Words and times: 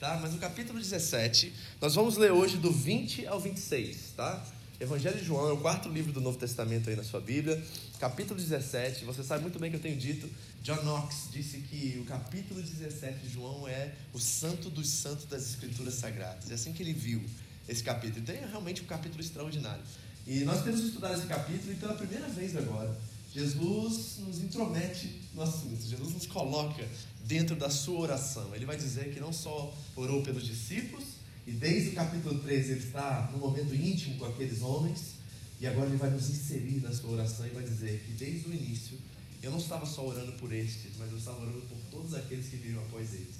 Tá? 0.00 0.18
Mas 0.18 0.32
no 0.32 0.38
capítulo 0.38 0.78
17, 0.78 1.52
nós 1.78 1.94
vamos 1.94 2.16
ler 2.16 2.32
hoje 2.32 2.56
do 2.56 2.72
20 2.72 3.26
ao 3.26 3.38
26, 3.38 4.14
tá? 4.16 4.42
Evangelho 4.80 5.18
de 5.18 5.26
João 5.26 5.50
é 5.50 5.52
o 5.52 5.58
quarto 5.58 5.90
livro 5.90 6.10
do 6.10 6.22
Novo 6.22 6.38
Testamento 6.38 6.88
aí 6.88 6.96
na 6.96 7.04
sua 7.04 7.20
Bíblia. 7.20 7.62
Capítulo 7.98 8.40
17, 8.40 9.04
você 9.04 9.22
sabe 9.22 9.42
muito 9.42 9.58
bem 9.58 9.68
que 9.68 9.76
eu 9.76 9.80
tenho 9.80 9.98
dito, 9.98 10.26
John 10.62 10.82
Knox 10.84 11.28
disse 11.30 11.58
que 11.58 11.98
o 12.00 12.06
capítulo 12.06 12.62
17 12.62 13.18
de 13.18 13.28
João 13.28 13.68
é 13.68 13.92
o 14.14 14.18
santo 14.18 14.70
dos 14.70 14.88
santos 14.88 15.26
das 15.26 15.42
escrituras 15.42 15.92
sagradas. 15.96 16.50
É 16.50 16.54
assim 16.54 16.72
que 16.72 16.82
ele 16.82 16.94
viu 16.94 17.22
esse 17.68 17.82
capítulo. 17.82 18.20
Então 18.20 18.34
é 18.34 18.46
realmente 18.46 18.80
um 18.80 18.86
capítulo 18.86 19.20
extraordinário. 19.20 19.82
E 20.26 20.44
nós 20.44 20.64
temos 20.64 20.80
estudado 20.80 21.18
esse 21.18 21.26
capítulo 21.26 21.72
e 21.72 21.76
pela 21.76 21.92
primeira 21.92 22.26
vez 22.28 22.56
agora, 22.56 22.98
Jesus 23.32 24.18
nos 24.18 24.40
intromete 24.40 25.20
no 25.34 25.42
assunto. 25.42 25.80
Jesus 25.80 26.14
nos 26.14 26.26
coloca 26.26 26.86
dentro 27.26 27.54
da 27.54 27.70
sua 27.70 28.00
oração. 28.00 28.54
Ele 28.54 28.66
vai 28.66 28.76
dizer 28.76 29.12
que 29.14 29.20
não 29.20 29.32
só 29.32 29.72
orou 29.94 30.22
pelos 30.22 30.44
discípulos, 30.44 31.04
e 31.46 31.52
desde 31.52 31.90
o 31.90 31.94
capítulo 31.94 32.40
13 32.40 32.72
ele 32.72 32.80
está 32.80 33.30
no 33.32 33.38
momento 33.38 33.74
íntimo 33.74 34.18
com 34.18 34.26
aqueles 34.26 34.60
homens, 34.62 35.14
e 35.60 35.66
agora 35.66 35.88
ele 35.88 35.96
vai 35.96 36.10
nos 36.10 36.28
inserir 36.28 36.80
na 36.80 36.92
sua 36.92 37.10
oração 37.10 37.46
e 37.46 37.50
vai 37.50 37.62
dizer 37.62 38.02
que 38.04 38.12
desde 38.12 38.48
o 38.48 38.52
início 38.52 38.98
eu 39.42 39.50
não 39.50 39.58
estava 39.58 39.86
só 39.86 40.06
orando 40.06 40.32
por 40.32 40.52
estes, 40.52 40.92
mas 40.98 41.10
eu 41.10 41.18
estava 41.18 41.40
orando 41.40 41.60
por 41.62 41.78
todos 41.90 42.14
aqueles 42.14 42.48
que 42.48 42.56
viram 42.56 42.82
após 42.82 43.14
eles. 43.14 43.36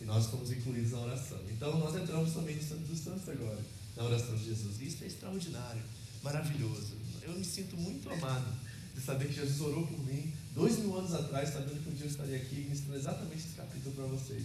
E 0.00 0.04
nós 0.04 0.24
estamos 0.24 0.50
incluídos 0.50 0.92
na 0.92 1.00
oração. 1.00 1.38
Então 1.48 1.78
nós 1.78 1.94
entramos 1.94 2.32
também 2.32 2.56
no 2.56 2.62
Santo 2.62 2.82
dos 2.82 2.98
Santos 2.98 3.28
agora, 3.28 3.58
na 3.96 4.04
oração 4.04 4.34
de 4.36 4.44
Jesus. 4.44 4.80
Isso 4.80 5.04
é 5.04 5.06
extraordinário, 5.06 5.82
maravilhoso. 6.22 6.96
Eu 7.22 7.32
me 7.32 7.44
sinto 7.44 7.76
muito 7.76 8.10
amado 8.10 8.67
de 8.98 9.04
saber 9.04 9.28
que 9.28 9.34
Jesus 9.34 9.60
orou 9.60 9.86
por 9.86 10.04
mim 10.04 10.32
dois 10.54 10.78
mil 10.78 10.98
anos 10.98 11.14
atrás, 11.14 11.50
sabendo 11.50 11.82
que 11.82 11.88
um 11.88 11.92
dia 11.92 12.06
eu 12.06 12.10
estaria 12.10 12.36
aqui 12.36 12.56
ministrando 12.56 12.98
exatamente 12.98 13.38
esse 13.46 13.54
capítulo 13.54 13.94
para 13.94 14.04
vocês. 14.06 14.44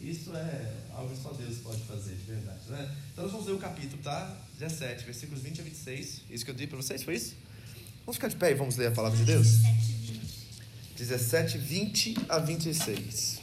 Isso 0.00 0.34
é 0.34 0.74
algo 0.92 1.14
que 1.14 1.22
só 1.22 1.32
Deus 1.32 1.58
pode 1.58 1.82
fazer, 1.82 2.14
de 2.14 2.24
verdade, 2.24 2.60
né? 2.68 2.96
Então 3.12 3.24
nós 3.24 3.32
vamos 3.32 3.46
ler 3.46 3.52
o 3.54 3.58
capítulo, 3.58 4.00
tá? 4.02 4.36
17, 4.58 5.04
versículos 5.04 5.42
20 5.42 5.60
a 5.60 5.64
26. 5.64 6.22
Isso 6.30 6.44
que 6.44 6.50
eu 6.50 6.54
dei 6.54 6.66
para 6.66 6.76
vocês, 6.76 7.02
foi 7.02 7.16
isso? 7.16 7.34
Vamos 8.04 8.16
ficar 8.16 8.28
de 8.28 8.36
pé 8.36 8.52
e 8.52 8.54
vamos 8.54 8.76
ler 8.76 8.88
a 8.88 8.90
palavra 8.92 9.18
de 9.18 9.24
Deus? 9.24 9.48
17, 10.96 11.58
20 11.58 12.16
a 12.28 12.38
26. 12.38 13.40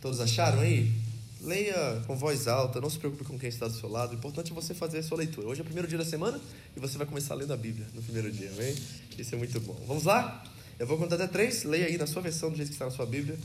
Todos 0.00 0.20
acharam 0.20 0.60
aí? 0.60 1.05
Leia 1.46 2.02
com 2.08 2.16
voz 2.16 2.48
alta, 2.48 2.80
não 2.80 2.90
se 2.90 2.98
preocupe 2.98 3.22
com 3.22 3.38
quem 3.38 3.48
está 3.48 3.68
do 3.68 3.74
seu 3.78 3.88
lado. 3.88 4.10
O 4.10 4.14
importante 4.16 4.50
é 4.50 4.54
você 4.54 4.74
fazer 4.74 4.98
a 4.98 5.02
sua 5.04 5.18
leitura. 5.18 5.46
Hoje 5.46 5.60
é 5.60 5.62
o 5.62 5.64
primeiro 5.64 5.86
dia 5.86 5.96
da 5.96 6.04
semana 6.04 6.40
e 6.76 6.80
você 6.80 6.98
vai 6.98 7.06
começar 7.06 7.36
lendo 7.36 7.52
a 7.52 7.56
Bíblia 7.56 7.86
no 7.94 8.02
primeiro 8.02 8.32
dia, 8.32 8.50
amém? 8.50 8.74
Isso 9.16 9.32
é 9.32 9.38
muito 9.38 9.60
bom. 9.60 9.80
Vamos 9.86 10.02
lá? 10.02 10.44
Eu 10.76 10.88
vou 10.88 10.98
contar 10.98 11.14
até 11.14 11.28
três. 11.28 11.62
Leia 11.62 11.86
aí 11.86 11.96
na 11.96 12.06
sua 12.08 12.20
versão, 12.20 12.50
do 12.50 12.56
jeito 12.56 12.70
que 12.70 12.74
está 12.74 12.86
na 12.86 12.90
sua 12.90 13.06
Bíblia. 13.06 13.38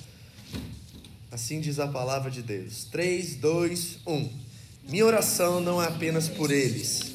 Assim 1.29 1.61
diz 1.61 1.77
a 1.77 1.87
palavra 1.87 2.31
de 2.31 2.41
Deus. 2.41 2.85
3, 2.85 3.35
2, 3.35 3.99
1. 4.07 4.29
Minha 4.89 5.05
oração 5.05 5.61
não 5.61 5.79
é 5.79 5.85
apenas 5.85 6.27
por 6.27 6.49
eles. 6.49 7.13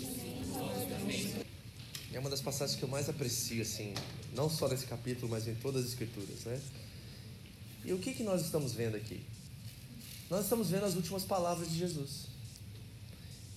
É 2.12 2.20
uma 2.20 2.30
das 2.30 2.40
passagens 2.40 2.78
que 2.78 2.84
eu 2.84 2.88
mais 2.88 3.08
aprecio, 3.08 3.60
assim, 3.60 3.92
não 4.36 4.48
só 4.48 4.68
nesse 4.68 4.86
capítulo, 4.86 5.32
mas 5.32 5.48
em 5.48 5.54
todas 5.56 5.82
as 5.82 5.88
escrituras, 5.88 6.44
né? 6.44 6.60
E 7.84 7.92
o 7.92 7.98
que, 7.98 8.12
que 8.12 8.22
nós 8.22 8.42
estamos 8.42 8.72
vendo 8.72 8.96
aqui? 8.96 9.20
Nós 10.28 10.44
estamos 10.44 10.70
vendo 10.70 10.84
as 10.84 10.94
últimas 10.94 11.24
palavras 11.24 11.70
de 11.70 11.78
Jesus. 11.78 12.26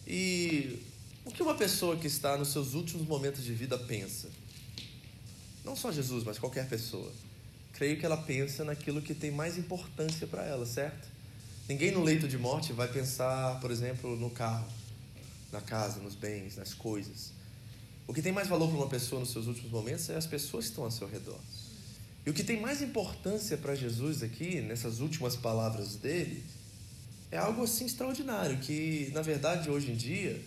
E 0.05 0.79
o 1.25 1.31
que 1.31 1.41
uma 1.41 1.55
pessoa 1.55 1.97
que 1.97 2.07
está 2.07 2.37
nos 2.37 2.49
seus 2.49 2.73
últimos 2.73 3.07
momentos 3.07 3.43
de 3.43 3.53
vida 3.53 3.77
pensa? 3.77 4.29
Não 5.65 5.75
só 5.75 5.91
Jesus, 5.91 6.23
mas 6.23 6.37
qualquer 6.37 6.67
pessoa. 6.67 7.11
Creio 7.73 7.99
que 7.99 8.05
ela 8.05 8.17
pensa 8.17 8.63
naquilo 8.63 9.01
que 9.01 9.13
tem 9.13 9.31
mais 9.31 9.57
importância 9.57 10.27
para 10.27 10.43
ela, 10.45 10.65
certo? 10.65 11.07
Ninguém 11.67 11.91
no 11.91 12.03
leito 12.03 12.27
de 12.27 12.37
morte 12.37 12.73
vai 12.73 12.87
pensar, 12.87 13.59
por 13.59 13.71
exemplo, 13.71 14.15
no 14.15 14.29
carro, 14.29 14.67
na 15.51 15.61
casa, 15.61 15.99
nos 15.99 16.15
bens, 16.15 16.55
nas 16.57 16.73
coisas. 16.73 17.31
O 18.07 18.13
que 18.13 18.21
tem 18.21 18.31
mais 18.31 18.47
valor 18.47 18.67
para 18.69 18.77
uma 18.77 18.89
pessoa 18.89 19.19
nos 19.19 19.31
seus 19.31 19.45
últimos 19.45 19.71
momentos 19.71 20.09
é 20.09 20.15
as 20.15 20.25
pessoas 20.25 20.65
que 20.65 20.71
estão 20.71 20.83
ao 20.83 20.91
seu 20.91 21.07
redor. 21.07 21.39
E 22.25 22.29
o 22.29 22.33
que 22.33 22.43
tem 22.43 22.59
mais 22.59 22.81
importância 22.81 23.57
para 23.57 23.75
Jesus 23.75 24.23
aqui, 24.23 24.61
nessas 24.61 24.99
últimas 24.99 25.35
palavras 25.35 25.95
dele, 25.95 26.43
é 27.31 27.37
algo 27.37 27.63
assim 27.63 27.85
extraordinário, 27.85 28.57
que 28.57 29.11
na 29.13 29.21
verdade 29.21 29.69
hoje 29.69 29.91
em 29.91 29.95
dia, 29.95 30.41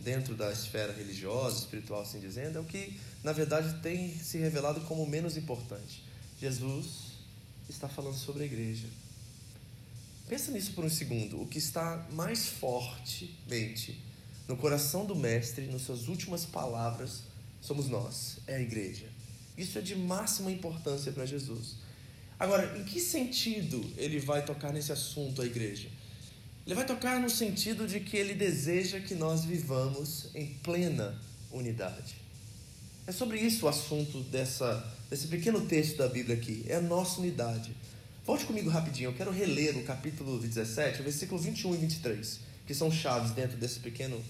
dentro 0.00 0.34
da 0.34 0.52
esfera 0.52 0.92
religiosa, 0.92 1.58
espiritual, 1.58 2.02
assim 2.02 2.20
dizendo, 2.20 2.58
é 2.58 2.60
o 2.60 2.64
que 2.64 2.98
na 3.24 3.32
verdade 3.32 3.80
tem 3.80 4.16
se 4.18 4.38
revelado 4.38 4.80
como 4.82 5.06
menos 5.06 5.36
importante. 5.36 6.02
Jesus 6.40 7.16
está 7.68 7.88
falando 7.88 8.16
sobre 8.16 8.42
a 8.42 8.46
igreja. 8.46 8.86
Pensa 10.28 10.50
nisso 10.50 10.72
por 10.72 10.84
um 10.84 10.90
segundo. 10.90 11.40
O 11.40 11.46
que 11.46 11.58
está 11.58 12.06
mais 12.12 12.46
fortemente 12.46 13.98
no 14.48 14.56
coração 14.56 15.04
do 15.04 15.14
Mestre, 15.14 15.66
nas 15.66 15.82
suas 15.82 16.08
últimas 16.08 16.44
palavras, 16.44 17.22
somos 17.60 17.88
nós, 17.88 18.38
é 18.46 18.56
a 18.56 18.60
igreja. 18.60 19.06
Isso 19.56 19.78
é 19.78 19.80
de 19.80 19.96
máxima 19.96 20.50
importância 20.50 21.10
para 21.12 21.24
Jesus. 21.24 21.76
Agora, 22.38 22.78
em 22.78 22.84
que 22.84 23.00
sentido 23.00 23.84
ele 23.96 24.20
vai 24.20 24.44
tocar 24.44 24.72
nesse 24.72 24.92
assunto, 24.92 25.40
a 25.40 25.46
igreja? 25.46 25.88
Ele 26.66 26.74
vai 26.74 26.84
tocar 26.84 27.20
no 27.20 27.30
sentido 27.30 27.86
de 27.86 28.00
que 28.00 28.16
ele 28.16 28.34
deseja 28.34 28.98
que 28.98 29.14
nós 29.14 29.44
vivamos 29.44 30.30
em 30.34 30.48
plena 30.64 31.16
unidade. 31.52 32.16
É 33.06 33.12
sobre 33.12 33.38
isso 33.38 33.66
o 33.66 33.68
assunto 33.68 34.20
dessa, 34.24 34.84
desse 35.08 35.28
pequeno 35.28 35.60
texto 35.60 35.96
da 35.96 36.08
Bíblia 36.08 36.36
aqui. 36.36 36.64
É 36.66 36.74
a 36.74 36.80
nossa 36.80 37.20
unidade. 37.20 37.72
Volte 38.24 38.44
comigo 38.44 38.68
rapidinho, 38.68 39.10
eu 39.10 39.14
quero 39.14 39.30
reler 39.30 39.76
o 39.76 39.84
capítulo 39.84 40.40
17, 40.40 41.00
o 41.00 41.04
versículo 41.04 41.40
21 41.40 41.74
e 41.74 41.78
23, 41.78 42.40
que 42.66 42.74
são 42.74 42.90
chaves 42.90 43.30
dentro 43.30 43.56
desse 43.56 43.78
pequeno 43.78 44.20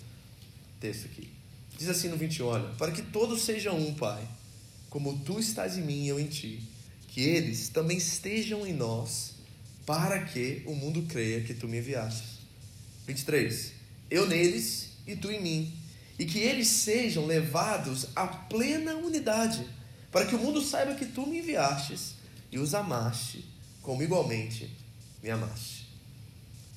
texto 0.79 1.07
aqui. 1.07 1.31
Diz 1.79 1.89
assim 1.89 2.09
no 2.09 2.19
21, 2.19 2.45
olha, 2.45 2.69
para 2.75 2.93
que 2.93 3.01
todos 3.01 3.41
sejam 3.41 3.79
um, 3.79 3.95
Pai, 3.95 4.29
como 4.91 5.19
tu 5.21 5.41
estás 5.41 5.79
em 5.79 5.83
mim 5.83 6.05
e 6.05 6.09
eu 6.09 6.21
em 6.21 6.27
ti, 6.27 6.63
que 7.09 7.23
eles 7.23 7.71
também 7.71 7.97
estejam 7.97 8.67
em 8.67 8.75
nós, 8.75 9.36
para 9.87 10.25
que 10.25 10.65
o 10.67 10.75
mundo 10.75 11.05
creia 11.05 11.43
que 11.43 11.55
tu 11.55 11.69
me 11.69 11.79
enviaste. 11.79 12.41
23. 13.07 13.73
Eu 14.11 14.27
neles 14.27 14.91
e 15.07 15.15
tu 15.15 15.31
em 15.31 15.41
mim, 15.41 15.79
e 16.19 16.27
que 16.27 16.41
eles 16.41 16.67
sejam 16.67 17.25
levados 17.25 18.09
à 18.17 18.27
plena 18.27 18.97
unidade, 18.97 19.65
para 20.11 20.27
que 20.27 20.35
o 20.35 20.39
mundo 20.39 20.61
saiba 20.61 20.95
que 20.97 21.07
tu 21.07 21.25
me 21.25 21.39
enviastes 21.39 22.17
e 22.51 22.59
os 22.59 22.75
amaste, 22.75 23.45
como 23.81 24.03
igualmente 24.03 24.69
me 25.23 25.31
amaste. 25.31 25.87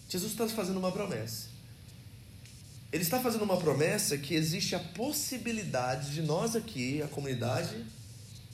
Jesus 0.07 0.31
está 0.31 0.47
fazendo 0.47 0.77
uma 0.77 0.91
promessa. 0.91 1.47
Ele 2.91 3.03
está 3.03 3.19
fazendo 3.19 3.43
uma 3.43 3.57
promessa 3.57 4.17
que 4.17 4.33
existe 4.33 4.75
a 4.75 4.79
possibilidade 4.79 6.11
de 6.11 6.21
nós 6.21 6.55
aqui, 6.55 7.01
a 7.01 7.07
comunidade 7.07 7.85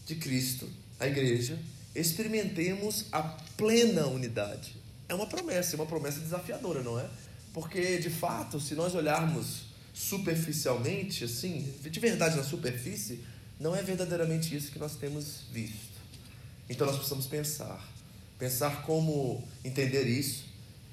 de 0.05 0.15
Cristo, 0.15 0.69
a 0.99 1.07
igreja, 1.07 1.57
experimentemos 1.95 3.05
a 3.11 3.21
plena 3.57 4.05
unidade. 4.07 4.75
É 5.07 5.15
uma 5.15 5.27
promessa, 5.27 5.75
é 5.75 5.77
uma 5.77 5.85
promessa 5.85 6.19
desafiadora, 6.19 6.83
não 6.83 6.99
é? 6.99 7.07
Porque, 7.53 7.97
de 7.99 8.09
fato, 8.09 8.59
se 8.59 8.75
nós 8.75 8.93
olharmos 8.93 9.65
superficialmente, 9.93 11.23
assim, 11.23 11.73
de 11.81 11.99
verdade 11.99 12.35
na 12.35 12.43
superfície, 12.43 13.23
não 13.57 13.73
é 13.73 13.81
verdadeiramente 13.81 14.53
isso 14.53 14.71
que 14.71 14.77
nós 14.77 14.95
temos 14.95 15.43
visto. 15.51 15.95
Então 16.69 16.85
nós 16.85 16.97
precisamos 16.97 17.27
pensar, 17.27 17.81
pensar 18.37 18.81
como 18.81 19.47
entender 19.63 20.03
isso. 20.03 20.45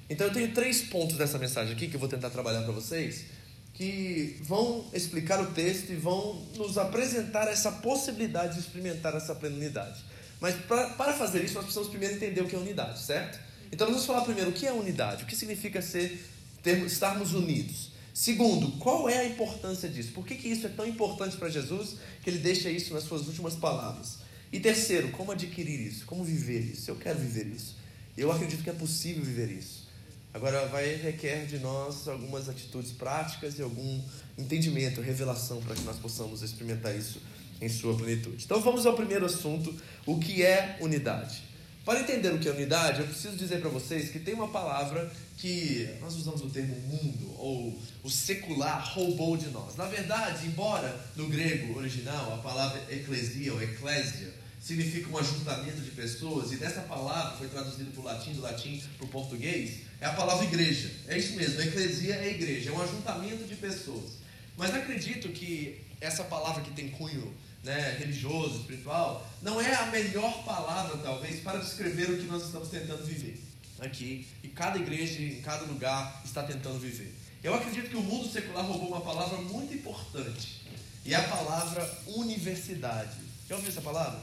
Então 0.09 0.27
eu 0.27 0.33
tenho 0.33 0.53
três 0.53 0.83
pontos 0.83 1.17
dessa 1.17 1.37
mensagem 1.37 1.73
aqui 1.73 1.89
que 1.89 1.95
eu 1.95 1.99
vou 1.99 2.07
tentar 2.07 2.29
trabalhar 2.29 2.61
para 2.61 2.71
vocês, 2.71 3.25
que 3.73 4.39
vão 4.43 4.85
explicar 4.93 5.41
o 5.41 5.47
texto 5.47 5.91
e 5.91 5.95
vão 5.95 6.41
nos 6.55 6.77
apresentar 6.77 7.47
essa 7.47 7.71
possibilidade 7.71 8.53
de 8.53 8.59
experimentar 8.61 9.15
essa 9.15 9.33
plena 9.35 9.55
unidade. 9.55 10.01
Mas 10.39 10.55
pra, 10.65 10.89
para 10.89 11.13
fazer 11.13 11.43
isso, 11.43 11.53
nós 11.53 11.63
precisamos 11.63 11.89
primeiro 11.89 12.15
entender 12.15 12.41
o 12.41 12.47
que 12.47 12.55
é 12.55 12.59
unidade, 12.59 13.01
certo? 13.01 13.39
Então 13.71 13.87
vamos 13.87 14.05
falar 14.05 14.21
primeiro 14.21 14.51
o 14.51 14.53
que 14.53 14.67
é 14.67 14.71
unidade, 14.71 15.23
o 15.23 15.25
que 15.25 15.35
significa 15.35 15.81
ser, 15.81 16.23
ter, 16.61 16.77
estarmos 16.85 17.33
unidos. 17.33 17.91
Segundo, 18.13 18.73
qual 18.77 19.09
é 19.09 19.17
a 19.17 19.25
importância 19.25 19.89
disso? 19.89 20.11
Por 20.11 20.25
que, 20.25 20.35
que 20.35 20.47
isso 20.47 20.67
é 20.67 20.69
tão 20.69 20.85
importante 20.85 21.35
para 21.37 21.49
Jesus 21.49 21.97
que 22.23 22.29
ele 22.29 22.37
deixa 22.37 22.69
isso 22.69 22.93
nas 22.93 23.03
suas 23.03 23.27
últimas 23.27 23.55
palavras? 23.55 24.19
E 24.51 24.59
terceiro, 24.59 25.09
como 25.09 25.31
adquirir 25.31 25.79
isso? 25.79 26.05
Como 26.05 26.23
viver 26.23 26.59
isso? 26.59 26.91
Eu 26.91 26.95
quero 26.95 27.17
viver 27.17 27.47
isso. 27.47 27.75
Eu 28.15 28.31
acredito 28.31 28.63
que 28.63 28.69
é 28.69 28.73
possível 28.73 29.23
viver 29.23 29.49
isso. 29.49 29.87
Agora 30.31 30.67
vai 30.67 30.95
requer 30.95 31.47
de 31.47 31.57
nós 31.57 32.07
algumas 32.07 32.47
atitudes 32.47 32.91
práticas 32.91 33.57
e 33.57 33.63
algum 33.63 34.01
entendimento, 34.37 35.01
revelação 35.01 35.59
para 35.61 35.75
que 35.75 35.81
nós 35.81 35.97
possamos 35.97 36.43
experimentar 36.43 36.95
isso 36.95 37.19
em 37.61 37.69
sua 37.69 37.95
plenitude. 37.95 38.43
Então 38.43 38.59
vamos 38.61 38.85
ao 38.85 38.93
primeiro 38.93 39.25
assunto, 39.25 39.73
o 40.05 40.19
que 40.19 40.43
é 40.43 40.77
unidade. 40.81 41.43
Para 41.85 41.99
entender 41.99 42.33
o 42.33 42.39
que 42.39 42.47
é 42.47 42.51
unidade, 42.51 43.01
eu 43.01 43.07
preciso 43.07 43.35
dizer 43.35 43.59
para 43.59 43.69
vocês 43.69 44.09
que 44.09 44.19
tem 44.19 44.33
uma 44.33 44.47
palavra 44.47 45.11
que 45.37 45.89
nós 45.99 46.15
usamos 46.15 46.41
o 46.41 46.49
termo 46.49 46.79
mundo 46.79 47.35
ou 47.37 47.77
o 48.01 48.09
secular 48.09 48.89
roubou 48.93 49.35
de 49.35 49.49
nós. 49.49 49.75
Na 49.75 49.85
verdade, 49.85 50.47
embora 50.47 50.97
no 51.17 51.27
grego 51.27 51.77
original 51.77 52.33
a 52.33 52.37
palavra 52.37 52.81
eclesia 52.89 53.53
ou 53.53 53.61
eclésia 53.61 54.33
significa 54.61 55.09
um 55.09 55.17
ajuntamento 55.17 55.81
de 55.81 55.91
pessoas 55.91 56.53
e 56.53 56.55
dessa 56.55 56.79
palavra 56.83 57.35
foi 57.35 57.49
traduzido 57.49 57.91
para 57.91 57.99
o 57.99 58.05
latim, 58.05 58.31
do 58.31 58.41
latim 58.41 58.81
para 58.97 59.05
o 59.05 59.09
português, 59.09 59.79
é 59.99 60.05
a 60.05 60.13
palavra 60.13 60.45
igreja. 60.45 60.89
É 61.05 61.17
isso 61.17 61.33
mesmo, 61.35 61.61
eclesia 61.61 62.15
é 62.15 62.29
igreja, 62.29 62.69
é 62.69 62.73
um 62.73 62.81
ajuntamento 62.81 63.43
de 63.43 63.55
pessoas. 63.57 64.23
Mas 64.55 64.73
acredito 64.73 65.27
que 65.29 65.81
essa 66.03 66.23
palavra 66.23 66.61
que 66.63 66.71
tem 66.71 66.89
cunho 66.89 67.33
né, 67.63 67.95
religioso, 67.97 68.59
espiritual, 68.59 69.25
não 69.41 69.59
é 69.59 69.73
a 69.73 69.85
melhor 69.87 70.43
palavra, 70.43 70.97
talvez, 70.97 71.39
para 71.41 71.59
descrever 71.59 72.09
o 72.11 72.17
que 72.17 72.25
nós 72.25 72.43
estamos 72.43 72.69
tentando 72.69 73.03
viver 73.05 73.41
aqui. 73.79 74.27
E 74.43 74.47
cada 74.47 74.77
igreja, 74.77 75.21
em 75.21 75.41
cada 75.41 75.65
lugar, 75.65 76.21
está 76.23 76.43
tentando 76.43 76.79
viver. 76.79 77.13
Eu 77.43 77.53
acredito 77.53 77.89
que 77.89 77.97
o 77.97 78.01
mundo 78.01 78.31
secular 78.31 78.65
roubou 78.65 78.89
uma 78.89 79.01
palavra 79.01 79.37
muito 79.37 79.73
importante. 79.73 80.61
E 81.05 81.13
é 81.13 81.17
a 81.17 81.23
palavra 81.23 81.89
universidade. 82.07 83.17
Já 83.47 83.55
ouviu 83.55 83.69
essa 83.69 83.81
palavra? 83.81 84.19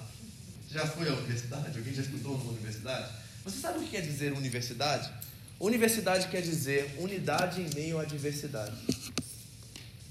Já 0.70 0.86
foi 0.86 1.08
à 1.08 1.12
universidade? 1.12 1.76
Alguém 1.76 1.94
já 1.94 2.02
estudou 2.02 2.38
numa 2.38 2.52
universidade? 2.52 3.12
Você 3.44 3.58
sabe 3.58 3.78
o 3.78 3.82
que 3.82 3.90
quer 3.90 4.02
dizer 4.02 4.32
universidade? 4.32 5.10
Universidade 5.58 6.28
quer 6.28 6.40
dizer 6.40 6.96
unidade 6.98 7.60
em 7.60 7.74
meio 7.74 7.98
à 7.98 8.04
diversidade. 8.04 8.76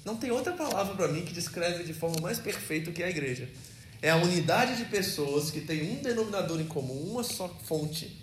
Não 0.05 0.15
tem 0.15 0.31
outra 0.31 0.53
palavra 0.53 0.95
para 0.95 1.07
mim 1.07 1.25
que 1.25 1.33
descreve 1.33 1.83
de 1.83 1.93
forma 1.93 2.19
mais 2.21 2.39
perfeita 2.39 2.89
o 2.89 2.93
que 2.93 3.03
é 3.03 3.07
a 3.07 3.09
igreja. 3.09 3.49
É 4.01 4.09
a 4.09 4.15
unidade 4.15 4.77
de 4.77 4.85
pessoas 4.85 5.51
que 5.51 5.61
tem 5.61 5.91
um 5.91 6.01
denominador 6.01 6.59
em 6.61 6.65
comum, 6.65 7.11
uma 7.11 7.23
só 7.23 7.47
fonte 7.65 8.17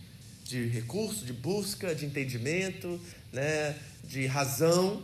de 0.44 0.66
recurso, 0.66 1.24
de 1.24 1.32
busca, 1.32 1.94
de 1.94 2.06
entendimento, 2.06 3.00
né, 3.32 3.76
de 4.04 4.26
razão 4.26 5.02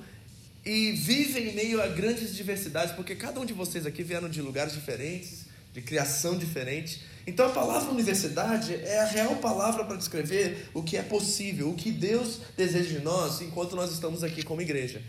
e 0.65 0.93
vivem 0.93 1.49
em 1.49 1.55
meio 1.55 1.83
a 1.83 1.89
grandes 1.89 2.35
diversidades, 2.35 2.95
porque 2.95 3.17
cada 3.17 3.41
um 3.41 3.45
de 3.45 3.53
vocês 3.53 3.85
aqui 3.85 4.03
vieram 4.03 4.29
de 4.29 4.41
lugares 4.41 4.73
diferentes, 4.73 5.47
de 5.75 5.81
criação 5.81 6.39
diferente. 6.39 7.03
Então 7.27 7.47
a 7.47 7.51
palavra 7.51 7.91
universidade 7.91 8.75
é 8.75 9.01
a 9.01 9.07
real 9.07 9.37
palavra 9.37 9.85
para 9.85 9.97
descrever 9.97 10.69
o 10.73 10.83
que 10.83 10.97
é 10.97 11.03
possível, 11.03 11.71
o 11.71 11.75
que 11.75 11.91
Deus 11.91 12.39
deseja 12.57 12.99
de 12.99 13.05
nós 13.05 13.41
enquanto 13.41 13.75
nós 13.75 13.93
estamos 13.93 14.23
aqui 14.23 14.43
como 14.43 14.63
igreja. 14.63 15.03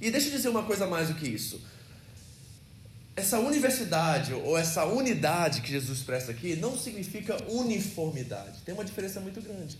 E 0.00 0.10
deixa 0.10 0.28
eu 0.28 0.32
dizer 0.32 0.48
uma 0.48 0.62
coisa 0.62 0.86
mais 0.86 1.08
do 1.08 1.14
que 1.14 1.28
isso. 1.28 1.60
Essa 3.14 3.38
universidade 3.38 4.32
ou 4.32 4.56
essa 4.56 4.84
unidade 4.86 5.60
que 5.60 5.70
Jesus 5.70 5.98
expressa 5.98 6.30
aqui 6.30 6.56
não 6.56 6.78
significa 6.78 7.36
uniformidade. 7.50 8.60
Tem 8.64 8.72
uma 8.72 8.84
diferença 8.84 9.20
muito 9.20 9.42
grande. 9.42 9.78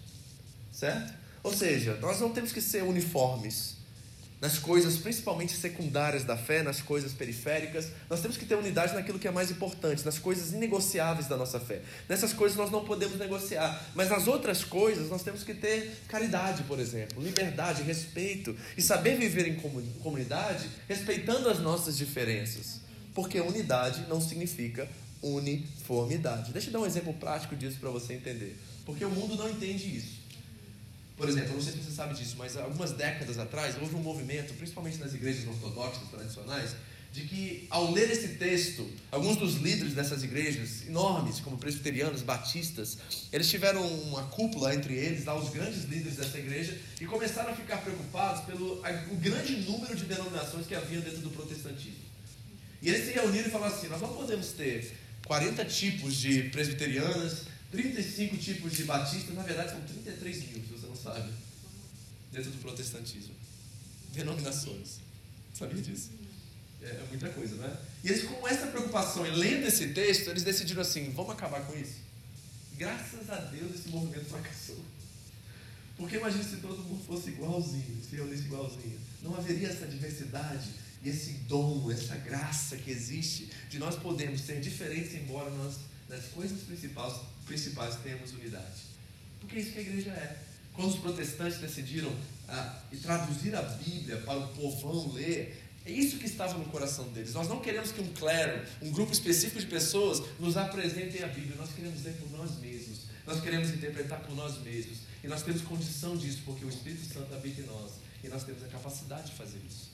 Certo? 0.70 1.14
Ou 1.43 1.52
seja, 1.55 1.96
nós 1.96 2.20
não 2.20 2.31
temos 2.31 2.52
que 2.52 2.61
ser 2.61 2.82
uniformes 2.82 3.80
nas 4.40 4.58
coisas 4.58 4.96
principalmente 4.96 5.52
secundárias 5.52 6.25
da 6.25 6.37
fé, 6.37 6.62
nas 6.62 6.81
coisas 6.81 7.12
periféricas. 7.12 7.88
Nós 8.08 8.20
temos 8.20 8.37
que 8.37 8.46
ter 8.46 8.54
unidade 8.54 8.94
naquilo 8.94 9.19
que 9.19 9.28
é 9.28 9.31
mais 9.31 9.50
importante, 9.50 10.04
nas 10.04 10.19
coisas 10.19 10.52
inegociáveis 10.52 11.26
da 11.26 11.37
nossa 11.37 11.60
fé. 11.60 11.82
Nessas 12.08 12.32
coisas 12.32 12.56
nós 12.56 12.70
não 12.70 12.84
podemos 12.84 13.19
negociar, 13.19 13.84
mas 13.94 14.08
nas 14.08 14.26
outras 14.26 14.64
coisas 14.64 15.10
nós 15.10 15.22
temos 15.22 15.42
que 15.42 15.52
ter 15.52 16.00
caridade, 16.08 16.62
por 16.62 16.78
exemplo, 16.78 17.22
liberdade, 17.22 17.82
respeito 17.82 18.56
e 18.76 18.82
saber 18.82 19.16
viver 19.16 19.46
em 19.46 19.56
comunidade 20.00 20.69
respeitando 20.88 21.48
as 21.48 21.58
nossas 21.58 21.96
diferenças. 21.98 22.81
Porque 23.14 23.40
unidade 23.40 24.06
não 24.08 24.20
significa 24.20 24.88
uniformidade. 25.22 26.52
Deixa 26.52 26.69
eu 26.69 26.72
dar 26.72 26.81
um 26.81 26.86
exemplo 26.86 27.12
prático 27.14 27.54
disso 27.54 27.76
para 27.78 27.90
você 27.90 28.14
entender. 28.14 28.58
Porque 28.86 29.04
o 29.04 29.10
mundo 29.10 29.36
não 29.36 29.48
entende 29.50 29.96
isso. 29.96 30.19
Por 31.20 31.28
exemplo, 31.28 31.52
não 31.52 31.61
sei 31.61 31.75
se 31.75 31.81
você 31.81 31.90
sabe 31.90 32.14
disso, 32.14 32.37
mas 32.38 32.56
algumas 32.56 32.93
décadas 32.93 33.38
atrás 33.38 33.76
houve 33.78 33.94
um 33.94 33.99
movimento, 33.99 34.55
principalmente 34.55 34.96
nas 34.96 35.12
igrejas 35.12 35.46
ortodoxas 35.46 36.08
tradicionais, 36.08 36.70
de 37.12 37.25
que 37.25 37.67
ao 37.69 37.93
ler 37.93 38.11
esse 38.11 38.37
texto, 38.37 38.88
alguns 39.12 39.37
dos 39.37 39.56
líderes 39.56 39.93
dessas 39.93 40.22
igrejas 40.22 40.88
enormes, 40.88 41.38
como 41.38 41.58
presbiterianos, 41.58 42.22
batistas, 42.22 42.96
eles 43.31 43.50
tiveram 43.50 43.87
uma 43.87 44.22
cúpula 44.28 44.75
entre 44.75 44.94
eles, 44.94 45.26
lá, 45.26 45.38
os 45.38 45.50
grandes 45.50 45.84
líderes 45.84 46.17
dessa 46.17 46.38
igreja, 46.38 46.75
e 46.99 47.05
começaram 47.05 47.52
a 47.52 47.55
ficar 47.55 47.82
preocupados 47.82 48.44
pelo 48.46 48.81
o 49.11 49.17
grande 49.17 49.56
número 49.56 49.94
de 49.94 50.06
denominações 50.06 50.67
que 50.67 50.75
havia 50.75 51.02
dentro 51.02 51.19
do 51.20 51.28
protestantismo. 51.28 52.00
E 52.81 52.88
eles 52.88 53.05
se 53.05 53.12
reuniram 53.12 53.46
e 53.46 53.50
falaram 53.50 53.76
assim: 53.76 53.88
nós 53.88 54.00
não 54.00 54.14
podemos 54.14 54.52
ter 54.52 54.96
40 55.26 55.67
tipos 55.67 56.17
de 56.17 56.44
presbiterianas, 56.44 57.43
35 57.70 58.38
tipos 58.38 58.72
de 58.72 58.84
batistas, 58.84 59.34
na 59.34 59.43
verdade 59.43 59.72
são 59.72 59.81
33 59.82 60.49
mil 60.49 60.61
sabe? 61.02 61.32
Dentro 62.32 62.50
do 62.50 62.58
protestantismo. 62.58 63.35
Denominações. 64.12 64.99
Sabia 65.55 65.82
disso? 65.82 66.11
É, 66.82 66.87
é 66.87 67.06
muita 67.08 67.29
coisa, 67.31 67.56
né? 67.56 67.76
E 68.02 68.08
eles, 68.08 68.25
com 68.25 68.47
essa 68.49 68.67
preocupação 68.69 69.26
e 69.26 69.31
lendo 69.31 69.67
esse 69.67 69.88
texto, 69.88 70.29
eles 70.29 70.43
decidiram 70.43 70.82
assim: 70.82 71.11
vamos 71.11 71.32
acabar 71.32 71.61
com 71.67 71.76
isso. 71.79 71.97
Graças 72.76 73.29
a 73.29 73.37
Deus 73.37 73.75
esse 73.75 73.88
movimento 73.91 74.25
fracassou. 74.25 74.82
Porque 75.97 76.17
imagine 76.17 76.43
se 76.43 76.56
todo 76.56 76.82
mundo 76.82 77.05
fosse 77.05 77.29
igualzinho, 77.29 78.03
se 78.08 78.17
reunisse 78.17 78.44
igualzinho. 78.44 78.99
Não 79.23 79.37
haveria 79.37 79.69
essa 79.69 79.87
diversidade 79.87 80.70
e 81.03 81.11
esse 81.11 81.32
dom, 81.46 81.91
essa 81.91 82.17
graça 82.17 82.76
que 82.79 82.91
existe 82.91 83.50
de 83.69 83.79
nós 83.79 83.96
podermos 83.96 84.41
ser 84.41 84.61
diferentes, 84.61 85.14
embora 85.14 85.50
nós, 85.50 85.76
nas 86.08 86.25
coisas 86.26 86.62
principais, 86.62 87.20
principais 87.44 87.96
tenhamos 87.96 88.32
unidade. 88.32 88.81
Porque 89.41 89.56
é 89.56 89.61
isso 89.61 89.73
que 89.73 89.79
a 89.79 89.82
igreja 89.82 90.11
é. 90.11 90.38
Quando 90.81 90.94
os 90.94 90.99
protestantes 90.99 91.59
decidiram 91.59 92.11
ah, 92.49 92.81
traduzir 93.03 93.55
a 93.55 93.61
Bíblia 93.61 94.17
para 94.23 94.38
o 94.38 94.49
povão 94.49 95.12
ler, 95.12 95.62
é 95.85 95.91
isso 95.91 96.17
que 96.17 96.25
estava 96.25 96.56
no 96.56 96.65
coração 96.65 97.06
deles. 97.09 97.35
Nós 97.35 97.49
não 97.49 97.61
queremos 97.61 97.93
que 97.93 98.00
um 98.00 98.11
clero, 98.15 98.67
um 98.81 98.91
grupo 98.91 99.12
específico 99.12 99.61
de 99.61 99.67
pessoas, 99.67 100.22
nos 100.39 100.56
apresentem 100.56 101.22
a 101.22 101.27
Bíblia. 101.27 101.55
Nós 101.58 101.69
queremos 101.75 102.03
ler 102.03 102.15
por 102.15 102.31
nós 102.31 102.58
mesmos. 102.60 103.01
Nós 103.27 103.43
queremos 103.43 103.69
interpretar 103.69 104.20
por 104.20 104.34
nós 104.34 104.56
mesmos. 104.63 105.01
E 105.22 105.29
nós 105.29 105.43
temos 105.43 105.60
condição 105.60 106.17
disso, 106.17 106.41
porque 106.46 106.65
o 106.65 106.70
Espírito 106.70 107.13
Santo 107.13 107.34
habita 107.34 107.60
em 107.60 107.67
nós. 107.67 107.93
E 108.25 108.29
nós 108.29 108.43
temos 108.44 108.65
a 108.65 108.69
capacidade 108.69 109.27
de 109.27 109.32
fazer 109.32 109.58
isso. 109.69 109.91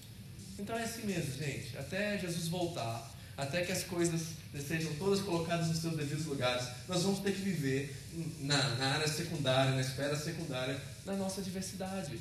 Então 0.57 0.77
é 0.77 0.85
assim 0.85 1.05
mesmo, 1.05 1.35
gente. 1.37 1.77
Até 1.77 2.17
Jesus 2.17 2.47
voltar, 2.47 3.13
até 3.37 3.63
que 3.65 3.73
as 3.73 3.85
coisas 3.85 4.23
sejam 4.67 4.95
todas 4.95 5.21
colocadas 5.21 5.69
nos 5.69 5.79
seus 5.79 5.95
devidos 5.95 6.25
lugares, 6.25 6.67
nós 6.89 7.03
vamos 7.03 7.21
ter 7.21 7.33
que 7.33 7.43
viver 7.43 7.95
na, 8.41 8.77
na 8.77 8.87
área 8.95 9.07
secundária, 9.07 9.73
na 9.73 9.81
esfera 9.81 10.17
secundária, 10.17 10.81
na 11.05 11.13
nossa 11.15 11.43
diversidade. 11.43 12.19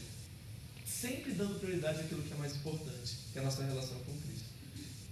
Sempre 0.86 1.32
dando 1.32 1.58
prioridade 1.60 2.02
àquilo 2.02 2.22
que 2.22 2.34
é 2.34 2.38
mais 2.38 2.56
importante, 2.56 3.16
que 3.32 3.40
é 3.40 3.42
a 3.42 3.46
nossa 3.46 3.64
relação 3.64 3.98
com 4.00 4.12
Cristo. 4.20 4.46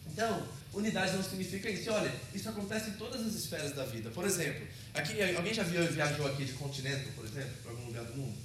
Então, 0.07 0.45
unidade 0.73 1.15
não 1.15 1.23
significa 1.23 1.69
isso. 1.69 1.89
olha, 1.89 2.13
isso 2.33 2.49
acontece 2.49 2.89
em 2.89 2.93
todas 2.93 3.25
as 3.25 3.33
esferas 3.33 3.71
da 3.73 3.85
vida. 3.85 4.11
Por 4.11 4.25
exemplo, 4.25 4.67
aqui, 4.93 5.19
alguém 5.35 5.53
já 5.53 5.63
viu, 5.63 5.87
viajou 5.87 6.27
aqui 6.27 6.45
de 6.45 6.53
continente, 6.53 7.11
por 7.15 7.25
exemplo, 7.25 7.51
para 7.63 7.71
algum 7.71 7.85
lugar 7.85 8.03
do 8.03 8.17
mundo? 8.17 8.37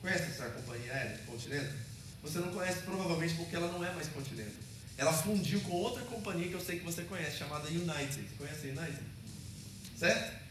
Conhece 0.00 0.22
essa 0.22 0.46
companhia 0.46 0.92
aérea, 0.92 1.20
continente? 1.26 1.74
Você 2.22 2.38
não 2.38 2.52
conhece 2.52 2.80
provavelmente 2.80 3.34
porque 3.34 3.54
ela 3.54 3.70
não 3.70 3.84
é 3.84 3.92
mais 3.92 4.08
continente 4.08 4.61
ela 5.02 5.12
fundiu 5.12 5.60
com 5.62 5.72
outra 5.72 6.00
companhia 6.04 6.46
que 6.46 6.54
eu 6.54 6.60
sei 6.60 6.78
que 6.78 6.84
você 6.84 7.02
conhece, 7.02 7.38
chamada 7.38 7.68
United. 7.68 8.24
Conhece 8.38 8.68
a 8.68 8.70
United? 8.70 9.02
Certo? 9.98 10.42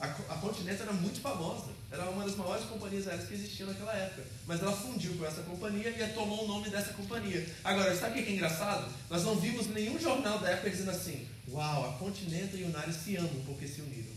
A, 0.00 0.06
a 0.06 0.36
Continental 0.38 0.86
era 0.86 0.94
muito 0.94 1.20
famosa. 1.20 1.66
Era 1.90 2.08
uma 2.08 2.24
das 2.24 2.34
maiores 2.34 2.64
companhias 2.64 3.06
aéreas 3.06 3.28
que 3.28 3.34
existiam 3.34 3.68
naquela 3.68 3.92
época. 3.94 4.24
Mas 4.46 4.62
ela 4.62 4.72
fundiu 4.72 5.14
com 5.14 5.26
essa 5.26 5.42
companhia 5.42 5.90
e 5.90 6.08
tomou 6.14 6.44
o 6.44 6.48
nome 6.48 6.70
dessa 6.70 6.94
companhia. 6.94 7.46
Agora, 7.62 7.94
sabe 7.94 8.20
o 8.20 8.24
que 8.24 8.30
é 8.30 8.34
engraçado? 8.34 8.90
Nós 9.10 9.24
não 9.24 9.38
vimos 9.38 9.66
nenhum 9.66 9.98
jornal 10.00 10.38
da 10.38 10.48
época 10.50 10.70
dizendo 10.70 10.90
assim: 10.90 11.28
Uau, 11.50 11.90
a 11.90 11.92
Continental 11.98 12.58
e 12.58 12.64
a 12.64 12.66
United 12.66 12.94
se 12.94 13.16
amam 13.16 13.42
porque 13.44 13.68
se 13.68 13.82
uniram. 13.82 14.12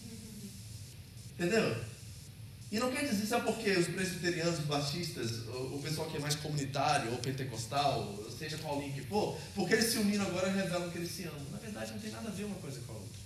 Entendeu? 1.38 1.76
E 2.70 2.80
não 2.80 2.90
quer 2.90 3.08
dizer 3.08 3.24
isso 3.24 3.34
é 3.34 3.40
porque 3.40 3.70
os 3.70 3.86
presbiterianos, 3.86 4.58
os 4.58 4.64
batistas, 4.64 5.30
o, 5.46 5.76
o 5.76 5.80
pessoal 5.82 6.10
que 6.10 6.16
é 6.16 6.20
mais 6.20 6.34
comunitário 6.34 7.12
ou 7.12 7.18
pentecostal, 7.18 8.18
seja 8.36 8.58
qual 8.58 8.80
linha 8.80 8.92
que 8.92 9.02
for, 9.02 9.38
porque 9.54 9.74
eles 9.74 9.92
se 9.92 9.98
uniram 9.98 10.26
agora 10.26 10.50
revelam 10.50 10.90
que 10.90 10.98
eles 10.98 11.10
se 11.10 11.24
amam. 11.24 11.44
Na 11.52 11.58
verdade, 11.58 11.92
não 11.92 12.00
tem 12.00 12.10
nada 12.10 12.28
a 12.28 12.32
ver 12.32 12.44
uma 12.44 12.56
coisa 12.56 12.80
com 12.80 12.92
a 12.92 12.96
outra. 12.96 13.20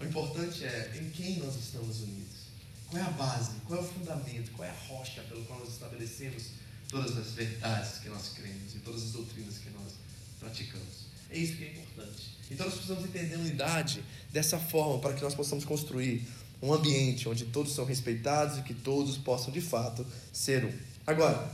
O 0.00 0.04
importante 0.04 0.64
é 0.64 1.00
em 1.00 1.10
quem 1.10 1.38
nós 1.38 1.54
estamos 1.54 2.00
unidos. 2.00 2.44
Qual 2.90 3.00
é 3.00 3.06
a 3.06 3.10
base, 3.10 3.52
qual 3.66 3.80
é 3.80 3.82
o 3.82 3.86
fundamento, 3.86 4.50
qual 4.52 4.68
é 4.68 4.70
a 4.70 4.88
rocha 4.88 5.22
pelo 5.22 5.44
qual 5.44 5.60
nós 5.60 5.68
estabelecemos 5.68 6.44
todas 6.88 7.16
as 7.16 7.32
verdades 7.32 7.98
que 7.98 8.08
nós 8.08 8.30
cremos 8.34 8.74
e 8.74 8.78
todas 8.80 9.02
as 9.04 9.10
doutrinas 9.12 9.58
que 9.58 9.70
nós 9.70 9.92
praticamos. 10.40 11.04
É 11.30 11.38
isso 11.38 11.56
que 11.56 11.64
é 11.64 11.70
importante. 11.70 12.34
Então 12.50 12.66
nós 12.66 12.74
precisamos 12.74 13.04
entender 13.04 13.34
a 13.34 13.38
unidade 13.38 14.04
dessa 14.30 14.58
forma 14.58 14.98
para 14.98 15.14
que 15.14 15.22
nós 15.22 15.34
possamos 15.34 15.64
construir 15.64 16.26
um 16.64 16.72
ambiente 16.72 17.28
onde 17.28 17.44
todos 17.44 17.74
são 17.74 17.84
respeitados 17.84 18.58
e 18.58 18.62
que 18.62 18.72
todos 18.72 19.18
possam 19.18 19.52
de 19.52 19.60
fato 19.60 20.06
ser 20.32 20.64
um. 20.64 20.72
Agora, 21.06 21.52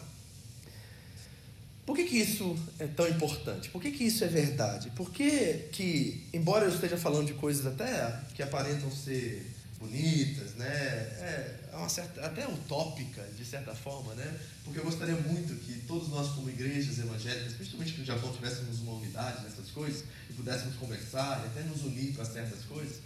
por 1.85 1.97
que, 1.97 2.05
que 2.05 2.19
isso 2.19 2.57
é 2.79 2.87
tão 2.87 3.09
importante? 3.09 3.69
Por 3.71 3.83
que, 3.83 3.90
que 3.90 4.05
isso 4.05 4.23
é 4.23 4.29
verdade? 4.29 4.93
Porque 4.95 5.69
que, 5.73 6.25
embora 6.33 6.64
eu 6.67 6.73
esteja 6.73 6.97
falando 6.97 7.26
de 7.26 7.35
coisas 7.35 7.67
até 7.67 8.21
que 8.35 8.43
aparentam 8.43 8.88
ser 8.93 9.45
bonitas, 9.81 10.55
né? 10.55 10.69
É, 10.69 11.59
é 11.73 11.88
certa, 11.88 12.25
até 12.25 12.47
utópica, 12.47 13.26
de 13.37 13.45
certa 13.45 13.75
forma, 13.75 14.14
né? 14.14 14.38
Porque 14.62 14.79
eu 14.79 14.85
gostaria 14.85 15.17
muito 15.17 15.55
que 15.64 15.81
todos 15.88 16.09
nós, 16.09 16.29
como 16.35 16.49
igrejas 16.49 17.00
evangélicas, 17.00 17.55
principalmente 17.55 17.95
que 17.95 18.00
no 18.00 18.07
Japão 18.07 18.33
tivéssemos 18.33 18.79
uma 18.81 18.93
unidade 18.93 19.43
nessas 19.43 19.71
coisas 19.71 20.05
e 20.29 20.33
pudéssemos 20.35 20.76
conversar 20.76 21.43
e 21.43 21.47
até 21.47 21.69
nos 21.69 21.83
unir 21.83 22.12
para 22.12 22.25
certas 22.25 22.62
coisas. 22.67 22.99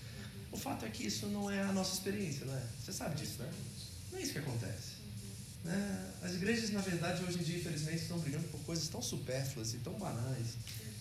O 0.54 0.56
fato 0.56 0.86
é 0.86 0.88
que 0.88 1.04
isso 1.04 1.26
não 1.26 1.50
é 1.50 1.60
a 1.62 1.72
nossa 1.72 1.94
experiência, 1.94 2.46
não 2.46 2.54
é? 2.54 2.62
Você 2.80 2.92
sabe 2.92 3.16
disso, 3.16 3.42
né? 3.42 3.50
Não 4.12 4.20
é 4.20 4.22
isso 4.22 4.32
que 4.34 4.38
acontece. 4.38 4.94
Né? 5.64 6.12
As 6.22 6.32
igrejas, 6.34 6.70
na 6.70 6.80
verdade, 6.80 7.24
hoje 7.24 7.40
em 7.40 7.42
dia, 7.42 7.58
infelizmente, 7.58 8.02
estão 8.02 8.20
brigando 8.20 8.46
por 8.46 8.60
coisas 8.60 8.86
tão 8.86 9.02
supérfluas 9.02 9.74
e 9.74 9.78
tão 9.78 9.94
banais 9.94 10.54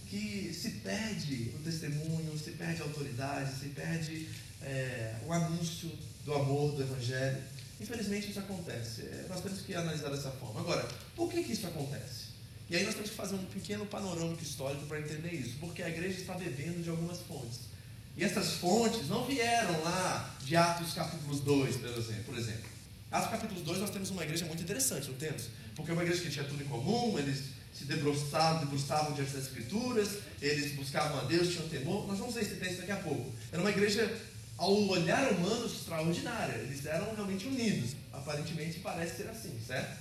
que 0.10 0.51
se 0.51 0.72
perde 0.72 1.51
o 1.55 1.60
testemunho, 1.60 2.36
se 2.39 2.50
perde 2.51 2.81
a 2.81 2.86
autoridade, 2.86 3.60
se 3.60 3.69
perde 3.69 4.27
é, 4.63 5.17
o 5.27 5.31
anúncio 5.31 5.91
do 6.25 6.33
amor, 6.33 6.74
do 6.74 6.81
evangelho. 6.81 7.39
Infelizmente 7.79 8.31
isso 8.31 8.39
acontece. 8.39 9.01
É, 9.01 9.27
nós 9.29 9.41
temos 9.41 9.62
que 9.62 9.75
analisar 9.75 10.10
dessa 10.10 10.31
forma. 10.31 10.62
Agora, 10.62 10.88
por 11.15 11.31
que, 11.31 11.43
que 11.43 11.53
isso 11.53 11.67
acontece? 11.67 12.33
E 12.72 12.75
aí 12.75 12.83
nós 12.83 12.95
temos 12.95 13.12
que 13.12 13.15
fazer 13.15 13.36
um 13.36 13.45
pequeno 13.45 13.86
panorâmico 13.86 14.41
histórico 14.41 14.88
para 14.88 15.00
entender 15.00 15.31
isso. 15.31 15.57
Porque 15.60 15.83
a 15.83 15.89
igreja 15.89 16.19
está 16.19 16.33
bebendo 16.33 16.81
de 16.81 16.89
algumas 16.89 17.19
fontes. 17.19 17.73
E 18.15 18.24
essas 18.24 18.53
fontes 18.53 19.08
não 19.10 19.25
vieram 19.25 19.82
lá 19.84 20.36
de 20.46 20.55
Atos 20.55 20.93
capítulos 20.93 21.39
2, 21.41 21.77
por 22.25 22.38
exemplo. 22.38 22.70
Atos 23.12 23.29
capítulos 23.29 23.63
2 23.63 23.79
nós 23.79 23.89
temos 23.89 24.10
uma 24.12 24.24
igreja 24.24 24.46
muito 24.46 24.62
interessante, 24.62 25.08
não 25.08 25.17
temos? 25.17 25.50
Porque 25.75 25.91
é 25.91 25.93
uma 25.93 26.03
igreja 26.03 26.22
que 26.22 26.29
tinha 26.29 26.46
tudo 26.46 26.62
em 26.62 26.67
comum, 26.67 27.17
eles 27.17 27.46
se 27.74 27.86
debruçavam, 27.86 28.60
debruçavam 28.60 29.13
diante 29.13 29.32
das 29.32 29.46
escrituras, 29.46 30.20
eles 30.41 30.74
buscavam 30.74 31.20
a 31.20 31.24
Deus, 31.24 31.50
tinham 31.50 31.67
temor. 31.67 32.08
Nós 32.08 32.20
vamos 32.20 32.36
ver 32.36 32.41
esse 32.41 32.55
texto 32.55 32.77
daqui 32.79 32.91
a 32.91 32.98
pouco. 32.98 33.34
Era 33.51 33.62
uma 33.62 33.72
igreja 33.72 34.15
ao 34.58 34.74
olhar 34.89 35.32
humano 35.32 35.65
extraordinária. 35.65 36.53
Eles 36.53 36.86
eram 36.86 37.15
realmente 37.15 37.48
unidos. 37.48 37.96
Aparentemente 38.12 38.79
parece 38.79 39.17
ser 39.17 39.29
assim, 39.29 39.60
certo? 39.65 39.98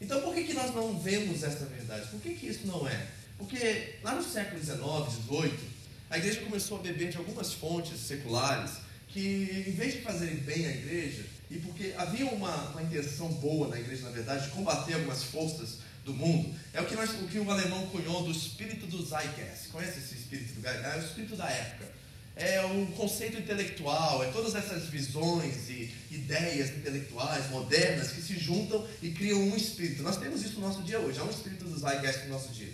Então 0.00 0.20
por 0.20 0.34
que, 0.34 0.44
que 0.44 0.54
nós 0.54 0.74
não 0.74 0.98
vemos 0.98 1.42
essa 1.42 1.64
verdade? 1.66 2.06
Por 2.08 2.20
que, 2.20 2.34
que 2.34 2.46
isso 2.46 2.66
não 2.66 2.86
é? 2.86 3.06
Porque 3.38 3.96
lá 4.02 4.14
no 4.14 4.22
século 4.22 4.62
XIX, 4.62 4.78
XVIII, 4.78 5.70
a 6.10 6.18
igreja 6.18 6.40
começou 6.40 6.78
a 6.78 6.82
beber 6.82 7.10
de 7.10 7.16
algumas 7.16 7.52
fontes 7.52 7.98
seculares 8.00 8.72
que, 9.08 9.64
em 9.66 9.72
vez 9.72 9.94
de 9.94 10.00
fazerem 10.02 10.36
bem 10.36 10.66
à 10.66 10.70
igreja, 10.70 11.24
e 11.50 11.58
porque 11.58 11.94
havia 11.96 12.26
uma, 12.26 12.70
uma 12.70 12.82
intenção 12.82 13.28
boa 13.34 13.68
na 13.68 13.78
igreja, 13.78 14.02
na 14.02 14.10
verdade, 14.10 14.46
de 14.46 14.50
combater 14.50 14.94
algumas 14.94 15.22
forças 15.22 15.78
do 16.04 16.12
mundo, 16.12 16.54
é 16.72 16.80
o 16.80 16.86
que, 16.86 16.94
nós, 16.94 17.10
o, 17.10 17.26
que 17.28 17.38
o 17.38 17.50
alemão 17.50 17.86
cunhou 17.86 18.24
do 18.24 18.30
espírito 18.30 18.86
do 18.86 19.04
Zeitgeist. 19.04 19.68
Conhece 19.70 19.98
esse 19.98 20.14
espírito 20.16 20.54
do 20.54 20.62
Zeitgeist? 20.62 20.96
É 20.96 20.98
o 20.98 21.04
espírito 21.04 21.36
da 21.36 21.48
época 21.48 22.00
é 22.40 22.64
um 22.64 22.86
conceito 22.92 23.38
intelectual, 23.38 24.24
é 24.24 24.30
todas 24.30 24.54
essas 24.54 24.84
visões 24.84 25.68
e 25.68 25.92
ideias 26.10 26.70
intelectuais 26.70 27.50
modernas 27.50 28.12
que 28.12 28.22
se 28.22 28.38
juntam 28.38 28.86
e 29.02 29.10
criam 29.10 29.38
um 29.40 29.54
espírito. 29.54 30.02
Nós 30.02 30.16
temos 30.16 30.42
isso 30.42 30.54
no 30.54 30.66
nosso 30.66 30.82
dia 30.82 30.98
hoje, 30.98 31.18
há 31.18 31.24
um 31.24 31.30
espírito 31.30 31.64
do 31.64 31.78
Zeitgeist 31.78 32.24
no 32.24 32.30
nosso 32.30 32.48
dia. 32.52 32.72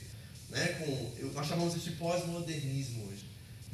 Né? 0.50 0.66
Com, 0.78 1.32
nós 1.34 1.46
chamamos 1.48 1.74
isso 1.74 1.90
de 1.90 1.96
pós-modernismo. 1.96 3.12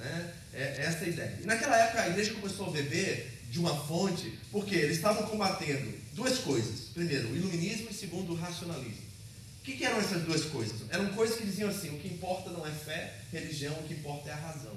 Né? 0.02 0.32
É, 0.52 0.62
é 0.62 0.82
essa 0.82 1.04
a 1.04 1.08
ideia. 1.08 1.38
E 1.42 1.46
naquela 1.46 1.76
época 1.76 2.02
a 2.02 2.08
igreja 2.08 2.34
começou 2.34 2.68
a 2.68 2.70
beber 2.70 3.40
de 3.48 3.58
uma 3.58 3.74
fonte, 3.86 4.38
porque 4.50 4.74
eles 4.74 4.96
estavam 4.96 5.26
combatendo 5.26 5.92
duas 6.14 6.38
coisas. 6.38 6.88
Primeiro, 6.92 7.28
o 7.28 7.36
iluminismo 7.36 7.88
e 7.90 7.94
segundo, 7.94 8.32
o 8.32 8.36
racionalismo. 8.36 9.12
O 9.60 9.64
que, 9.64 9.76
que 9.76 9.84
eram 9.84 9.98
essas 9.98 10.22
duas 10.22 10.44
coisas? 10.46 10.80
Eram 10.90 11.12
coisas 11.14 11.36
que 11.36 11.44
diziam 11.44 11.70
assim: 11.70 11.90
o 11.90 11.98
que 11.98 12.08
importa 12.08 12.50
não 12.50 12.66
é 12.66 12.70
fé, 12.70 13.14
religião, 13.30 13.74
o 13.74 13.82
que 13.84 13.94
importa 13.94 14.30
é 14.30 14.32
a 14.32 14.36
razão. 14.36 14.76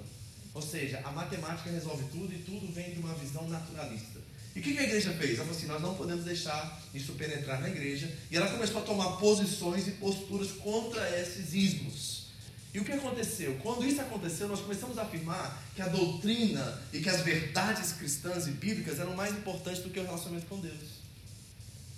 Ou 0.53 0.61
seja, 0.61 1.01
a 1.03 1.11
matemática 1.11 1.69
resolve 1.69 2.05
tudo 2.11 2.31
e 2.31 2.37
tudo 2.39 2.71
vem 2.71 2.93
de 2.93 2.99
uma 2.99 3.13
visão 3.15 3.47
naturalista. 3.47 4.19
E 4.55 4.59
o 4.59 4.61
que 4.61 4.77
a 4.77 4.83
igreja 4.83 5.11
fez? 5.13 5.31
Ela 5.31 5.39
falou 5.39 5.57
assim: 5.57 5.67
nós 5.67 5.81
não 5.81 5.95
podemos 5.95 6.23
deixar 6.23 6.81
isso 6.93 7.13
penetrar 7.13 7.59
na 7.59 7.69
igreja. 7.69 8.09
E 8.29 8.37
ela 8.37 8.49
começou 8.51 8.81
a 8.81 8.85
tomar 8.85 9.17
posições 9.17 9.87
e 9.87 9.91
posturas 9.91 10.51
contra 10.51 11.19
esses 11.19 11.53
ismos. 11.53 12.24
E 12.75 12.79
o 12.81 12.83
que 12.83 12.91
aconteceu? 12.91 13.57
Quando 13.63 13.87
isso 13.87 14.01
aconteceu, 14.01 14.49
nós 14.49 14.59
começamos 14.59 14.97
a 14.97 15.03
afirmar 15.03 15.63
que 15.73 15.81
a 15.81 15.87
doutrina 15.87 16.77
e 16.91 16.99
que 16.99 17.07
as 17.07 17.21
verdades 17.21 17.93
cristãs 17.93 18.47
e 18.47 18.51
bíblicas 18.51 18.99
eram 18.99 19.15
mais 19.15 19.31
importantes 19.31 19.81
do 19.81 19.89
que 19.89 19.97
o 19.97 20.03
relacionamento 20.03 20.45
com 20.47 20.59
Deus, 20.59 20.75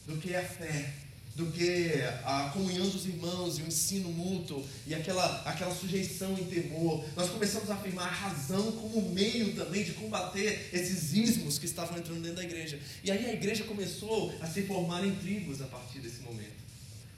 do 0.06 0.18
que 0.18 0.36
a 0.36 0.44
fé, 0.44 0.94
do 1.36 1.48
que 1.48 1.94
a 2.24 2.52
comunhão 2.54 2.88
dos 2.90 3.08
irmãos 3.08 3.58
e 3.58 3.64
o 3.64 3.68
ensino 3.68 4.12
mútuo 4.12 4.64
e 4.86 4.94
aquela, 4.94 5.42
aquela 5.46 5.74
sujeição 5.74 6.38
em 6.38 6.46
temor. 6.46 7.04
Nós 7.16 7.32
começamos 7.32 7.72
a 7.72 7.74
afirmar 7.74 8.10
a 8.10 8.12
razão 8.12 8.72
como 8.74 9.02
meio 9.10 9.56
também 9.56 9.84
de 9.84 9.94
combater 9.94 10.70
esses 10.72 11.12
ismos 11.12 11.58
que 11.58 11.66
estavam 11.66 11.98
entrando 11.98 12.22
dentro 12.22 12.38
da 12.38 12.44
igreja. 12.44 12.80
E 13.04 13.10
aí 13.10 13.26
a 13.26 13.34
igreja 13.34 13.64
começou 13.64 14.32
a 14.40 14.46
se 14.46 14.62
formar 14.62 15.04
em 15.04 15.16
tribos 15.16 15.60
a 15.60 15.66
partir 15.66 15.98
desse 16.02 16.22
momento. 16.22 16.57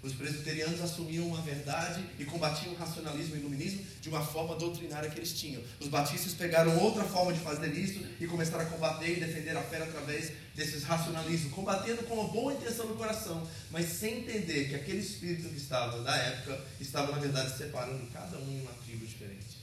Os 0.01 0.13
presbiterianos 0.13 0.79
assumiam 0.79 1.27
uma 1.27 1.41
verdade 1.41 2.01
e 2.17 2.23
combatiam 2.23 2.71
o 2.73 2.77
racionalismo 2.77 3.35
e 3.35 3.39
o 3.39 3.41
iluminismo 3.41 3.85
de 3.99 4.07
uma 4.07 4.25
forma 4.25 4.55
doutrinária 4.55 5.09
que 5.09 5.19
eles 5.19 5.37
tinham. 5.37 5.61
Os 5.77 5.89
batistas 5.89 6.33
pegaram 6.33 6.77
outra 6.79 7.03
forma 7.03 7.33
de 7.33 7.39
fazer 7.39 7.73
isso 7.77 8.05
e 8.17 8.25
começaram 8.25 8.63
a 8.63 8.69
combater 8.69 9.17
e 9.17 9.19
defender 9.19 9.57
a 9.57 9.61
fé 9.61 9.83
através 9.83 10.31
desses 10.55 10.83
racionalismos, 10.83 11.51
combatendo 11.51 12.03
com 12.03 12.13
uma 12.13 12.31
boa 12.31 12.53
intenção 12.53 12.87
no 12.87 12.95
coração, 12.95 13.45
mas 13.69 13.87
sem 13.87 14.19
entender 14.19 14.69
que 14.69 14.75
aquele 14.75 14.99
espírito 14.99 15.49
que 15.49 15.57
estava 15.57 16.01
da 16.01 16.15
época 16.15 16.61
estava, 16.79 17.11
na 17.11 17.19
verdade, 17.19 17.57
separando 17.57 18.07
cada 18.07 18.37
um 18.37 18.49
em 18.49 18.61
uma 18.61 18.71
tribo 18.85 19.05
diferente. 19.05 19.59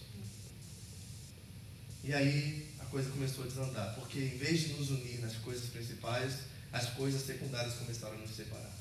E 2.05 2.13
aí 2.13 2.69
a 2.79 2.85
coisa 2.85 3.09
começou 3.09 3.45
a 3.45 3.47
desandar, 3.47 3.95
porque 3.95 4.19
em 4.19 4.37
vez 4.37 4.61
de 4.61 4.75
nos 4.75 4.91
unir 4.91 5.19
nas 5.21 5.35
coisas 5.37 5.65
principais, 5.71 6.35
as 6.71 6.91
coisas 6.91 7.23
secundárias 7.23 7.75
começaram 7.75 8.15
a 8.15 8.19
nos 8.19 8.37
separar. 8.37 8.76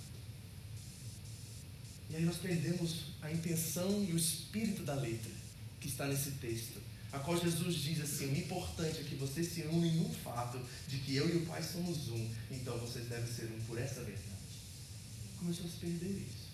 E 2.09 2.15
aí 2.15 2.23
nós 2.23 2.37
perdemos 2.37 3.05
a 3.21 3.31
intenção 3.31 4.03
e 4.03 4.13
o 4.13 4.17
espírito 4.17 4.83
da 4.83 4.93
letra 4.93 5.31
que 5.79 5.87
está 5.87 6.05
nesse 6.07 6.31
texto, 6.31 6.79
a 7.11 7.19
qual 7.19 7.39
Jesus 7.39 7.75
diz 7.75 8.01
assim: 8.01 8.27
o 8.27 8.37
importante 8.37 9.01
é 9.01 9.03
que 9.03 9.15
vocês 9.15 9.47
se 9.47 9.61
unem 9.63 9.95
num 9.95 10.13
fato 10.13 10.59
de 10.87 10.97
que 10.99 11.15
eu 11.15 11.27
e 11.29 11.37
o 11.37 11.45
Pai 11.45 11.61
somos 11.63 12.09
um, 12.09 12.29
então 12.51 12.77
vocês 12.77 13.07
devem 13.07 13.31
ser 13.31 13.45
um 13.45 13.61
por 13.65 13.79
essa 13.79 14.01
verdade. 14.03 14.25
Começou 15.39 15.65
a 15.65 15.69
se 15.69 15.77
perder 15.77 16.09
isso. 16.09 16.45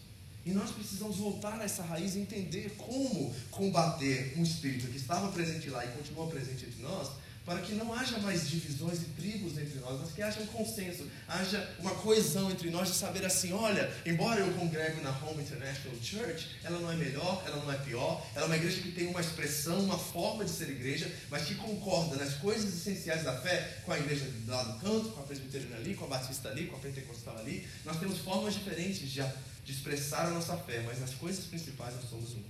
E 0.43 0.51
nós 0.51 0.71
precisamos 0.71 1.17
voltar 1.17 1.59
a 1.59 1.63
essa 1.63 1.83
raiz 1.83 2.15
e 2.15 2.19
entender 2.19 2.71
como 2.75 3.33
combater 3.51 4.33
um 4.37 4.43
espírito 4.43 4.87
que 4.87 4.97
estava 4.97 5.31
presente 5.31 5.69
lá 5.69 5.85
e 5.85 5.89
continua 5.89 6.27
presente 6.27 6.65
entre 6.65 6.81
nós, 6.81 7.11
para 7.51 7.59
que 7.59 7.73
não 7.73 7.93
haja 7.93 8.17
mais 8.19 8.49
divisões 8.49 9.01
e 9.01 9.05
tribos 9.07 9.57
entre 9.57 9.77
nós, 9.81 9.99
mas 9.99 10.11
que 10.13 10.21
haja 10.21 10.39
um 10.39 10.45
consenso, 10.45 11.05
haja 11.27 11.75
uma 11.79 11.91
coesão 11.95 12.49
entre 12.49 12.69
nós 12.69 12.87
de 12.87 12.95
saber 12.95 13.25
assim, 13.25 13.51
olha, 13.51 13.91
embora 14.05 14.39
eu 14.39 14.53
congrego 14.53 15.01
na 15.01 15.09
Home 15.09 15.43
International 15.43 15.97
Church, 16.01 16.47
ela 16.63 16.79
não 16.79 16.89
é 16.89 16.95
melhor, 16.95 17.43
ela 17.45 17.57
não 17.57 17.69
é 17.69 17.75
pior, 17.79 18.25
ela 18.33 18.45
é 18.45 18.47
uma 18.47 18.55
igreja 18.55 18.81
que 18.81 18.93
tem 18.93 19.07
uma 19.07 19.19
expressão, 19.19 19.81
uma 19.81 19.99
forma 19.99 20.45
de 20.45 20.51
ser 20.51 20.69
igreja, 20.69 21.13
mas 21.29 21.43
que 21.43 21.55
concorda 21.55 22.15
nas 22.15 22.35
coisas 22.35 22.73
essenciais 22.73 23.25
da 23.25 23.35
fé 23.41 23.81
com 23.83 23.91
a 23.91 23.99
igreja 23.99 24.31
lá 24.47 24.63
do 24.63 24.79
canto, 24.79 25.09
com 25.09 25.19
a 25.19 25.23
presbiteriana 25.23 25.75
ali, 25.75 25.93
com 25.93 26.05
a 26.05 26.07
batista 26.07 26.47
ali, 26.47 26.67
com 26.67 26.77
a 26.77 26.79
pentecostal 26.79 27.37
ali. 27.37 27.67
Nós 27.83 27.99
temos 27.99 28.19
formas 28.19 28.53
diferentes 28.53 29.11
de, 29.11 29.21
de 29.65 29.71
expressar 29.73 30.27
a 30.27 30.29
nossa 30.29 30.55
fé, 30.55 30.83
mas 30.85 31.01
nas 31.01 31.13
coisas 31.15 31.43
principais 31.43 31.95
nós 31.95 32.09
somos 32.09 32.31
um. 32.31 32.43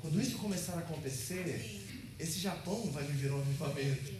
Quando 0.00 0.20
isso 0.20 0.38
começar 0.38 0.74
a 0.74 0.80
acontecer, 0.80 1.83
esse 2.18 2.38
Japão 2.38 2.90
vai 2.92 3.04
viver 3.04 3.32
um 3.32 3.40
avivamento. 3.40 4.12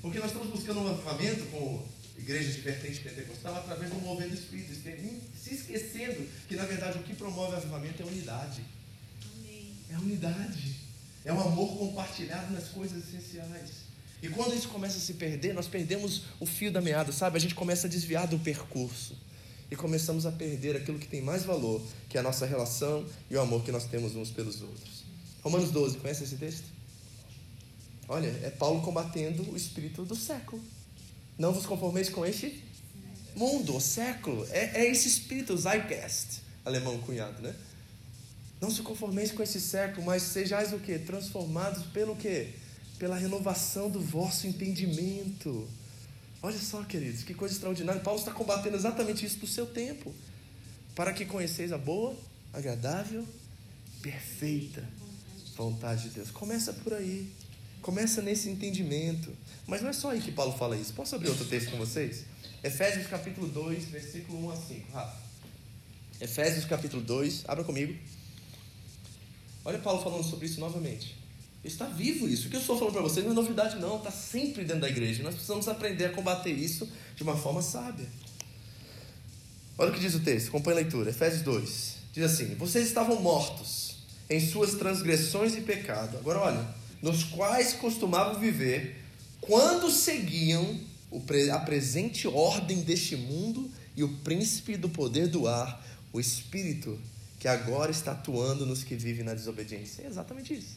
Porque 0.00 0.18
nós 0.18 0.28
estamos 0.28 0.48
buscando 0.48 0.80
um 0.80 0.88
avivamento 0.88 1.44
com 1.46 1.84
igrejas 2.18 2.54
de 2.54 2.60
vertente 2.62 3.00
pentecostal 3.00 3.56
através 3.56 3.90
do 3.90 4.00
mover 4.00 4.28
do 4.28 4.34
Espírito, 4.34 4.74
se 4.74 5.54
esquecendo 5.54 6.28
que 6.48 6.56
na 6.56 6.64
verdade 6.64 6.98
o 6.98 7.02
que 7.02 7.14
promove 7.14 7.54
o 7.54 7.56
avivamento 7.56 8.02
é 8.02 8.04
a 8.04 8.08
unidade. 8.08 8.62
É 9.90 9.96
unidade. 9.98 10.76
É 11.24 11.32
o 11.32 11.40
amor 11.40 11.78
compartilhado 11.78 12.52
nas 12.52 12.68
coisas 12.68 13.04
essenciais. 13.04 13.88
E 14.22 14.28
quando 14.28 14.54
isso 14.54 14.68
começa 14.68 14.96
a 14.98 15.00
se 15.00 15.14
perder, 15.14 15.52
nós 15.54 15.68
perdemos 15.68 16.22
o 16.40 16.46
fio 16.46 16.72
da 16.72 16.80
meada, 16.80 17.12
sabe? 17.12 17.36
A 17.36 17.40
gente 17.40 17.54
começa 17.54 17.86
a 17.86 17.90
desviar 17.90 18.26
do 18.26 18.38
percurso. 18.38 19.16
E 19.70 19.76
começamos 19.76 20.24
a 20.26 20.32
perder 20.32 20.76
aquilo 20.76 20.98
que 20.98 21.06
tem 21.06 21.20
mais 21.20 21.44
valor, 21.44 21.82
que 22.08 22.16
é 22.16 22.20
a 22.20 22.22
nossa 22.22 22.46
relação 22.46 23.06
e 23.30 23.36
o 23.36 23.40
amor 23.40 23.62
que 23.62 23.70
nós 23.70 23.84
temos 23.84 24.16
uns 24.16 24.30
pelos 24.30 24.62
outros. 24.62 25.04
Romanos 25.42 25.70
12, 25.70 25.98
conhece 25.98 26.24
esse 26.24 26.36
texto? 26.36 26.77
Olha, 28.08 28.28
é 28.42 28.50
Paulo 28.50 28.80
combatendo 28.80 29.42
o 29.50 29.56
espírito 29.56 30.04
do 30.04 30.16
século. 30.16 30.62
Não 31.38 31.52
vos 31.52 31.66
conformeis 31.66 32.08
com 32.08 32.24
este 32.24 32.64
mundo, 33.36 33.76
o 33.76 33.80
século. 33.80 34.46
É, 34.50 34.80
é 34.82 34.90
esse 34.90 35.06
espírito, 35.06 35.56
Zeitgeist, 35.56 36.40
alemão 36.64 36.98
cunhado, 37.00 37.42
né? 37.42 37.54
Não 38.60 38.70
se 38.70 38.82
conformeis 38.82 39.30
com 39.30 39.42
esse 39.42 39.60
século, 39.60 40.06
mas 40.06 40.22
sejais 40.22 40.72
o 40.72 40.78
que? 40.78 40.98
Transformados 40.98 41.84
pelo 41.86 42.16
que? 42.16 42.48
Pela 42.98 43.16
renovação 43.16 43.88
do 43.88 44.00
vosso 44.00 44.46
entendimento. 44.46 45.68
Olha 46.42 46.58
só, 46.58 46.82
queridos, 46.82 47.22
que 47.22 47.34
coisa 47.34 47.54
extraordinária. 47.54 48.00
Paulo 48.00 48.18
está 48.18 48.32
combatendo 48.32 48.76
exatamente 48.76 49.24
isso 49.24 49.38
do 49.38 49.46
seu 49.46 49.66
tempo. 49.66 50.12
Para 50.94 51.12
que 51.12 51.24
conheceis 51.24 51.72
a 51.72 51.78
boa, 51.78 52.16
agradável, 52.52 53.24
perfeita 54.02 54.82
vontade 55.56 56.04
de 56.04 56.10
Deus. 56.10 56.30
Começa 56.30 56.72
por 56.72 56.94
aí. 56.94 57.30
Começa 57.82 58.22
nesse 58.22 58.48
entendimento. 58.48 59.32
Mas 59.66 59.82
não 59.82 59.90
é 59.90 59.92
só 59.92 60.10
aí 60.10 60.20
que 60.20 60.32
Paulo 60.32 60.52
fala 60.56 60.76
isso. 60.76 60.92
Posso 60.94 61.14
abrir 61.14 61.28
outro 61.28 61.44
texto 61.44 61.70
com 61.70 61.76
vocês? 61.76 62.24
Efésios 62.62 63.06
capítulo 63.06 63.46
2, 63.48 63.84
versículo 63.86 64.46
1 64.46 64.50
a 64.50 64.56
5. 64.56 64.92
Rafa. 64.92 65.16
Efésios 66.20 66.64
capítulo 66.64 67.02
2, 67.02 67.44
abra 67.46 67.62
comigo. 67.62 67.94
Olha 69.64 69.78
Paulo 69.78 70.02
falando 70.02 70.24
sobre 70.24 70.46
isso 70.46 70.58
novamente. 70.58 71.16
Está 71.62 71.86
vivo 71.86 72.26
isso. 72.26 72.46
O 72.46 72.50
que 72.50 72.56
eu 72.56 72.60
estou 72.60 72.78
falando 72.78 72.94
para 72.94 73.02
vocês 73.02 73.24
não 73.24 73.32
é 73.32 73.34
novidade, 73.34 73.76
não. 73.76 73.98
Está 73.98 74.10
sempre 74.10 74.64
dentro 74.64 74.80
da 74.80 74.88
igreja. 74.88 75.22
Nós 75.22 75.34
precisamos 75.34 75.68
aprender 75.68 76.06
a 76.06 76.10
combater 76.10 76.52
isso 76.52 76.88
de 77.14 77.22
uma 77.22 77.36
forma 77.36 77.60
sábia. 77.60 78.06
Olha 79.76 79.90
o 79.90 79.94
que 79.94 80.00
diz 80.00 80.14
o 80.14 80.20
texto. 80.20 80.48
Acompanhe 80.48 80.78
a 80.78 80.80
leitura. 80.80 81.10
Efésios 81.10 81.42
2. 81.42 81.96
Diz 82.12 82.24
assim: 82.24 82.54
Vocês 82.54 82.86
estavam 82.86 83.20
mortos 83.20 83.98
em 84.30 84.40
suas 84.40 84.74
transgressões 84.74 85.54
e 85.56 85.60
pecado. 85.60 86.16
Agora 86.16 86.40
olha. 86.40 86.78
Nos 87.00 87.24
quais 87.24 87.72
costumavam 87.74 88.40
viver 88.40 88.96
quando 89.40 89.90
seguiam 89.90 90.80
a 91.52 91.58
presente 91.60 92.26
ordem 92.26 92.82
deste 92.82 93.16
mundo 93.16 93.70
e 93.96 94.04
o 94.04 94.16
príncipe 94.18 94.76
do 94.76 94.88
poder 94.88 95.28
do 95.28 95.48
ar, 95.48 95.84
o 96.12 96.20
espírito 96.20 96.98
que 97.38 97.48
agora 97.48 97.90
está 97.90 98.12
atuando 98.12 98.66
nos 98.66 98.82
que 98.82 98.94
vivem 98.94 99.24
na 99.24 99.34
desobediência. 99.34 100.02
É 100.02 100.06
exatamente 100.06 100.54
isso. 100.54 100.76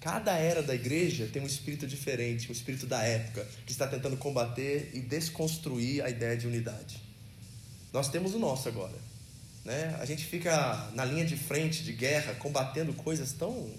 Cada 0.00 0.32
era 0.32 0.62
da 0.62 0.74
igreja 0.74 1.28
tem 1.30 1.42
um 1.42 1.46
espírito 1.46 1.86
diferente, 1.86 2.48
um 2.48 2.52
espírito 2.52 2.86
da 2.86 3.02
época, 3.02 3.46
que 3.66 3.72
está 3.72 3.86
tentando 3.86 4.16
combater 4.16 4.90
e 4.94 5.00
desconstruir 5.00 6.02
a 6.02 6.08
ideia 6.08 6.36
de 6.36 6.46
unidade. 6.46 7.02
Nós 7.92 8.08
temos 8.08 8.34
o 8.34 8.38
nosso 8.38 8.66
agora. 8.66 8.96
Né? 9.62 9.94
A 10.00 10.06
gente 10.06 10.24
fica 10.24 10.90
na 10.94 11.04
linha 11.04 11.24
de 11.24 11.36
frente 11.36 11.82
de 11.82 11.92
guerra, 11.92 12.34
combatendo 12.34 12.94
coisas 12.94 13.32
tão 13.32 13.70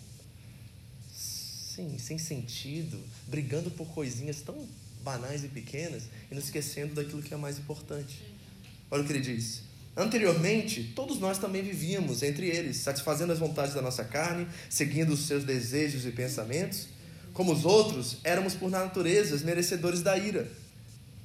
sim, 1.75 1.97
sem 1.97 2.17
sentido, 2.17 2.99
brigando 3.27 3.71
por 3.71 3.87
coisinhas 3.87 4.41
tão 4.41 4.67
banais 5.03 5.43
e 5.43 5.47
pequenas 5.47 6.03
e 6.29 6.35
nos 6.35 6.45
esquecendo 6.45 6.93
daquilo 6.93 7.21
que 7.21 7.33
é 7.33 7.37
mais 7.37 7.57
importante. 7.57 8.21
Olha 8.89 9.03
o 9.03 9.05
que 9.05 9.13
ele 9.13 9.21
diz. 9.21 9.61
Anteriormente, 9.95 10.93
todos 10.95 11.19
nós 11.19 11.37
também 11.37 11.61
vivíamos 11.61 12.23
entre 12.23 12.47
eles, 12.47 12.77
satisfazendo 12.77 13.33
as 13.33 13.39
vontades 13.39 13.73
da 13.73 13.81
nossa 13.81 14.03
carne, 14.03 14.47
seguindo 14.69 15.13
os 15.13 15.27
seus 15.27 15.43
desejos 15.43 16.05
e 16.05 16.11
pensamentos. 16.11 16.87
Como 17.33 17.53
os 17.53 17.65
outros, 17.65 18.17
éramos 18.23 18.53
por 18.53 18.69
natureza 18.69 19.35
merecedores 19.45 20.01
da 20.01 20.17
ira. 20.17 20.49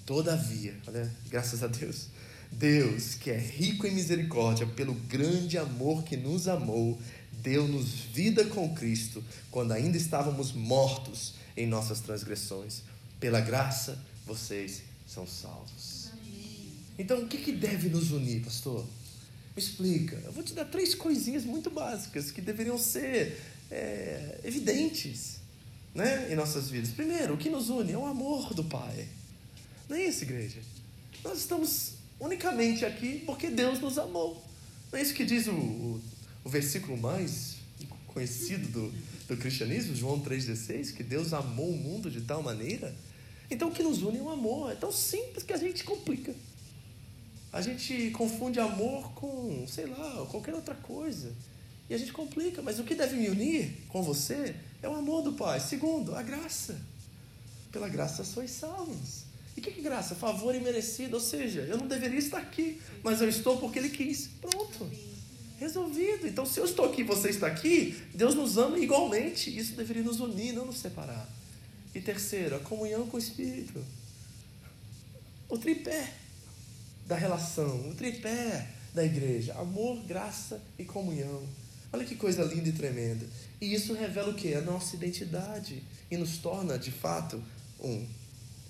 Todavia, 0.05 0.75
olha, 0.87 1.11
graças 1.29 1.63
a 1.63 1.67
Deus, 1.67 2.09
Deus, 2.51 3.15
que 3.15 3.31
é 3.31 3.37
rico 3.37 3.87
em 3.87 3.95
misericórdia, 3.95 4.67
pelo 4.67 4.95
grande 4.95 5.59
amor 5.59 6.05
que 6.05 6.17
nos 6.17 6.49
amou, 6.49 6.99
deu-nos 7.47 7.91
vida 8.13 8.45
com 8.47 8.75
Cristo, 8.75 9.23
quando 9.53 9.71
ainda 9.71 9.97
estávamos 9.97 10.51
mortos 10.51 11.35
em 11.57 11.65
nossas 11.65 12.01
transgressões. 12.01 12.83
Pela 13.21 13.41
graça, 13.41 13.97
vocês 14.27 14.83
são 15.07 15.25
salvos. 15.29 16.11
Então, 16.99 17.23
o 17.23 17.29
que, 17.29 17.39
que 17.39 17.53
deve 17.53 17.89
nos 17.89 18.11
unir, 18.11 18.43
pastor? 18.43 18.85
Me 19.55 19.63
explica. 19.63 20.17
Eu 20.25 20.33
vou 20.33 20.43
te 20.43 20.55
dar 20.55 20.65
três 20.65 20.93
coisinhas 20.93 21.45
muito 21.45 21.71
básicas 21.71 22.33
que 22.33 22.41
deveriam 22.41 22.77
ser 22.77 23.41
é, 23.71 24.41
evidentes 24.43 25.37
né, 25.95 26.33
em 26.33 26.35
nossas 26.35 26.69
vidas. 26.69 26.91
Primeiro, 26.91 27.35
o 27.35 27.39
que 27.39 27.49
nos 27.49 27.71
une 27.71 27.93
é 27.93 27.99
o 27.99 28.07
amor 28.07 28.55
do 28.55 28.65
Pai. 28.65 29.07
Não 29.89 29.97
é 29.97 30.07
isso, 30.07 30.25
igreja? 30.25 30.59
Nós 31.23 31.39
estamos 31.39 31.93
unicamente 32.19 32.85
aqui 32.85 33.23
porque 33.25 33.51
Deus 33.51 33.79
nos 33.79 33.99
amou. 33.99 34.45
Não 34.91 34.99
é 34.99 35.03
isso 35.03 35.15
que 35.15 35.25
diz 35.25 35.47
o, 35.47 35.53
o, 35.53 36.03
o 36.47 36.49
versículo 36.49 36.97
mais 36.97 37.57
conhecido 38.07 38.69
do, 38.69 38.95
do 39.27 39.37
cristianismo, 39.37 39.97
João 39.97 40.21
3,16, 40.21 40.95
que 40.95 41.03
Deus 41.03 41.33
amou 41.33 41.69
o 41.69 41.77
mundo 41.77 42.09
de 42.09 42.21
tal 42.21 42.41
maneira. 42.41 42.95
Então 43.51 43.69
o 43.69 43.73
que 43.73 43.83
nos 43.83 44.01
une 44.03 44.19
é 44.19 44.23
o 44.23 44.29
amor. 44.29 44.71
É 44.71 44.77
tão 44.77 44.93
simples 44.93 45.43
que 45.43 45.53
a 45.53 45.57
gente 45.57 45.83
complica. 45.83 46.33
A 47.53 47.61
gente 47.61 48.13
confunde 48.13 48.61
amor 48.61 49.13
com, 49.15 49.67
sei 49.67 49.87
lá, 49.87 50.25
qualquer 50.31 50.55
outra 50.55 50.77
coisa. 50.77 51.35
E 51.91 51.95
a 51.95 51.99
gente 51.99 52.13
complica, 52.13 52.63
mas 52.63 52.79
o 52.79 52.85
que 52.85 52.95
deve 52.95 53.17
me 53.17 53.29
unir 53.29 53.85
com 53.89 54.01
você 54.01 54.55
é 54.81 54.89
o 54.89 54.95
amor 54.95 55.23
do 55.23 55.33
Pai. 55.33 55.59
Segundo, 55.59 56.15
a 56.15 56.23
graça. 56.23 56.81
Pela 57.73 57.89
graça 57.89 58.23
sois 58.23 58.53
salvos. 58.53 59.25
E 59.57 59.61
que, 59.61 59.73
que 59.73 59.83
graça? 59.83 60.15
Favor 60.15 60.55
imerecido. 60.55 61.15
Ou 61.15 61.21
seja, 61.21 61.63
eu 61.63 61.77
não 61.77 61.89
deveria 61.89 62.21
estar 62.21 62.39
aqui, 62.39 62.81
mas 63.03 63.21
eu 63.21 63.29
estou 63.29 63.59
porque 63.59 63.81
Ele 63.81 63.91
quis. 63.91 64.29
Pronto. 64.41 64.89
Resolvido. 65.59 66.27
Então, 66.27 66.45
se 66.45 66.61
eu 66.61 66.65
estou 66.65 66.85
aqui 66.85 67.01
e 67.01 67.05
você 67.05 67.31
está 67.31 67.47
aqui, 67.47 68.01
Deus 68.15 68.35
nos 68.35 68.59
ama 68.59 68.79
igualmente. 68.79 69.57
Isso 69.57 69.75
deveria 69.75 70.03
nos 70.03 70.21
unir, 70.21 70.53
não 70.53 70.67
nos 70.67 70.79
separar. 70.79 71.29
E 71.95 72.01
terceiro, 72.01 72.57
a 72.57 72.61
comunhão 72.61 73.07
com 73.07 73.17
o 73.17 73.21
Espírito. 73.21 73.83
O 75.49 75.57
tripé 75.57 76.13
da 77.07 77.17
relação, 77.17 77.89
o 77.89 77.95
tripé 77.95 78.69
da 78.95 79.05
igreja: 79.05 79.55
amor, 79.55 80.03
graça 80.05 80.61
e 80.79 80.85
comunhão. 80.85 81.43
Olha 81.93 82.05
que 82.05 82.17
coisa 82.17 82.43
linda 82.45 82.69
e 82.69 82.73
tremenda. 82.73 83.25
E 83.61 83.73
isso 83.73 83.95
revela 83.95 84.31
o 84.31 84.35
que? 84.35 84.53
A 84.55 84.61
nossa 84.61 84.97
identidade 84.97 85.83
e 86.11 86.17
nos 86.17 86.39
torna, 86.39 86.79
de 86.79 86.91
fato, 86.91 87.43
um. 87.81 88.07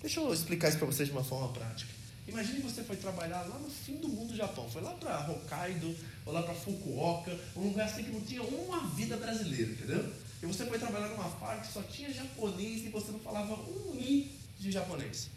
Deixa 0.01 0.20
eu 0.20 0.33
explicar 0.33 0.68
isso 0.68 0.79
para 0.79 0.87
vocês 0.87 1.09
de 1.09 1.14
uma 1.14 1.25
forma 1.25 1.49
prática. 1.53 1.95
Imagine 2.26 2.60
você 2.60 2.82
foi 2.82 2.96
trabalhar 2.96 3.42
lá 3.42 3.58
no 3.58 3.70
fim 3.70 3.96
do 3.96 4.08
mundo 4.08 4.28
do 4.28 4.36
Japão. 4.36 4.68
Foi 4.68 4.82
lá 4.82 4.92
para 4.94 5.30
Hokkaido, 5.30 5.96
ou 6.24 6.32
lá 6.32 6.42
para 6.42 6.54
Fukuoka, 6.54 7.38
um 7.54 7.68
lugar 7.68 7.86
assim 7.86 8.04
que 8.04 8.10
não 8.10 8.20
tinha 8.20 8.42
uma 8.42 8.86
vida 8.88 9.16
brasileira, 9.16 9.70
entendeu? 9.70 10.12
E 10.42 10.46
você 10.46 10.66
foi 10.66 10.78
trabalhar 10.78 11.08
numa 11.08 11.30
fábrica 11.30 11.66
que 11.66 11.72
só 11.72 11.82
tinha 11.82 12.12
japonês 12.12 12.84
e 12.84 12.88
você 12.88 13.12
não 13.12 13.20
falava 13.20 13.54
um 13.54 13.94
i 13.94 14.30
de 14.58 14.70
japonês. 14.72 15.30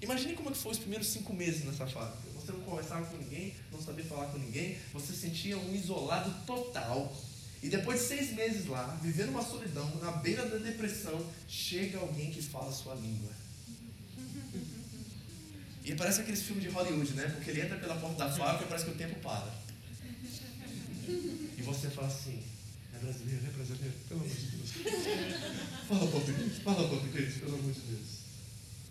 Imagine 0.00 0.34
como 0.34 0.48
é 0.48 0.52
que 0.52 0.58
foi 0.58 0.72
os 0.72 0.78
primeiros 0.78 1.08
cinco 1.08 1.34
meses 1.34 1.64
nessa 1.64 1.86
fábrica 1.86 2.30
você 2.50 2.52
não 2.52 2.60
conversava 2.60 3.06
com 3.06 3.16
ninguém, 3.16 3.54
não 3.70 3.80
sabia 3.80 4.04
falar 4.04 4.26
com 4.26 4.38
ninguém, 4.38 4.76
você 4.92 5.12
sentia 5.12 5.56
um 5.56 5.74
isolado 5.74 6.34
total. 6.46 7.14
E 7.62 7.68
depois 7.68 8.00
de 8.00 8.06
seis 8.06 8.32
meses 8.32 8.66
lá, 8.66 8.98
vivendo 9.02 9.30
uma 9.30 9.42
solidão, 9.42 9.88
na 9.96 10.12
beira 10.12 10.48
da 10.48 10.56
depressão, 10.56 11.24
chega 11.46 11.98
alguém 11.98 12.30
que 12.30 12.42
fala 12.42 12.70
a 12.70 12.72
sua 12.72 12.94
língua. 12.94 13.30
E 15.84 15.94
parece 15.94 16.20
aqueles 16.20 16.42
filmes 16.42 16.64
de 16.64 16.70
Hollywood, 16.70 17.12
né? 17.14 17.28
Porque 17.28 17.50
ele 17.50 17.62
entra 17.62 17.76
pela 17.78 17.96
porta 17.96 18.16
da 18.16 18.30
fábrica 18.30 18.64
e 18.64 18.68
parece 18.68 18.84
que 18.84 18.90
o 18.90 18.94
tempo 18.94 19.18
para. 19.20 19.52
E 21.08 21.62
você 21.62 21.88
fala 21.90 22.08
assim, 22.08 22.42
é 22.94 22.98
brasileiro, 22.98 23.46
é 23.46 23.50
brasileiro, 23.50 23.94
pelo 24.08 24.20
amor 24.20 24.34
de 24.34 24.46
Deus. 24.46 24.70
Fala 25.88 26.06
português, 26.10 26.58
fala 26.58 26.88
português, 26.88 27.34
pelo 27.34 27.54
amor 27.54 27.72
de 27.72 27.80
Deus. 27.80 28.20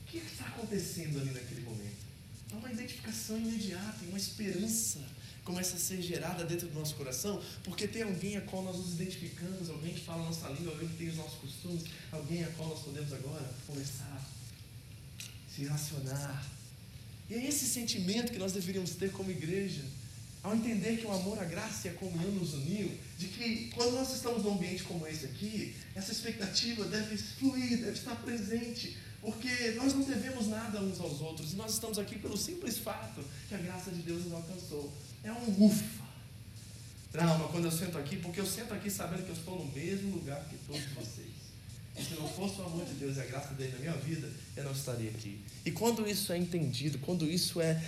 O 0.01 0.11
que 0.11 0.17
está 0.17 0.45
acontecendo 0.45 1.19
ali 1.19 1.31
naquele 1.31 1.61
momento? 1.61 2.09
Há 2.51 2.55
uma 2.55 2.71
identificação 2.71 3.37
imediata, 3.37 3.97
uma 4.07 4.17
esperança 4.17 4.99
começa 5.49 5.77
a 5.77 5.79
ser 5.79 5.99
gerada 5.99 6.45
dentro 6.45 6.67
do 6.67 6.77
nosso 6.77 6.93
coração, 6.93 7.41
porque 7.63 7.87
tem 7.87 8.03
alguém 8.03 8.37
a 8.37 8.41
qual 8.41 8.61
nós 8.61 8.77
nos 8.77 8.93
identificamos, 8.93 9.67
alguém 9.67 9.95
que 9.95 10.01
fala 10.01 10.21
a 10.21 10.25
nossa 10.25 10.47
língua, 10.49 10.73
alguém 10.73 10.87
que 10.87 10.95
tem 10.95 11.09
os 11.09 11.17
nossos 11.17 11.39
costumes, 11.39 11.85
alguém 12.11 12.43
a 12.43 12.47
qual 12.51 12.69
nós 12.69 12.81
podemos 12.81 13.11
agora 13.11 13.51
começar 13.65 14.15
a 14.15 15.51
se 15.51 15.61
relacionar. 15.61 16.58
E 17.29 17.35
é 17.35 17.45
esse 17.45 17.65
sentimento 17.65 18.31
que 18.31 18.39
nós 18.39 18.53
deveríamos 18.53 18.91
ter 18.91 19.11
como 19.11 19.29
igreja, 19.29 19.83
ao 20.41 20.55
entender 20.55 20.97
que 20.97 21.05
o 21.05 21.11
amor, 21.11 21.37
a 21.37 21.43
graça 21.43 21.87
e 21.87 21.91
a 21.91 21.93
comunhão 21.93 22.31
nos 22.31 22.53
uniu, 22.53 22.91
de 23.17 23.27
que 23.27 23.69
quando 23.75 23.93
nós 23.93 24.13
estamos 24.13 24.43
num 24.43 24.53
ambiente 24.53 24.83
como 24.83 25.05
esse 25.05 25.25
aqui, 25.25 25.75
essa 25.93 26.11
expectativa 26.11 26.85
deve 26.85 27.17
fluir, 27.17 27.77
deve 27.77 27.91
estar 27.91 28.15
presente, 28.15 28.97
porque 29.21 29.71
nós 29.75 29.93
não 29.93 30.03
devemos 30.03 30.47
nada 30.47 30.81
uns 30.81 30.99
aos 30.99 31.19
outros. 31.21 31.53
E 31.53 31.55
nós 31.55 31.73
estamos 31.73 31.99
aqui 31.99 32.17
pelo 32.17 32.37
simples 32.37 32.77
fato 32.77 33.23
que 33.47 33.53
a 33.53 33.57
graça 33.57 33.91
de 33.91 34.01
Deus 34.01 34.23
nos 34.23 34.33
alcançou. 34.33 34.91
É 35.23 35.31
um 35.31 35.65
ufa. 35.65 36.09
Drama 37.11 37.47
quando 37.49 37.65
eu 37.65 37.71
sento 37.71 37.97
aqui, 37.97 38.17
porque 38.17 38.39
eu 38.39 38.45
sento 38.45 38.73
aqui 38.73 38.89
sabendo 38.89 39.23
que 39.23 39.29
eu 39.29 39.35
estou 39.35 39.57
no 39.57 39.71
mesmo 39.73 40.15
lugar 40.15 40.43
que 40.45 40.55
todos 40.65 40.85
vocês. 40.93 41.38
Se 42.03 42.15
não 42.15 42.27
fosse 42.27 42.59
o 42.61 42.65
amor 42.65 42.85
de 42.85 42.93
Deus 42.93 43.17
e 43.17 43.21
a 43.21 43.25
graça 43.25 43.53
dele 43.53 43.73
na 43.73 43.79
minha 43.79 43.93
vida, 43.93 44.29
eu 44.55 44.63
não 44.63 44.71
estaria 44.71 45.09
aqui. 45.09 45.41
E 45.65 45.71
quando 45.71 46.07
isso 46.07 46.31
é 46.31 46.37
entendido, 46.37 46.99
quando 46.99 47.25
isso 47.29 47.61
é 47.61 47.81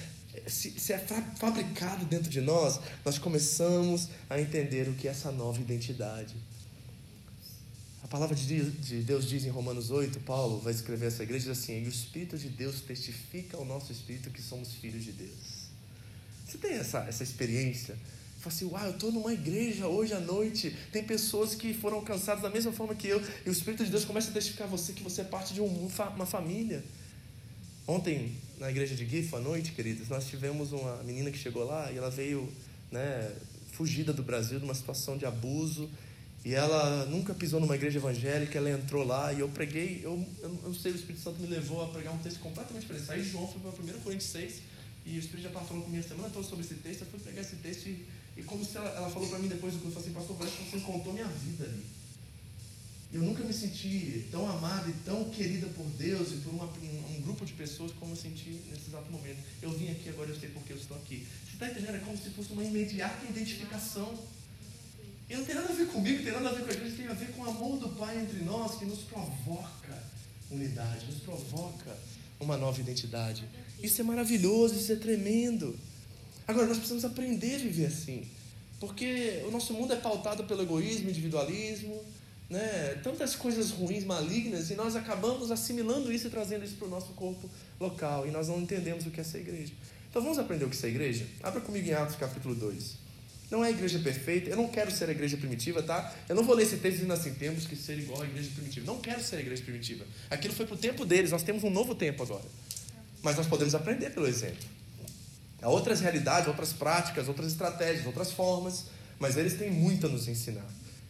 se, 0.47 0.71
se 0.79 0.93
é 0.93 0.99
fabricado 1.37 2.05
dentro 2.05 2.29
de 2.29 2.39
nós, 2.39 2.79
nós 3.03 3.17
começamos 3.17 4.09
a 4.29 4.39
entender 4.39 4.87
o 4.87 4.93
que 4.93 5.07
é 5.07 5.11
essa 5.11 5.31
nova 5.31 5.59
identidade 5.59 6.35
palavra 8.11 8.35
de 8.35 9.01
Deus 9.03 9.25
diz 9.25 9.45
em 9.45 9.49
Romanos 9.49 9.89
8, 9.89 10.19
Paulo 10.19 10.59
vai 10.59 10.73
escrever 10.73 11.05
essa 11.05 11.23
igreja 11.23 11.49
diz 11.49 11.57
assim: 11.57 11.81
e 11.81 11.85
o 11.85 11.89
Espírito 11.89 12.37
de 12.37 12.49
Deus 12.49 12.81
testifica 12.81 13.55
ao 13.55 13.63
nosso 13.63 13.89
espírito 13.89 14.29
que 14.29 14.41
somos 14.41 14.73
filhos 14.73 15.05
de 15.05 15.13
Deus. 15.13 15.69
Você 16.45 16.57
tem 16.57 16.73
essa, 16.73 16.99
essa 17.05 17.23
experiência 17.23 17.97
Fala 18.41 18.55
assim, 18.55 18.65
uau, 18.65 18.85
eu 18.85 18.91
estou 18.91 19.11
numa 19.11 19.31
igreja 19.31 19.87
hoje 19.87 20.13
à 20.15 20.19
noite. 20.19 20.75
Tem 20.91 21.03
pessoas 21.03 21.53
que 21.53 21.75
foram 21.75 21.97
alcançadas 21.97 22.41
da 22.41 22.49
mesma 22.49 22.71
forma 22.71 22.95
que 22.95 23.07
eu. 23.07 23.21
E 23.45 23.49
o 23.49 23.51
Espírito 23.51 23.85
de 23.85 23.91
Deus 23.91 24.03
começa 24.03 24.31
a 24.31 24.33
testificar 24.33 24.67
você 24.67 24.93
que 24.93 25.03
você 25.03 25.21
é 25.21 25.23
parte 25.23 25.53
de 25.53 25.61
um, 25.61 25.87
uma 26.15 26.25
família. 26.25 26.83
Ontem, 27.85 28.31
na 28.57 28.71
igreja 28.71 28.95
de 28.95 29.05
Gifo, 29.07 29.35
à 29.35 29.39
noite, 29.39 29.73
queridos, 29.73 30.09
nós 30.09 30.25
tivemos 30.25 30.71
uma 30.71 31.03
menina 31.03 31.29
que 31.29 31.37
chegou 31.37 31.63
lá 31.63 31.91
e 31.91 31.97
ela 31.97 32.09
veio 32.09 32.51
né, 32.91 33.31
fugida 33.73 34.11
do 34.11 34.23
Brasil 34.23 34.57
de 34.57 34.65
uma 34.65 34.73
situação 34.73 35.19
de 35.19 35.25
abuso. 35.25 35.87
E 36.43 36.55
ela 36.55 37.05
nunca 37.05 37.35
pisou 37.35 37.59
numa 37.59 37.75
igreja 37.75 37.99
evangélica, 37.99 38.57
ela 38.57 38.71
entrou 38.71 39.05
lá 39.05 39.31
e 39.31 39.41
eu 39.41 39.49
preguei, 39.49 40.01
eu, 40.03 40.27
eu 40.41 40.49
não 40.63 40.73
sei, 40.73 40.91
o 40.91 40.95
Espírito 40.95 41.21
Santo 41.21 41.39
me 41.39 41.47
levou 41.47 41.83
a 41.83 41.89
pregar 41.89 42.11
um 42.11 42.17
texto 42.17 42.39
completamente 42.39 42.87
diferente. 42.87 43.23
De 43.23 43.29
João, 43.29 43.47
fui 43.47 43.61
para 43.61 43.69
1 43.69 43.99
Coríntios 43.99 44.31
6, 44.31 44.61
e 45.05 45.17
o 45.17 45.19
Espírito 45.19 45.43
já 45.43 45.49
estava 45.49 45.65
falando 45.67 45.83
comigo 45.83 46.03
a 46.03 46.07
semana 46.07 46.29
toda 46.33 46.47
sobre 46.47 46.65
esse 46.65 46.73
texto, 46.75 47.01
eu 47.01 47.07
fui 47.07 47.19
pregar 47.19 47.43
esse 47.43 47.57
texto 47.57 47.85
e 47.85 48.03
e 48.41 48.43
como 48.43 48.65
se 48.65 48.75
ela, 48.75 48.89
ela 48.89 49.09
falou 49.09 49.29
para 49.29 49.37
mim 49.37 49.47
depois 49.47 49.73
do 49.75 49.79
curso, 49.79 49.99
assim, 49.99 50.11
pastor, 50.11 50.35
parece 50.35 50.57
que 50.57 50.71
você 50.71 50.79
contou 50.79 51.13
minha 51.13 51.27
vida 51.27 51.63
ali. 51.63 51.85
Eu 53.13 53.21
nunca 53.21 53.43
me 53.43 53.53
senti 53.53 54.27
tão 54.31 54.49
amada 54.49 54.89
e 54.89 54.93
tão 55.05 55.29
querida 55.29 55.67
por 55.67 55.85
Deus 55.91 56.31
e 56.31 56.37
por 56.37 56.51
uma, 56.51 56.65
um 56.65 57.21
grupo 57.21 57.45
de 57.45 57.53
pessoas 57.53 57.91
como 57.99 58.13
eu 58.13 58.15
senti 58.15 58.49
nesse 58.71 58.87
exato 58.87 59.11
momento. 59.11 59.37
Eu 59.61 59.71
vim 59.71 59.91
aqui, 59.91 60.09
agora 60.09 60.29
eu 60.29 60.39
sei 60.39 60.49
porque 60.49 60.73
eu 60.73 60.77
estou 60.77 60.97
aqui. 60.97 61.27
Você 61.45 61.53
está 61.53 61.69
entendendo? 61.69 61.97
É 61.97 61.99
como 61.99 62.17
se 62.17 62.29
fosse 62.31 62.51
uma 62.51 62.63
imediata 62.63 63.23
identificação. 63.29 64.17
E 65.29 65.35
não 65.35 65.45
tem 65.45 65.53
nada 65.53 65.69
a 65.69 65.75
ver 65.75 65.87
comigo, 65.87 66.23
tem 66.23 66.33
nada 66.33 66.49
a 66.49 66.53
ver 66.53 66.63
com 66.63 66.71
a 66.71 66.73
igreja, 66.73 66.95
tem 66.95 67.07
a 67.07 67.13
ver 67.13 67.31
com 67.33 67.41
o 67.41 67.49
amor 67.49 67.77
do 67.77 67.89
Pai 67.89 68.19
entre 68.19 68.39
nós 68.43 68.79
que 68.79 68.85
nos 68.85 68.99
provoca 69.01 70.03
unidade, 70.49 71.05
nos 71.05 71.19
provoca 71.19 71.95
uma 72.39 72.57
nova 72.57 72.79
identidade. 72.79 73.45
Isso 73.83 74.01
é 74.01 74.03
maravilhoso, 74.03 74.75
isso 74.75 74.91
é 74.91 74.95
tremendo. 74.95 75.77
Agora, 76.51 76.67
nós 76.67 76.77
precisamos 76.77 77.05
aprender 77.05 77.55
a 77.55 77.59
viver 77.59 77.85
assim. 77.85 78.27
Porque 78.77 79.41
o 79.47 79.51
nosso 79.51 79.73
mundo 79.73 79.93
é 79.93 79.95
pautado 79.95 80.43
pelo 80.43 80.61
egoísmo, 80.61 81.09
individualismo, 81.09 82.03
né? 82.49 82.99
tantas 83.01 83.35
coisas 83.35 83.71
ruins, 83.71 84.03
malignas, 84.03 84.69
e 84.69 84.75
nós 84.75 84.97
acabamos 84.97 85.49
assimilando 85.49 86.11
isso 86.11 86.27
e 86.27 86.29
trazendo 86.29 86.65
isso 86.65 86.75
para 86.75 86.87
o 86.87 86.89
nosso 86.89 87.13
corpo 87.13 87.49
local. 87.79 88.27
E 88.27 88.31
nós 88.31 88.49
não 88.49 88.59
entendemos 88.59 89.05
o 89.05 89.11
que 89.11 89.21
é 89.21 89.23
ser 89.23 89.39
igreja. 89.39 89.71
Então 90.09 90.21
vamos 90.21 90.37
aprender 90.37 90.65
o 90.65 90.69
que 90.69 90.75
é 90.75 90.79
ser 90.79 90.89
igreja? 90.89 91.25
Abra 91.41 91.61
comigo 91.61 91.87
em 91.87 91.93
Atos 91.93 92.17
capítulo 92.17 92.53
2. 92.53 92.99
Não 93.49 93.63
é 93.63 93.67
a 93.67 93.71
igreja 93.71 93.99
perfeita, 93.99 94.49
eu 94.49 94.57
não 94.57 94.67
quero 94.67 94.91
ser 94.91 95.07
a 95.07 95.11
igreja 95.11 95.37
primitiva, 95.37 95.81
tá? 95.81 96.13
Eu 96.27 96.35
não 96.35 96.43
vou 96.43 96.55
ler 96.55 96.63
esse 96.63 96.77
texto 96.77 96.97
dizendo 96.97 97.13
assim, 97.13 97.33
temos 97.33 97.65
que 97.65 97.77
ser 97.77 97.97
igual 97.97 98.21
à 98.21 98.25
igreja 98.25 98.49
primitiva. 98.53 98.85
Não 98.85 98.99
quero 98.99 99.21
ser 99.21 99.37
a 99.37 99.39
igreja 99.39 99.63
primitiva. 99.63 100.05
Aquilo 100.29 100.53
foi 100.53 100.65
para 100.65 100.75
o 100.75 100.77
tempo 100.77 101.05
deles, 101.05 101.31
nós 101.31 101.43
temos 101.43 101.63
um 101.63 101.69
novo 101.69 101.95
tempo 101.95 102.23
agora. 102.23 102.45
Mas 103.21 103.37
nós 103.37 103.47
podemos 103.47 103.73
aprender 103.73 104.09
pelo 104.09 104.27
exemplo. 104.27 104.80
Há 105.61 105.69
outras 105.69 106.01
realidades, 106.01 106.47
outras 106.47 106.73
práticas, 106.73 107.27
outras 107.27 107.51
estratégias, 107.51 108.05
outras 108.05 108.31
formas, 108.31 108.85
mas 109.19 109.37
eles 109.37 109.53
têm 109.53 109.69
muito 109.69 110.07
a 110.07 110.09
nos 110.09 110.27
ensinar, 110.27 110.65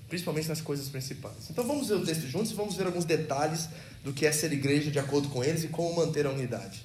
principalmente 0.09 0.49
nas 0.49 0.59
coisas 0.59 0.89
principais. 0.89 1.49
Então 1.49 1.65
vamos 1.65 1.87
ver 1.87 1.95
o 1.95 2.05
texto 2.05 2.27
juntos 2.27 2.51
e 2.51 2.53
vamos 2.53 2.75
ver 2.75 2.85
alguns 2.85 3.05
detalhes 3.05 3.69
do 4.03 4.11
que 4.11 4.25
é 4.25 4.31
ser 4.31 4.51
igreja 4.51 4.91
de 4.91 4.99
acordo 4.99 5.29
com 5.29 5.43
eles 5.43 5.63
e 5.63 5.67
como 5.69 5.95
manter 5.95 6.25
a 6.25 6.31
unidade. 6.31 6.83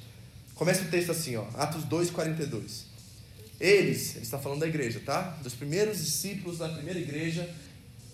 Começa 0.55 0.83
o 0.83 0.87
texto 0.87 1.11
assim, 1.11 1.37
ó, 1.37 1.44
Atos 1.55 1.85
2, 1.85 2.11
42. 2.11 2.87
Eles, 3.59 4.14
ele 4.16 4.24
está 4.24 4.38
falando 4.38 4.61
da 4.61 4.66
igreja, 4.66 5.00
tá? 5.05 5.37
Dos 5.42 5.55
primeiros 5.55 5.98
discípulos 5.98 6.59
da 6.59 6.68
primeira 6.68 6.98
igreja, 6.98 7.48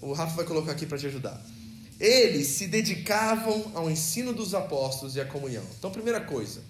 o 0.00 0.12
Rafa 0.12 0.36
vai 0.36 0.44
colocar 0.44 0.72
aqui 0.72 0.86
para 0.86 0.98
te 0.98 1.06
ajudar. 1.06 1.40
Eles 2.00 2.48
se 2.48 2.66
dedicavam 2.66 3.70
ao 3.74 3.90
ensino 3.90 4.32
dos 4.32 4.54
apóstolos 4.54 5.14
e 5.14 5.20
à 5.20 5.24
comunhão. 5.24 5.64
Então, 5.78 5.90
primeira 5.90 6.20
coisa, 6.20 6.60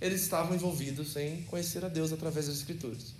eles 0.00 0.22
estavam 0.22 0.54
envolvidos 0.54 1.14
em 1.16 1.42
conhecer 1.42 1.84
a 1.84 1.88
Deus 1.88 2.12
através 2.12 2.46
das 2.46 2.56
Escrituras. 2.56 3.14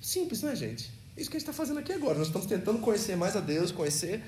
Simples, 0.00 0.42
né, 0.42 0.54
gente? 0.54 0.90
Isso 1.16 1.30
que 1.30 1.36
a 1.36 1.40
gente 1.40 1.48
está 1.48 1.52
fazendo 1.52 1.78
aqui 1.80 1.92
agora. 1.92 2.18
Nós 2.18 2.28
estamos 2.28 2.46
tentando 2.46 2.78
conhecer 2.78 3.16
mais 3.16 3.36
a 3.36 3.40
Deus, 3.40 3.70
conhecer 3.70 4.22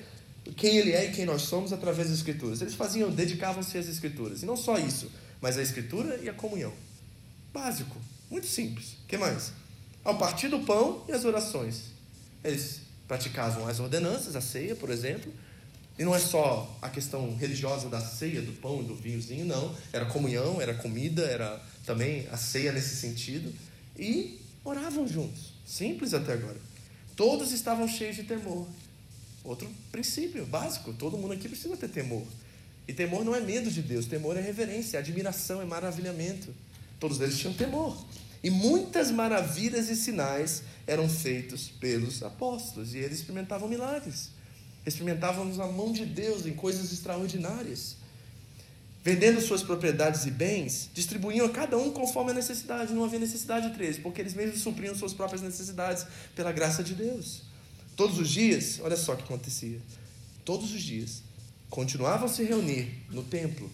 quem 0.55 0.77
Ele 0.77 0.91
é 0.91 1.05
e 1.05 1.11
quem 1.11 1.25
nós 1.25 1.43
somos 1.43 1.73
através 1.73 2.09
das 2.09 2.17
Escrituras. 2.17 2.61
Eles 2.61 2.73
faziam, 2.73 3.09
dedicavam-se 3.09 3.77
às 3.77 3.87
Escrituras. 3.87 4.43
E 4.43 4.45
não 4.45 4.57
só 4.57 4.77
isso, 4.77 5.09
mas 5.41 5.57
a 5.57 5.61
Escritura 5.61 6.19
e 6.21 6.29
a 6.29 6.33
comunhão. 6.33 6.73
Básico, 7.53 7.97
muito 8.29 8.47
simples. 8.47 8.93
O 9.03 9.07
que 9.07 9.17
mais? 9.17 9.51
Ao 10.03 10.17
partir 10.17 10.49
do 10.49 10.59
pão 10.59 11.03
e 11.07 11.11
as 11.11 11.25
orações. 11.25 11.91
Eles 12.43 12.81
praticavam 13.07 13.67
as 13.67 13.79
ordenanças, 13.79 14.35
a 14.35 14.41
ceia, 14.41 14.75
por 14.75 14.89
exemplo, 14.89 15.33
e 15.97 16.03
não 16.03 16.13
é 16.13 16.19
só 16.19 16.77
a 16.81 16.89
questão 16.89 17.35
religiosa 17.35 17.87
da 17.87 18.01
ceia, 18.01 18.41
do 18.41 18.51
pão 18.53 18.81
e 18.81 18.83
do 18.83 18.95
vinhozinho, 18.95 19.45
não. 19.45 19.73
Era 19.93 20.05
comunhão, 20.05 20.61
era 20.61 20.73
comida, 20.73 21.23
era 21.23 21.61
também 21.85 22.27
a 22.31 22.37
ceia 22.37 22.73
nesse 22.73 22.97
sentido. 22.97 23.53
E 23.97 24.41
oravam 24.63 25.07
juntos. 25.07 25.53
Simples 25.65 26.13
até 26.13 26.33
agora. 26.33 26.57
Todos 27.15 27.53
estavam 27.53 27.87
cheios 27.87 28.17
de 28.17 28.23
temor. 28.23 28.67
Outro 29.41 29.69
princípio 29.89 30.45
básico: 30.45 30.91
todo 30.93 31.17
mundo 31.17 31.33
aqui 31.33 31.47
precisa 31.47 31.77
ter 31.77 31.87
temor. 31.87 32.25
E 32.87 32.93
temor 32.93 33.23
não 33.23 33.33
é 33.33 33.39
medo 33.39 33.71
de 33.71 33.81
Deus, 33.81 34.05
temor 34.05 34.35
é 34.37 34.41
reverência, 34.41 34.99
admiração, 34.99 35.61
é 35.61 35.65
maravilhamento. 35.65 36.53
Todos 36.99 37.21
eles 37.21 37.39
tinham 37.39 37.53
temor. 37.53 37.97
E 38.43 38.49
muitas 38.49 39.09
maravilhas 39.11 39.89
e 39.89 39.95
sinais 39.95 40.61
eram 40.85 41.09
feitos 41.09 41.69
pelos 41.79 42.21
apóstolos, 42.21 42.93
e 42.93 42.99
eles 42.99 43.19
experimentavam 43.19 43.67
milagres 43.67 44.34
experimentavam 44.85 45.43
a 45.61 45.67
mão 45.67 45.91
de 45.91 46.05
Deus 46.05 46.45
em 46.45 46.53
coisas 46.53 46.91
extraordinárias. 46.91 47.97
Vendendo 49.03 49.39
suas 49.39 49.61
propriedades 49.61 50.25
e 50.25 50.31
bens, 50.31 50.89
distribuíam 50.93 51.45
a 51.45 51.49
cada 51.49 51.77
um 51.77 51.91
conforme 51.91 52.31
a 52.31 52.33
necessidade. 52.33 52.93
Não 52.93 53.03
havia 53.03 53.19
necessidade 53.19 53.69
de 53.69 53.75
três, 53.75 53.97
porque 53.97 54.19
eles 54.19 54.33
mesmos 54.33 54.61
supriam 54.61 54.95
suas 54.95 55.13
próprias 55.13 55.41
necessidades 55.41 56.05
pela 56.35 56.51
graça 56.51 56.83
de 56.83 56.95
Deus. 56.95 57.43
Todos 57.95 58.17
os 58.17 58.29
dias, 58.29 58.79
olha 58.83 58.97
só 58.97 59.13
o 59.13 59.17
que 59.17 59.23
acontecia. 59.23 59.79
Todos 60.43 60.73
os 60.73 60.81
dias, 60.81 61.21
continuavam 61.69 62.25
a 62.25 62.29
se 62.29 62.43
reunir 62.43 63.05
no 63.09 63.23
templo 63.23 63.69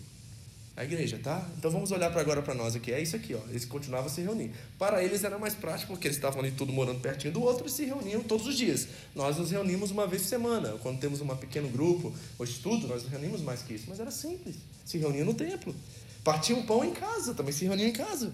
a 0.82 0.84
igreja, 0.84 1.20
tá? 1.22 1.48
Então 1.58 1.70
vamos 1.70 1.92
olhar 1.92 2.12
para 2.12 2.22
agora 2.22 2.42
para 2.42 2.56
nós 2.56 2.76
aqui. 2.76 2.92
É 2.92 3.00
isso 3.00 3.16
aqui, 3.16 3.36
ó. 3.36 3.40
Eles 3.50 3.66
continuavam 3.66 4.08
a 4.08 4.10
se 4.10 4.22
reunir. 4.22 4.52
Para 4.80 5.04
eles 5.04 5.24
era 5.24 5.38
mais 5.38 5.54
prático 5.54 5.94
porque 5.94 6.08
eles 6.08 6.18
estavam 6.18 6.40
ali 6.40 6.52
tudo 6.52 6.74
morando 6.74 7.00
pertinho 7.00 7.32
do 7.32 7.42
outro 7.42 7.68
e 7.68 7.70
se 7.70 7.86
reuniam 7.86 8.24
todos 8.24 8.48
os 8.48 8.58
dias. 8.58 8.88
Nós 9.16 9.38
nos 9.38 9.52
reunimos 9.52 9.92
uma 9.92 10.08
vez 10.08 10.24
por 10.24 10.30
semana. 10.30 10.70
Quando 10.82 11.00
temos 11.00 11.22
um 11.22 11.28
pequeno 11.36 11.70
grupo 11.70 12.12
ou 12.38 12.44
estudo, 12.44 12.88
nós 12.88 13.04
nos 13.04 13.12
reunimos 13.12 13.42
mais 13.42 13.62
que 13.62 13.76
isso. 13.76 13.86
Mas 13.88 14.00
era 14.00 14.10
simples. 14.10 14.56
Se 14.84 14.98
reuniam 14.98 15.26
no 15.26 15.36
templo. 15.36 15.76
Partiam 16.24 16.64
pão 16.64 16.84
em 16.84 16.92
casa, 16.92 17.36
também 17.36 17.54
se 17.54 17.64
reuniam 17.66 17.88
em 17.88 17.94
casa. 17.94 18.34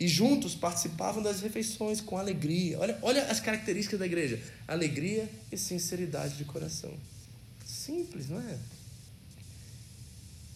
E 0.00 0.08
juntos 0.08 0.54
participavam 0.54 1.22
das 1.22 1.42
refeições 1.42 2.00
com 2.00 2.16
alegria. 2.16 2.78
Olha, 2.78 2.98
olha 3.02 3.22
as 3.24 3.38
características 3.38 3.98
da 3.98 4.06
igreja: 4.06 4.40
alegria 4.66 5.28
e 5.52 5.58
sinceridade 5.58 6.38
de 6.38 6.44
coração. 6.44 6.90
Simples, 7.66 8.30
não 8.30 8.40
é? 8.40 8.58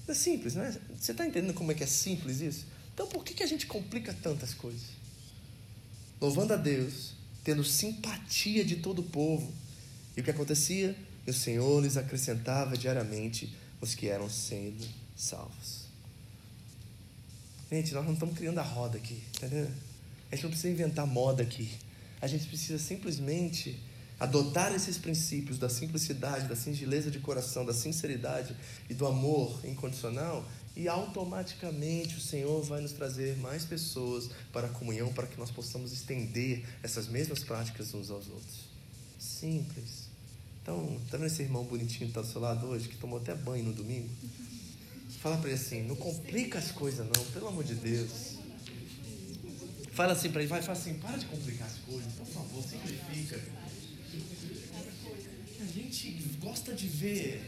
É 0.09 0.15
simples, 0.15 0.55
né? 0.55 0.77
Você 0.99 1.13
está 1.13 1.27
entendendo 1.27 1.55
como 1.55 1.73
é 1.73 1.75
que 1.75 1.83
é 1.83 1.87
simples 1.87 2.41
isso? 2.41 2.67
Então 2.95 3.07
por 3.09 3.25
que, 3.25 3.35
que 3.35 3.43
a 3.43 3.47
gente 3.47 3.67
complica 3.67 4.15
tantas 4.15 4.55
coisas? 4.55 4.87
Louvando 6.21 6.55
a 6.55 6.57
Deus, 6.57 7.13
tendo 7.45 7.63
simpatia 7.65 8.65
de 8.65 8.77
todo 8.77 9.01
o 9.01 9.05
povo. 9.05 9.53
E 10.17 10.21
o 10.21 10.25
que 10.25 10.31
acontecia? 10.31 10.97
O 11.27 11.33
Senhor 11.33 11.83
lhes 11.83 11.97
acrescentava 11.97 12.77
diariamente 12.77 13.55
os 13.81 13.95
que 13.95 14.09
eram 14.09 14.31
sendo 14.31 14.87
salvos. 15.17 15.87
Gente, 17.71 17.93
nós 17.93 18.05
não 18.05 18.15
estamos 18.15 18.37
criando 18.37 18.59
a 18.59 18.63
roda 18.63 18.97
aqui, 18.97 19.23
tá 19.39 19.47
entendendo? 19.47 19.75
A 20.31 20.35
gente 20.35 20.45
não 20.45 20.51
precisa 20.51 20.73
inventar 20.73 21.07
moda 21.07 21.43
aqui. 21.43 21.69
A 22.21 22.27
gente 22.27 22.47
precisa 22.47 22.79
simplesmente 22.79 23.79
adotar 24.19 24.75
esses 24.75 24.97
princípios 24.97 25.59
da 25.59 25.69
simplicidade, 25.69 26.49
da 26.49 26.57
singeleza 26.57 27.11
de 27.11 27.19
coração, 27.19 27.65
da 27.65 27.75
sinceridade 27.75 28.57
e 28.89 28.95
do 28.95 29.07
amor 29.07 29.61
incondicional, 29.65 30.45
e 30.75 30.89
automaticamente 30.89 32.17
o 32.17 32.21
Senhor 32.21 32.63
vai 32.63 32.81
nos 32.81 32.93
trazer 32.93 33.37
mais 33.39 33.65
pessoas 33.65 34.29
para 34.53 34.67
a 34.67 34.71
comunhão, 34.71 35.13
para 35.13 35.27
que 35.27 35.39
nós 35.39 35.51
possamos 35.51 35.93
estender 35.93 36.65
essas 36.83 37.09
mesmas 37.09 37.43
práticas 37.43 37.95
uns 37.95 38.11
aos 38.11 38.29
outros. 38.29 38.67
Simples. 39.19 40.07
Então, 40.63 41.01
tá 41.11 41.17
vendo 41.17 41.29
esse 41.29 41.43
irmão 41.43 41.65
bonitinho 41.65 42.01
que 42.01 42.07
está 42.07 42.21
do 42.21 42.27
seu 42.27 42.41
lado 42.41 42.67
hoje, 42.67 42.89
que 42.89 42.97
tomou 42.97 43.19
até 43.19 43.35
banho 43.35 43.65
no 43.65 43.73
domingo? 43.73 44.09
Fala 45.21 45.39
para 45.39 45.51
ele 45.51 45.59
assim: 45.59 45.83
não 45.83 45.97
complica 45.97 46.59
as 46.59 46.71
coisas, 46.71 47.07
não, 47.07 47.25
pelo 47.33 47.49
amor 47.49 47.65
de 47.65 47.75
Deus. 47.75 48.37
Fala 49.93 50.13
assim 50.13 50.31
para 50.31 50.43
ele, 50.43 50.49
vai, 50.49 50.61
fala 50.61 50.79
assim: 50.79 50.95
para 50.95 51.17
de 51.17 51.25
complicar 51.27 51.67
as 51.69 51.79
coisas, 51.79 52.13
por 52.13 52.27
favor, 52.27 52.63
simplifica 52.63 53.41
gosta 56.47 56.73
de 56.73 56.87
ver 56.87 57.43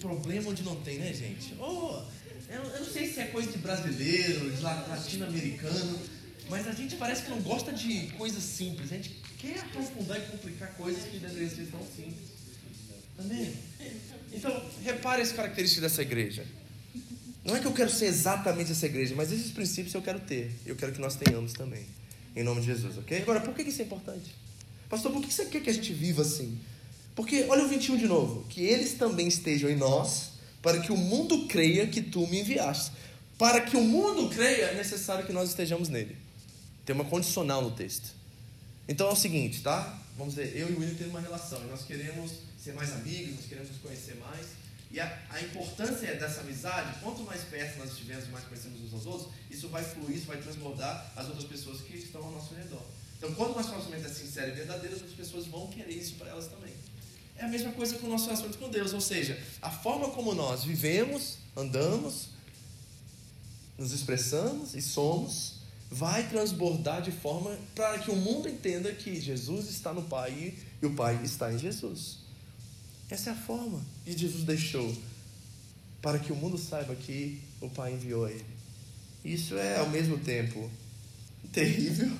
problema 0.00 0.50
onde 0.50 0.62
não 0.64 0.76
tem, 0.82 0.98
né, 0.98 1.12
gente? 1.12 1.54
Oh, 1.60 2.02
eu, 2.48 2.62
eu 2.62 2.80
não 2.80 2.92
sei 2.92 3.08
se 3.08 3.20
é 3.20 3.26
coisa 3.26 3.52
de 3.52 3.58
brasileiro, 3.58 4.50
de 4.50 4.60
latino-americano, 4.60 6.00
mas 6.48 6.66
a 6.66 6.72
gente 6.72 6.96
parece 6.96 7.22
que 7.22 7.30
não 7.30 7.40
gosta 7.42 7.72
de 7.72 8.08
coisas 8.18 8.42
simples. 8.42 8.90
A 8.92 8.96
gente 8.96 9.10
quer 9.38 9.60
aprofundar 9.60 10.18
e 10.18 10.22
complicar 10.22 10.74
coisas 10.74 11.04
que 11.04 11.18
deveriam 11.18 11.48
ser 11.48 11.68
tão 11.70 11.80
simples. 11.94 12.30
Amém? 13.18 13.54
Então, 14.32 14.64
repare 14.82 15.22
as 15.22 15.30
características 15.30 15.82
dessa 15.82 16.02
igreja. 16.02 16.44
Não 17.44 17.54
é 17.54 17.60
que 17.60 17.66
eu 17.66 17.72
quero 17.72 17.90
ser 17.90 18.06
exatamente 18.06 18.72
essa 18.72 18.86
igreja, 18.86 19.14
mas 19.14 19.30
esses 19.30 19.52
princípios 19.52 19.94
eu 19.94 20.02
quero 20.02 20.18
ter. 20.20 20.50
Eu 20.66 20.74
quero 20.74 20.92
que 20.92 21.00
nós 21.00 21.14
tenhamos 21.14 21.52
também. 21.52 21.86
Em 22.34 22.42
nome 22.42 22.62
de 22.62 22.66
Jesus, 22.66 22.98
ok? 22.98 23.22
Agora, 23.22 23.40
por 23.40 23.54
que 23.54 23.62
isso 23.62 23.82
é 23.82 23.84
importante? 23.84 24.34
Pastor, 24.88 25.12
por 25.12 25.22
que 25.22 25.32
você 25.32 25.44
quer 25.44 25.60
que 25.60 25.70
a 25.70 25.72
gente 25.72 25.92
viva 25.92 26.22
assim? 26.22 26.58
Porque, 27.14 27.44
olha 27.48 27.64
o 27.64 27.68
21 27.68 27.96
de 27.96 28.06
novo. 28.06 28.44
Que 28.48 28.62
eles 28.62 28.94
também 28.94 29.28
estejam 29.28 29.68
em 29.68 29.76
nós, 29.76 30.30
para 30.62 30.80
que 30.80 30.92
o 30.92 30.96
mundo 30.96 31.46
creia 31.46 31.86
que 31.86 32.00
tu 32.00 32.26
me 32.26 32.40
enviaste. 32.40 32.92
Para 33.38 33.60
que 33.60 33.76
o 33.76 33.82
mundo 33.82 34.28
creia, 34.28 34.66
é 34.66 34.74
necessário 34.74 35.26
que 35.26 35.32
nós 35.32 35.48
estejamos 35.48 35.88
nele. 35.88 36.16
Tem 36.84 36.94
uma 36.94 37.04
condicional 37.04 37.62
no 37.62 37.70
texto. 37.70 38.10
Então 38.86 39.08
é 39.08 39.12
o 39.12 39.16
seguinte, 39.16 39.62
tá? 39.62 39.98
Vamos 40.16 40.34
dizer, 40.34 40.56
eu 40.56 40.68
e 40.68 40.72
o 40.72 40.80
William 40.80 40.94
temos 40.94 41.14
uma 41.14 41.20
relação 41.20 41.62
e 41.62 41.70
nós 41.70 41.84
queremos 41.84 42.32
ser 42.62 42.74
mais 42.74 42.92
amigos, 42.92 43.36
nós 43.36 43.46
queremos 43.46 43.70
nos 43.70 43.78
conhecer 43.80 44.16
mais. 44.16 44.46
E 44.90 44.98
a, 44.98 45.18
a, 45.30 45.40
importância 45.40 46.14
dessa 46.16 46.40
amizade, 46.40 46.98
quanto 47.00 47.22
mais 47.22 47.42
perto 47.44 47.78
nós 47.78 47.92
estivermos, 47.92 48.28
mais 48.28 48.44
conhecemos 48.44 48.80
uns 48.82 48.92
aos 48.92 49.06
outros, 49.06 49.32
isso 49.48 49.68
vai 49.68 49.84
fluir, 49.84 50.16
isso 50.16 50.26
vai 50.26 50.36
transbordar 50.38 51.12
as 51.14 51.28
outras 51.28 51.44
pessoas 51.44 51.80
que 51.80 51.96
estão 51.96 52.22
ao 52.24 52.32
nosso 52.32 52.52
redor. 52.54 52.82
Então, 53.16 53.32
quanto 53.34 53.54
mais 53.54 53.68
relacionamento 53.68 54.08
é 54.08 54.12
sincero 54.12 54.50
e 54.50 54.54
verdadeiro, 54.54 54.96
as 54.96 55.02
outras 55.02 55.16
pessoas 55.16 55.46
vão 55.46 55.68
querer 55.68 55.92
isso 55.92 56.16
para 56.16 56.30
elas 56.30 56.48
também. 56.48 56.74
É 57.40 57.46
a 57.46 57.48
mesma 57.48 57.72
coisa 57.72 57.96
com 57.96 58.06
o 58.06 58.10
nosso 58.10 58.26
relacionamento 58.26 58.58
com 58.58 58.68
Deus, 58.68 58.92
ou 58.92 59.00
seja, 59.00 59.42
a 59.62 59.70
forma 59.70 60.10
como 60.10 60.34
nós 60.34 60.62
vivemos, 60.62 61.38
andamos, 61.56 62.28
nos 63.78 63.92
expressamos 63.92 64.74
e 64.74 64.82
somos, 64.82 65.54
vai 65.90 66.28
transbordar 66.28 67.00
de 67.00 67.10
forma 67.10 67.58
para 67.74 67.98
que 67.98 68.10
o 68.10 68.16
mundo 68.16 68.46
entenda 68.46 68.92
que 68.92 69.18
Jesus 69.18 69.70
está 69.70 69.90
no 69.94 70.02
Pai 70.02 70.52
e 70.82 70.84
o 70.84 70.94
Pai 70.94 71.18
está 71.24 71.50
em 71.50 71.58
Jesus. 71.58 72.18
Essa 73.08 73.30
é 73.30 73.32
a 73.32 73.36
forma 73.36 73.80
que 74.04 74.14
Jesus 74.14 74.44
deixou 74.44 74.94
para 76.02 76.18
que 76.18 76.30
o 76.30 76.36
mundo 76.36 76.58
saiba 76.58 76.94
que 76.94 77.40
o 77.58 77.70
Pai 77.70 77.94
enviou 77.94 78.28
ele. 78.28 78.44
Isso 79.24 79.56
é 79.56 79.78
ao 79.78 79.88
mesmo 79.88 80.18
tempo 80.18 80.70
terrível, 81.50 82.12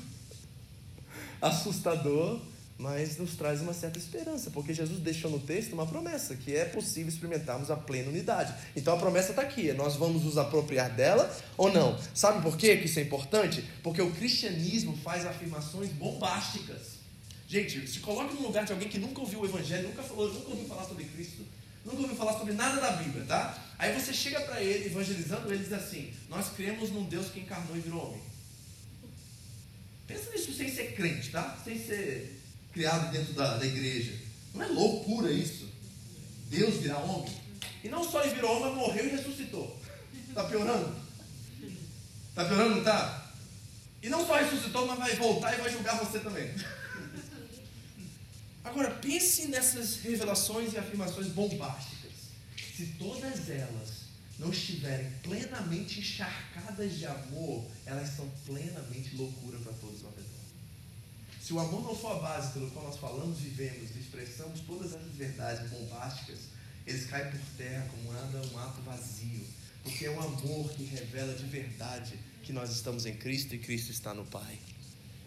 assustador, 1.42 2.40
mas 2.80 3.18
nos 3.18 3.36
traz 3.36 3.60
uma 3.60 3.74
certa 3.74 3.98
esperança, 3.98 4.50
porque 4.50 4.72
Jesus 4.72 4.98
deixou 5.00 5.30
no 5.30 5.38
texto 5.38 5.74
uma 5.74 5.86
promessa, 5.86 6.34
que 6.34 6.56
é 6.56 6.64
possível 6.64 7.10
experimentarmos 7.10 7.70
a 7.70 7.76
plena 7.76 8.08
unidade. 8.08 8.54
Então 8.74 8.94
a 8.94 8.98
promessa 8.98 9.30
está 9.30 9.42
aqui, 9.42 9.70
nós 9.74 9.96
vamos 9.96 10.24
nos 10.24 10.38
apropriar 10.38 10.90
dela 10.90 11.30
ou 11.58 11.70
não. 11.70 11.98
Sabe 12.14 12.40
por 12.40 12.56
quê 12.56 12.78
que 12.78 12.86
isso 12.86 12.98
é 12.98 13.02
importante? 13.02 13.62
Porque 13.82 14.00
o 14.00 14.10
cristianismo 14.12 14.96
faz 14.96 15.26
afirmações 15.26 15.90
bombásticas. 15.90 17.00
Gente, 17.46 17.86
se 17.86 18.00
coloque 18.00 18.34
no 18.34 18.42
lugar 18.42 18.64
de 18.64 18.72
alguém 18.72 18.88
que 18.88 18.98
nunca 18.98 19.20
ouviu 19.20 19.40
o 19.40 19.44
Evangelho, 19.44 19.88
nunca, 19.88 20.02
falou, 20.02 20.32
nunca 20.32 20.48
ouviu 20.48 20.66
falar 20.66 20.84
sobre 20.84 21.04
Cristo, 21.04 21.44
nunca 21.84 22.00
ouviu 22.00 22.16
falar 22.16 22.32
sobre 22.38 22.54
nada 22.54 22.80
da 22.80 22.92
Bíblia, 22.92 23.24
tá? 23.26 23.62
Aí 23.78 23.92
você 23.92 24.14
chega 24.14 24.40
para 24.40 24.62
ele, 24.62 24.86
evangelizando 24.86 25.52
ele, 25.52 25.62
diz 25.62 25.72
assim: 25.72 26.14
Nós 26.30 26.48
cremos 26.56 26.90
num 26.90 27.04
Deus 27.04 27.28
que 27.28 27.40
encarnou 27.40 27.76
e 27.76 27.80
virou 27.80 28.06
homem. 28.08 28.22
Pensa 30.06 30.30
nisso 30.30 30.54
sem 30.54 30.70
ser 30.74 30.94
crente, 30.94 31.30
tá? 31.30 31.58
Sem 31.62 31.78
ser 31.78 32.39
criado 32.72 33.10
dentro 33.10 33.32
da, 33.34 33.56
da 33.56 33.66
igreja. 33.66 34.12
Não 34.54 34.62
é 34.62 34.66
loucura 34.66 35.30
isso? 35.30 35.68
Deus 36.48 36.76
virar 36.76 36.98
homem? 36.98 37.32
E 37.82 37.88
não 37.88 38.04
só 38.04 38.22
ele 38.22 38.34
virou 38.34 38.60
homem, 38.60 38.74
morreu 38.74 39.06
e 39.06 39.10
ressuscitou. 39.10 39.80
Está 40.28 40.44
piorando? 40.44 40.94
Está 42.28 42.44
piorando, 42.44 42.70
não 42.70 42.78
está? 42.78 43.32
E 44.02 44.08
não 44.08 44.26
só 44.26 44.36
ressuscitou, 44.36 44.86
mas 44.86 44.98
vai 44.98 45.16
voltar 45.16 45.54
e 45.54 45.60
vai 45.60 45.70
julgar 45.70 45.98
você 45.98 46.18
também. 46.20 46.54
Agora, 48.64 48.90
pense 48.90 49.48
nessas 49.48 49.96
revelações 49.96 50.72
e 50.72 50.78
afirmações 50.78 51.28
bombásticas. 51.28 52.12
Se 52.76 52.86
todas 52.98 53.48
elas 53.48 54.00
não 54.38 54.50
estiverem 54.50 55.10
plenamente 55.22 56.00
encharcadas 56.00 56.98
de 56.98 57.06
amor, 57.06 57.66
elas 57.84 58.08
são 58.10 58.28
plenamente 58.46 59.16
loucura 59.16 59.58
para 59.58 59.72
todos 59.74 60.00
redor. 60.00 60.09
Se 61.50 61.54
o 61.54 61.58
amor 61.58 61.82
não 61.82 61.96
for 61.96 62.12
a 62.12 62.20
base 62.20 62.52
pelo 62.52 62.70
qual 62.70 62.84
nós 62.84 62.96
falamos, 62.96 63.40
vivemos 63.40 63.90
e 63.96 63.98
expressamos 63.98 64.60
todas 64.60 64.94
essas 64.94 65.12
verdades 65.16 65.68
bombásticas, 65.68 66.38
eles 66.86 67.06
caem 67.06 67.28
por 67.28 67.40
terra 67.58 67.88
como 67.90 68.12
nada 68.12 68.40
um 68.54 68.56
ato 68.60 68.80
vazio. 68.82 69.44
Porque 69.82 70.06
é 70.06 70.10
o 70.10 70.20
amor 70.20 70.70
que 70.70 70.84
revela 70.84 71.34
de 71.34 71.44
verdade 71.46 72.12
que 72.44 72.52
nós 72.52 72.70
estamos 72.70 73.04
em 73.04 73.16
Cristo 73.16 73.56
e 73.56 73.58
Cristo 73.58 73.90
está 73.90 74.14
no 74.14 74.24
Pai. 74.26 74.60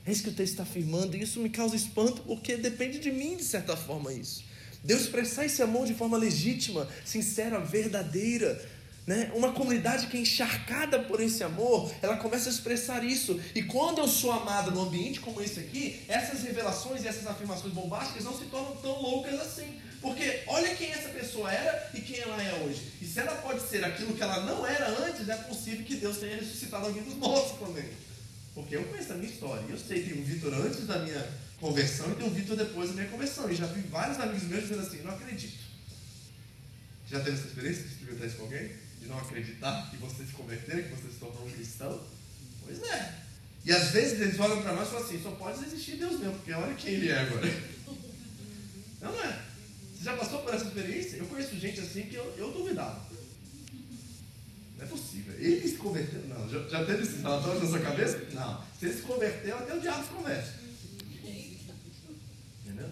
É 0.06 0.14
isso 0.14 0.24
que 0.24 0.30
o 0.30 0.34
texto 0.34 0.54
está 0.54 0.64
afirmando, 0.64 1.18
e 1.18 1.24
isso 1.24 1.42
me 1.42 1.50
causa 1.50 1.76
espanto, 1.76 2.22
porque 2.22 2.56
depende 2.56 3.00
de 3.00 3.12
mim, 3.12 3.36
de 3.36 3.44
certa 3.44 3.76
forma, 3.76 4.14
isso. 4.14 4.46
Deus 4.82 5.02
expressar 5.02 5.46
esse 5.46 5.62
amor 5.62 5.86
de 5.86 5.94
forma 5.94 6.16
legítima, 6.16 6.88
sincera, 7.04 7.60
verdadeira. 7.60 8.66
Né? 9.06 9.32
Uma 9.36 9.52
comunidade 9.52 10.08
que 10.08 10.16
é 10.16 10.22
encharcada 10.22 10.98
por 11.00 11.20
esse 11.20 11.44
amor, 11.44 11.94
ela 12.02 12.16
começa 12.16 12.48
a 12.48 12.52
expressar 12.52 13.04
isso. 13.04 13.40
E 13.54 13.62
quando 13.64 14.00
eu 14.00 14.08
sou 14.08 14.32
amado 14.32 14.72
num 14.72 14.84
ambiente 14.84 15.20
como 15.20 15.42
esse 15.42 15.60
aqui, 15.60 16.02
essas 16.08 16.42
revelações 16.44 17.04
e 17.04 17.08
essas 17.08 17.28
afirmações 17.28 17.74
bombásticas 17.74 18.24
não 18.24 18.38
se 18.38 18.46
tornam 18.46 18.76
tão 18.78 19.02
loucas 19.02 19.40
assim. 19.42 19.78
Porque 20.02 20.44
olha 20.48 20.76
quem 20.76 20.92
essa 20.92 21.10
pessoa 21.10 21.52
era 21.52 21.90
e 21.94 22.02
quem 22.02 22.20
ela 22.20 22.42
é 22.42 22.64
hoje. 22.64 22.94
E 23.02 23.06
se 23.06 23.20
ela 23.20 23.36
pode 23.36 23.62
ser 23.62 23.84
aquilo 23.84 24.14
que 24.14 24.24
ela 24.24 24.42
não 24.42 24.66
era 24.66 24.88
antes, 25.06 25.28
é 25.28 25.36
possível 25.36 25.86
que 25.86 25.96
Deus 25.96 26.18
tenha 26.18 26.38
ressuscitado 26.38 26.86
alguém 26.86 27.04
dos 27.04 27.16
mortos 27.16 27.58
também. 27.60 27.86
Porque 28.56 28.76
eu 28.76 28.84
conheço 28.84 29.14
a 29.14 29.16
minha 29.16 29.30
história. 29.30 29.64
Eu 29.68 29.78
sei 29.78 30.04
que 30.04 30.10
tem 30.10 30.22
um 30.22 30.26
Vitor 30.26 30.54
antes 30.54 30.86
da 30.86 31.00
minha 31.00 31.26
conversão 31.60 32.12
e 32.12 32.16
tem 32.16 32.28
um 32.28 32.34
Vitor 32.34 32.56
depois 32.56 32.90
da 32.90 32.96
minha 32.96 33.08
conversão. 33.08 33.50
E 33.50 33.56
já 33.56 33.66
vi 33.66 33.82
vários 33.82 34.20
amigos 34.20 34.44
meus 34.44 34.64
dizendo 34.64 34.82
assim: 34.82 35.02
não 35.02 35.14
acredito. 35.14 35.58
Já 37.10 37.20
teve 37.20 37.38
essa 37.38 37.48
experiência 37.48 37.84
de 37.84 37.90
experimentar 37.90 38.28
isso 38.28 38.38
com 38.38 38.44
alguém? 38.44 38.83
De 39.04 39.10
não 39.10 39.20
acreditar 39.20 39.90
que 39.92 39.98
você 39.98 40.24
se 40.24 40.32
converteu, 40.32 40.82
que 40.82 40.90
você 40.90 41.10
se 41.10 41.20
tornou 41.20 41.46
um 41.46 41.52
cristão? 41.52 42.02
Pois 42.64 42.82
é. 42.84 43.20
E 43.66 43.72
às 43.72 43.92
vezes 43.92 44.20
eles 44.22 44.40
olham 44.40 44.62
para 44.62 44.74
nós 44.74 44.88
e 44.88 44.92
falam 44.92 45.06
assim: 45.06 45.22
só 45.22 45.32
pode 45.32 45.64
existir 45.66 45.98
Deus 45.98 46.20
mesmo, 46.20 46.36
porque 46.36 46.54
olha 46.54 46.74
quem 46.74 46.94
ele 46.94 47.10
é 47.10 47.20
agora. 47.20 47.48
Não, 49.02 49.12
não 49.12 49.22
é? 49.22 49.42
Você 49.94 50.06
já 50.06 50.16
passou 50.16 50.40
por 50.44 50.54
essa 50.54 50.64
experiência? 50.64 51.18
Eu 51.18 51.26
conheço 51.26 51.60
gente 51.60 51.82
assim 51.82 52.04
que 52.04 52.16
eu, 52.16 52.24
eu 52.38 52.54
duvidava. 52.54 53.06
Não 54.78 54.86
é 54.86 54.88
possível. 54.88 55.34
Ele 55.38 55.68
se 55.68 55.76
converteu? 55.76 56.22
Não. 56.30 56.48
Já, 56.48 56.70
já 56.70 56.86
teve 56.86 57.04
esses 57.04 57.22
relatórios 57.22 57.64
na 57.64 57.70
sua 57.70 57.80
cabeça? 57.82 58.26
Não. 58.32 58.64
Se 58.80 58.86
ele 58.86 58.94
se 58.94 59.02
converteu, 59.02 59.58
até 59.58 59.74
o 59.74 59.82
diabo 59.82 60.04
se 60.06 60.10
converte. 60.10 60.52
Entendeu? 62.66 62.90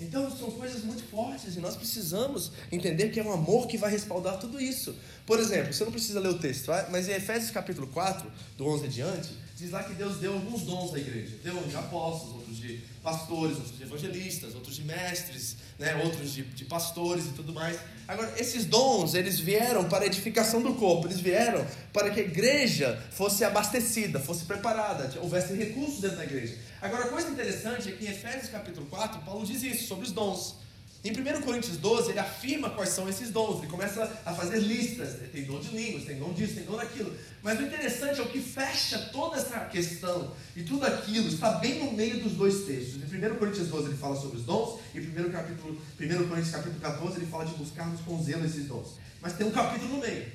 Então 0.00 0.36
são 0.36 0.50
coisas 0.50 0.82
muito 0.82 1.04
fortes 1.04 1.56
e 1.56 1.60
nós 1.60 1.76
precisamos 1.76 2.50
entender 2.72 3.10
que 3.10 3.20
é 3.20 3.22
um 3.22 3.32
amor 3.32 3.68
que 3.68 3.78
vai 3.78 3.90
respaldar 3.90 4.38
tudo 4.38 4.60
isso. 4.60 4.96
Por 5.26 5.40
exemplo, 5.40 5.72
você 5.72 5.84
não 5.84 5.90
precisa 5.90 6.20
ler 6.20 6.28
o 6.28 6.38
texto, 6.38 6.70
mas 6.90 7.08
em 7.08 7.12
Efésios 7.12 7.50
capítulo 7.50 7.88
4, 7.88 8.30
do 8.56 8.64
11 8.64 8.84
adiante, 8.86 9.30
diz 9.56 9.72
lá 9.72 9.82
que 9.82 9.94
Deus 9.94 10.18
deu 10.18 10.34
alguns 10.34 10.62
dons 10.62 10.94
à 10.94 10.98
igreja. 10.98 11.34
Deu 11.42 11.60
de 11.64 11.74
apóstolos, 11.74 12.36
outros 12.36 12.58
de 12.58 12.80
pastores, 13.02 13.56
outros 13.56 13.76
de 13.76 13.82
evangelistas, 13.82 14.54
outros 14.54 14.76
de 14.76 14.84
mestres, 14.84 15.56
né, 15.80 15.96
outros 16.04 16.32
de, 16.32 16.44
de 16.44 16.64
pastores 16.66 17.24
e 17.26 17.30
tudo 17.30 17.52
mais. 17.52 17.76
Agora, 18.06 18.32
esses 18.38 18.66
dons, 18.66 19.14
eles 19.14 19.40
vieram 19.40 19.88
para 19.88 20.04
a 20.04 20.06
edificação 20.06 20.62
do 20.62 20.74
corpo, 20.74 21.08
eles 21.08 21.18
vieram 21.18 21.66
para 21.92 22.10
que 22.10 22.20
a 22.20 22.22
igreja 22.22 23.02
fosse 23.10 23.44
abastecida, 23.44 24.20
fosse 24.20 24.44
preparada, 24.44 25.12
houvesse 25.20 25.54
recursos 25.54 26.00
dentro 26.00 26.18
da 26.18 26.24
igreja. 26.24 26.56
Agora, 26.80 27.06
a 27.06 27.08
coisa 27.08 27.28
interessante 27.30 27.88
é 27.88 27.92
que 27.92 28.04
em 28.04 28.10
Efésios 28.10 28.48
capítulo 28.48 28.86
4, 28.86 29.22
Paulo 29.22 29.44
diz 29.44 29.60
isso, 29.64 29.88
sobre 29.88 30.04
os 30.04 30.12
dons. 30.12 30.65
Em 31.08 31.12
1 31.12 31.42
Coríntios 31.42 31.76
12, 31.76 32.10
ele 32.10 32.18
afirma 32.18 32.70
quais 32.70 32.90
são 32.90 33.08
esses 33.08 33.30
dons, 33.30 33.58
ele 33.58 33.68
começa 33.68 34.02
a 34.24 34.34
fazer 34.34 34.58
listas. 34.58 35.16
Tem 35.30 35.44
dom 35.44 35.60
de 35.60 35.68
línguas, 35.68 36.04
tem 36.04 36.18
dom 36.18 36.32
disso, 36.32 36.54
tem 36.54 36.64
dom 36.64 36.76
daquilo. 36.76 37.16
Mas 37.42 37.60
o 37.60 37.62
interessante 37.62 38.18
é 38.18 38.22
o 38.24 38.28
que 38.28 38.40
fecha 38.40 38.98
toda 39.12 39.36
essa 39.36 39.60
questão 39.66 40.34
e 40.56 40.64
tudo 40.64 40.84
aquilo 40.84 41.28
está 41.28 41.52
bem 41.52 41.84
no 41.84 41.92
meio 41.92 42.20
dos 42.20 42.32
dois 42.32 42.64
textos. 42.64 42.96
Em 43.12 43.24
1 43.24 43.36
Coríntios 43.36 43.68
12 43.68 43.88
ele 43.88 43.96
fala 43.96 44.16
sobre 44.16 44.38
os 44.38 44.44
dons, 44.44 44.80
e 44.94 44.98
em 44.98 45.08
1, 45.08 45.30
capítulo, 45.30 45.80
1 46.00 46.28
Coríntios 46.28 46.50
capítulo 46.50 46.80
14 46.80 47.16
ele 47.18 47.26
fala 47.26 47.44
de 47.44 47.54
buscarmos 47.54 48.00
com 48.00 48.20
zelo 48.20 48.44
esses 48.44 48.66
dons. 48.66 48.98
Mas 49.20 49.34
tem 49.34 49.46
um 49.46 49.52
capítulo 49.52 49.94
no 49.94 50.00
meio, 50.00 50.26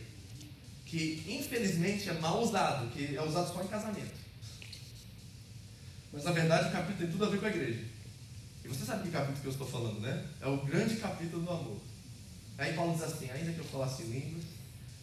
que 0.85 1.21
infelizmente 1.27 2.09
é 2.09 2.13
mal 2.13 2.41
usado, 2.41 2.89
que 2.91 3.13
é 3.13 3.21
usado 3.21 3.53
só 3.53 3.61
em 3.61 3.67
casamento. 3.67 4.21
Mas 6.13 6.23
na 6.23 6.31
verdade 6.31 6.69
o 6.69 6.71
capítulo 6.71 6.97
tem 6.97 7.11
tudo 7.11 7.25
a 7.25 7.29
ver 7.29 7.39
com 7.41 7.45
a 7.45 7.49
igreja. 7.49 7.90
E 8.63 8.67
você 8.67 8.85
sabe 8.85 9.03
que 9.03 9.11
capítulo 9.11 9.41
que 9.41 9.47
eu 9.47 9.51
estou 9.51 9.67
falando, 9.67 9.99
né? 9.99 10.27
É 10.39 10.47
o 10.47 10.57
grande 10.65 10.95
capítulo 10.97 11.43
do 11.43 11.49
amor. 11.49 11.81
Aí 12.57 12.73
Paulo 12.73 12.93
diz 12.93 13.03
assim: 13.03 13.29
ainda 13.29 13.51
que 13.51 13.59
eu 13.59 13.65
falasse 13.65 14.03
línguas, 14.03 14.43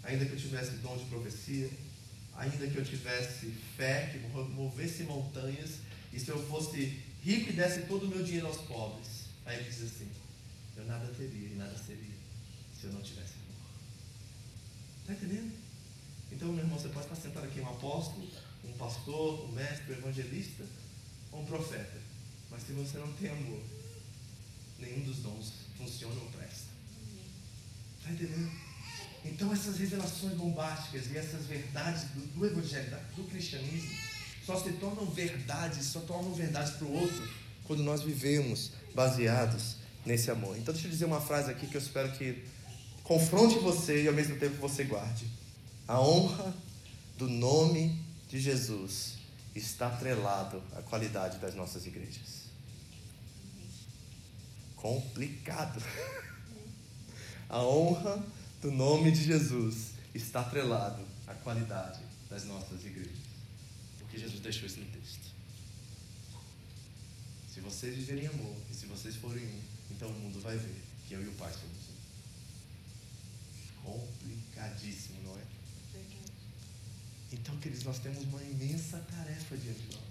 ainda 0.02 0.24
que 0.24 0.32
eu 0.32 0.38
tivesse 0.38 0.76
dom 0.76 0.96
de 0.96 1.04
profecia, 1.06 1.70
ainda 2.36 2.66
que 2.68 2.76
eu 2.76 2.84
tivesse 2.84 3.52
fé 3.76 4.10
que 4.12 4.18
movesse 4.54 5.02
montanhas, 5.04 5.78
e 6.12 6.20
se 6.20 6.28
eu 6.28 6.38
fosse 6.46 7.02
rico 7.22 7.50
e 7.50 7.52
desse 7.52 7.82
todo 7.82 8.04
o 8.04 8.08
meu 8.08 8.22
dinheiro 8.22 8.46
aos 8.46 8.58
pobres, 8.58 9.24
aí 9.44 9.58
ele 9.58 9.68
diz 9.68 9.82
assim: 9.82 10.08
eu 10.76 10.84
nada 10.84 11.06
teria 11.08 11.48
e 11.48 11.54
nada 11.56 11.76
seria 11.76 12.14
se 12.78 12.86
eu 12.86 12.92
não 12.92 13.02
tivesse 13.02 13.34
amor. 13.34 13.56
Está 15.00 15.12
entendendo? 15.14 15.52
Então, 16.30 16.52
meu 16.52 16.62
irmão, 16.62 16.78
você 16.78 16.88
pode 16.88 17.06
estar 17.06 17.16
sentado 17.16 17.46
aqui 17.46 17.60
um 17.60 17.68
apóstolo, 17.68 18.28
um 18.64 18.72
pastor, 18.74 19.48
um 19.48 19.52
mestre, 19.52 19.92
um 19.92 19.96
evangelista, 19.96 20.64
ou 21.32 21.40
um 21.40 21.44
profeta. 21.44 21.97
Mas 22.50 22.62
se 22.62 22.72
você 22.72 22.98
não 22.98 23.12
tem 23.14 23.30
amor, 23.30 23.60
nenhum 24.78 25.02
dos 25.02 25.18
dons 25.18 25.52
funciona 25.76 26.14
ou 26.14 26.30
presta. 26.30 26.68
Está 27.98 28.12
entendendo? 28.12 28.50
Então 29.24 29.52
essas 29.52 29.78
revelações 29.78 30.34
bombásticas 30.34 31.10
e 31.10 31.18
essas 31.18 31.44
verdades 31.46 32.04
do, 32.10 32.20
do 32.38 32.46
evangelho, 32.46 32.96
do 33.16 33.24
cristianismo, 33.24 33.90
só 34.44 34.58
se 34.58 34.72
tornam 34.72 35.06
verdades, 35.06 35.86
só 35.86 36.00
tornam 36.00 36.32
verdades 36.32 36.72
para 36.74 36.86
o 36.86 36.92
outro 36.92 37.28
quando 37.64 37.82
nós 37.82 38.02
vivemos 38.02 38.70
baseados 38.94 39.76
nesse 40.06 40.30
amor. 40.30 40.56
Então, 40.56 40.72
deixa 40.72 40.88
eu 40.88 40.90
dizer 40.90 41.04
uma 41.04 41.20
frase 41.20 41.50
aqui 41.50 41.66
que 41.66 41.76
eu 41.76 41.80
espero 41.80 42.10
que 42.12 42.42
confronte 43.02 43.58
você 43.58 44.04
e 44.04 44.08
ao 44.08 44.14
mesmo 44.14 44.38
tempo 44.38 44.56
você 44.56 44.84
guarde. 44.84 45.26
A 45.86 46.00
honra 46.00 46.54
do 47.18 47.28
nome 47.28 48.02
de 48.28 48.40
Jesus 48.40 49.17
está 49.58 49.88
atrelado 49.88 50.62
à 50.76 50.82
qualidade 50.82 51.38
das 51.38 51.54
nossas 51.54 51.86
igrejas. 51.86 52.48
Complicado. 54.76 55.82
A 57.48 57.62
honra 57.62 58.22
do 58.60 58.70
nome 58.70 59.10
de 59.10 59.24
Jesus 59.24 59.92
está 60.14 60.40
atrelado 60.40 61.02
à 61.26 61.34
qualidade 61.34 62.00
das 62.28 62.44
nossas 62.44 62.84
igrejas. 62.84 63.16
Porque 63.98 64.18
Jesus 64.18 64.40
deixou 64.40 64.66
isso 64.66 64.80
no 64.80 64.86
texto. 64.86 65.28
Se 67.52 67.60
vocês 67.60 67.96
viverem 67.96 68.26
amor 68.26 68.56
e 68.70 68.74
se 68.74 68.86
vocês 68.86 69.16
forem 69.16 69.44
um, 69.44 69.60
então 69.90 70.08
o 70.08 70.12
mundo 70.12 70.40
vai 70.40 70.56
ver 70.56 70.82
que 71.06 71.14
eu 71.14 71.22
e 71.22 71.28
o 71.28 71.32
Pai 71.32 71.50
somos 71.52 71.88
um. 71.88 71.98
Complicadíssimo, 73.82 75.22
não 75.24 75.36
é? 75.36 75.57
Então, 77.32 77.56
queridos, 77.58 77.84
nós 77.84 77.98
temos 77.98 78.22
uma 78.24 78.42
imensa 78.42 78.98
tarefa 78.98 79.56
diante 79.56 79.80
de 79.80 79.96
nós 79.96 80.08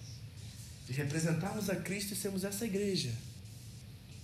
de 0.87 0.93
representarmos 0.93 1.69
a 1.69 1.75
Cristo 1.75 2.13
e 2.13 2.15
sermos 2.15 2.45
essa 2.45 2.65
igreja. 2.65 3.11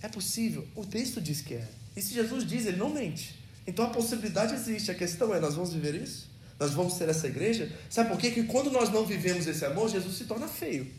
É 0.00 0.08
possível? 0.08 0.66
O 0.74 0.84
texto 0.84 1.20
diz 1.20 1.42
que 1.42 1.54
é. 1.54 1.68
E 1.94 2.00
se 2.00 2.14
Jesus 2.14 2.46
diz, 2.46 2.64
ele 2.64 2.78
não 2.78 2.88
mente. 2.88 3.38
Então 3.66 3.84
a 3.84 3.90
possibilidade 3.90 4.54
existe. 4.54 4.90
A 4.90 4.94
questão 4.94 5.34
é: 5.34 5.40
nós 5.40 5.54
vamos 5.54 5.74
viver 5.74 5.94
isso? 5.94 6.30
Nós 6.58 6.72
vamos 6.72 6.94
ser 6.94 7.08
essa 7.08 7.26
igreja? 7.26 7.70
Sabe 7.90 8.08
por 8.08 8.18
quê? 8.18 8.30
Que 8.30 8.44
quando 8.44 8.70
nós 8.70 8.90
não 8.90 9.04
vivemos 9.04 9.46
esse 9.46 9.64
amor, 9.64 9.90
Jesus 9.90 10.16
se 10.16 10.24
torna 10.24 10.48
feio. 10.48 10.90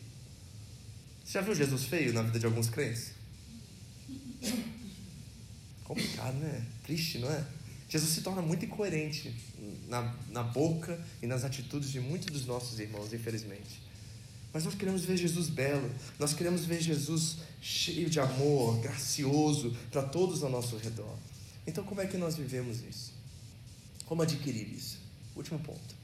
Você 1.23 1.33
já 1.33 1.41
viu 1.41 1.55
Jesus 1.55 1.85
feio 1.85 2.13
na 2.13 2.21
vida 2.21 2.37
de 2.37 2.45
alguns 2.45 2.69
crentes? 2.69 3.11
Complicado, 5.83 6.35
né? 6.37 6.63
Triste, 6.83 7.17
não 7.19 7.31
é? 7.31 7.43
Jesus 7.87 8.11
se 8.11 8.21
torna 8.21 8.41
muito 8.41 8.65
incoerente 8.65 9.33
na, 9.87 10.15
na 10.29 10.43
boca 10.43 10.99
e 11.21 11.27
nas 11.27 11.43
atitudes 11.43 11.91
de 11.91 11.99
muitos 11.99 12.27
dos 12.27 12.45
nossos 12.45 12.79
irmãos, 12.79 13.13
infelizmente. 13.13 13.81
Mas 14.51 14.63
nós 14.63 14.73
queremos 14.73 15.03
ver 15.03 15.17
Jesus 15.17 15.49
belo, 15.49 15.91
nós 16.17 16.33
queremos 16.33 16.65
ver 16.65 16.81
Jesus 16.81 17.37
cheio 17.61 18.09
de 18.09 18.19
amor, 18.19 18.79
gracioso 18.79 19.75
para 19.91 20.01
todos 20.01 20.43
ao 20.43 20.49
nosso 20.49 20.77
redor. 20.77 21.15
Então, 21.67 21.83
como 21.83 22.01
é 22.01 22.07
que 22.07 22.17
nós 22.17 22.35
vivemos 22.37 22.81
isso? 22.81 23.13
Como 24.05 24.21
adquirir 24.21 24.67
isso? 24.73 24.97
Último 25.35 25.59
ponto. 25.59 25.95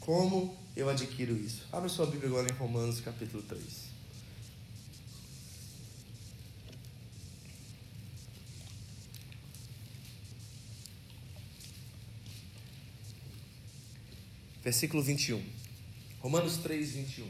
Como 0.00 0.56
eu 0.76 0.88
adquiro 0.88 1.36
isso? 1.36 1.66
Abra 1.72 1.88
sua 1.88 2.06
Bíblia 2.06 2.28
agora 2.28 2.48
em 2.48 2.54
Romanos 2.54 3.00
capítulo 3.00 3.42
3. 3.42 3.91
Versículo 14.62 15.02
21. 15.02 15.42
Romanos 16.20 16.58
3, 16.58 16.92
21. 16.92 17.28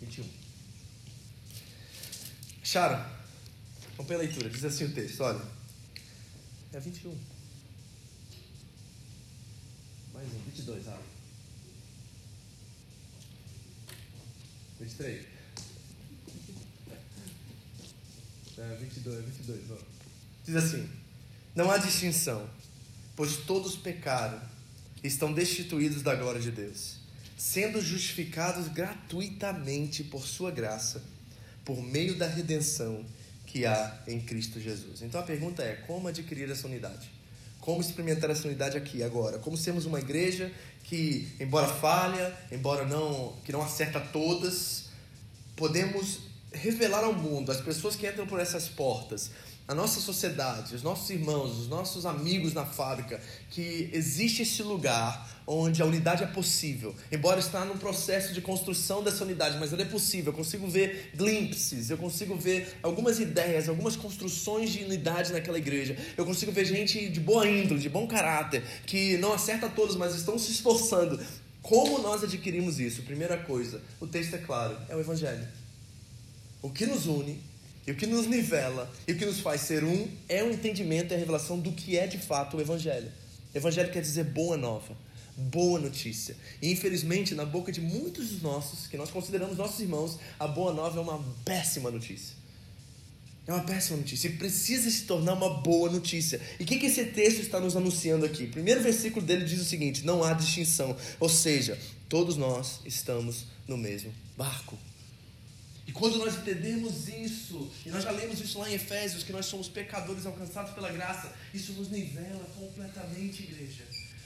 21. 0.00 0.24
Acharam? 2.62 3.18
Vamos 3.96 4.08
pela 4.08 4.22
leitura. 4.22 4.50
Diz 4.50 4.64
assim 4.64 4.84
o 4.84 4.92
texto, 4.92 5.20
olha. 5.22 5.42
É 6.72 6.80
21. 6.80 7.16
Mais 10.12 10.26
um, 10.26 10.38
22, 10.46 10.88
abre. 10.88 11.02
23. 14.80 15.26
É, 18.58 18.76
22, 18.80 19.24
22, 19.24 19.70
ó. 19.70 19.76
Diz 20.44 20.56
assim: 20.56 20.90
Não 21.54 21.70
há 21.70 21.78
distinção, 21.78 22.48
pois 23.18 23.36
todos 23.36 23.74
pecaram 23.74 24.40
e 25.02 25.08
estão 25.08 25.32
destituídos 25.32 26.02
da 26.02 26.14
glória 26.14 26.40
de 26.40 26.52
Deus, 26.52 26.98
sendo 27.36 27.82
justificados 27.82 28.68
gratuitamente 28.68 30.04
por 30.04 30.24
Sua 30.24 30.52
graça, 30.52 31.02
por 31.64 31.82
meio 31.82 32.16
da 32.16 32.28
redenção 32.28 33.04
que 33.44 33.66
há 33.66 34.04
em 34.06 34.20
Cristo 34.20 34.60
Jesus. 34.60 35.02
Então 35.02 35.20
a 35.20 35.24
pergunta 35.24 35.64
é: 35.64 35.74
como 35.84 36.06
adquirir 36.06 36.48
essa 36.48 36.68
unidade? 36.68 37.10
Como 37.58 37.80
experimentar 37.80 38.30
essa 38.30 38.46
unidade 38.46 38.76
aqui, 38.76 39.02
agora? 39.02 39.40
Como 39.40 39.56
sermos 39.56 39.84
uma 39.84 39.98
igreja 39.98 40.52
que, 40.84 41.26
embora 41.40 41.66
falha, 41.66 42.32
embora 42.52 42.86
não, 42.86 43.36
que 43.44 43.50
não 43.50 43.60
acerta 43.60 43.98
todas, 43.98 44.90
podemos 45.56 46.20
revelar 46.52 47.02
ao 47.02 47.12
mundo, 47.12 47.50
as 47.50 47.60
pessoas 47.60 47.96
que 47.96 48.08
entram 48.08 48.28
por 48.28 48.38
essas 48.38 48.68
portas, 48.68 49.32
a 49.68 49.74
nossa 49.74 50.00
sociedade, 50.00 50.74
os 50.74 50.82
nossos 50.82 51.10
irmãos, 51.10 51.58
os 51.58 51.68
nossos 51.68 52.06
amigos 52.06 52.54
na 52.54 52.64
fábrica, 52.64 53.20
que 53.50 53.90
existe 53.92 54.40
esse 54.40 54.62
lugar 54.62 55.28
onde 55.46 55.82
a 55.82 55.84
unidade 55.84 56.24
é 56.24 56.26
possível. 56.26 56.96
Embora 57.12 57.38
está 57.38 57.66
num 57.66 57.76
processo 57.76 58.32
de 58.32 58.40
construção 58.40 59.04
dessa 59.04 59.24
unidade, 59.24 59.58
mas 59.58 59.70
ela 59.70 59.82
é 59.82 59.84
possível. 59.84 60.32
Eu 60.32 60.36
consigo 60.36 60.66
ver 60.66 61.10
glimpses, 61.14 61.90
eu 61.90 61.98
consigo 61.98 62.34
ver 62.34 62.78
algumas 62.82 63.20
ideias, 63.20 63.68
algumas 63.68 63.94
construções 63.94 64.70
de 64.70 64.82
unidade 64.84 65.34
naquela 65.34 65.58
igreja. 65.58 65.98
Eu 66.16 66.24
consigo 66.24 66.50
ver 66.50 66.64
gente 66.64 67.10
de 67.10 67.20
boa 67.20 67.46
índole, 67.46 67.78
de 67.78 67.90
bom 67.90 68.06
caráter, 68.06 68.64
que 68.86 69.18
não 69.18 69.34
acerta 69.34 69.68
todos, 69.68 69.96
mas 69.96 70.14
estão 70.14 70.38
se 70.38 70.50
esforçando. 70.50 71.20
Como 71.60 71.98
nós 71.98 72.24
adquirimos 72.24 72.80
isso? 72.80 73.02
Primeira 73.02 73.36
coisa, 73.36 73.82
o 74.00 74.06
texto 74.06 74.34
é 74.34 74.38
claro, 74.38 74.78
é 74.88 74.96
o 74.96 75.00
evangelho. 75.00 75.46
O 76.62 76.70
que 76.70 76.86
nos 76.86 77.04
une 77.04 77.38
e 77.88 77.90
o 77.90 77.94
que 77.94 78.06
nos 78.06 78.26
nivela 78.26 78.92
e 79.06 79.12
o 79.12 79.16
que 79.16 79.24
nos 79.24 79.40
faz 79.40 79.62
ser 79.62 79.82
um 79.82 80.06
é 80.28 80.44
o 80.44 80.52
entendimento 80.52 81.10
e 81.10 81.14
a 81.14 81.18
revelação 81.18 81.58
do 81.58 81.72
que 81.72 81.96
é 81.96 82.06
de 82.06 82.18
fato 82.18 82.58
o 82.58 82.60
Evangelho. 82.60 83.10
Evangelho 83.54 83.90
quer 83.90 84.02
dizer 84.02 84.24
boa 84.24 84.58
nova, 84.58 84.94
boa 85.34 85.80
notícia. 85.80 86.36
E 86.60 86.70
infelizmente, 86.70 87.34
na 87.34 87.46
boca 87.46 87.72
de 87.72 87.80
muitos 87.80 88.28
dos 88.28 88.42
nossos, 88.42 88.86
que 88.86 88.98
nós 88.98 89.10
consideramos 89.10 89.56
nossos 89.56 89.80
irmãos, 89.80 90.18
a 90.38 90.46
boa 90.46 90.70
nova 90.74 90.98
é 90.98 91.02
uma 91.02 91.24
péssima 91.46 91.90
notícia. 91.90 92.36
É 93.46 93.54
uma 93.54 93.64
péssima 93.64 93.96
notícia 93.96 94.28
e 94.28 94.36
precisa 94.36 94.90
se 94.90 95.04
tornar 95.04 95.32
uma 95.32 95.48
boa 95.48 95.90
notícia. 95.90 96.38
E 96.60 96.64
o 96.64 96.66
que, 96.66 96.78
que 96.78 96.84
esse 96.84 97.06
texto 97.06 97.40
está 97.40 97.58
nos 97.58 97.74
anunciando 97.74 98.26
aqui? 98.26 98.44
O 98.44 98.50
primeiro 98.50 98.82
versículo 98.82 99.24
dele 99.24 99.46
diz 99.46 99.62
o 99.62 99.64
seguinte: 99.64 100.04
não 100.04 100.22
há 100.22 100.34
distinção. 100.34 100.94
Ou 101.18 101.30
seja, 101.30 101.78
todos 102.06 102.36
nós 102.36 102.80
estamos 102.84 103.46
no 103.66 103.78
mesmo 103.78 104.12
barco. 104.36 104.76
E 105.88 105.92
quando 105.92 106.18
nós 106.18 106.36
entendemos 106.36 107.08
isso, 107.08 107.70
e 107.86 107.88
nós 107.88 108.04
já 108.04 108.10
lemos 108.10 108.38
isso 108.38 108.58
lá 108.58 108.70
em 108.70 108.74
Efésios, 108.74 109.24
que 109.24 109.32
nós 109.32 109.46
somos 109.46 109.68
pecadores 109.68 110.26
alcançados 110.26 110.72
pela 110.74 110.92
graça, 110.92 111.32
isso 111.54 111.72
nos 111.72 111.88
nivela 111.90 112.44
completamente, 112.58 113.42
igreja. 113.42 113.84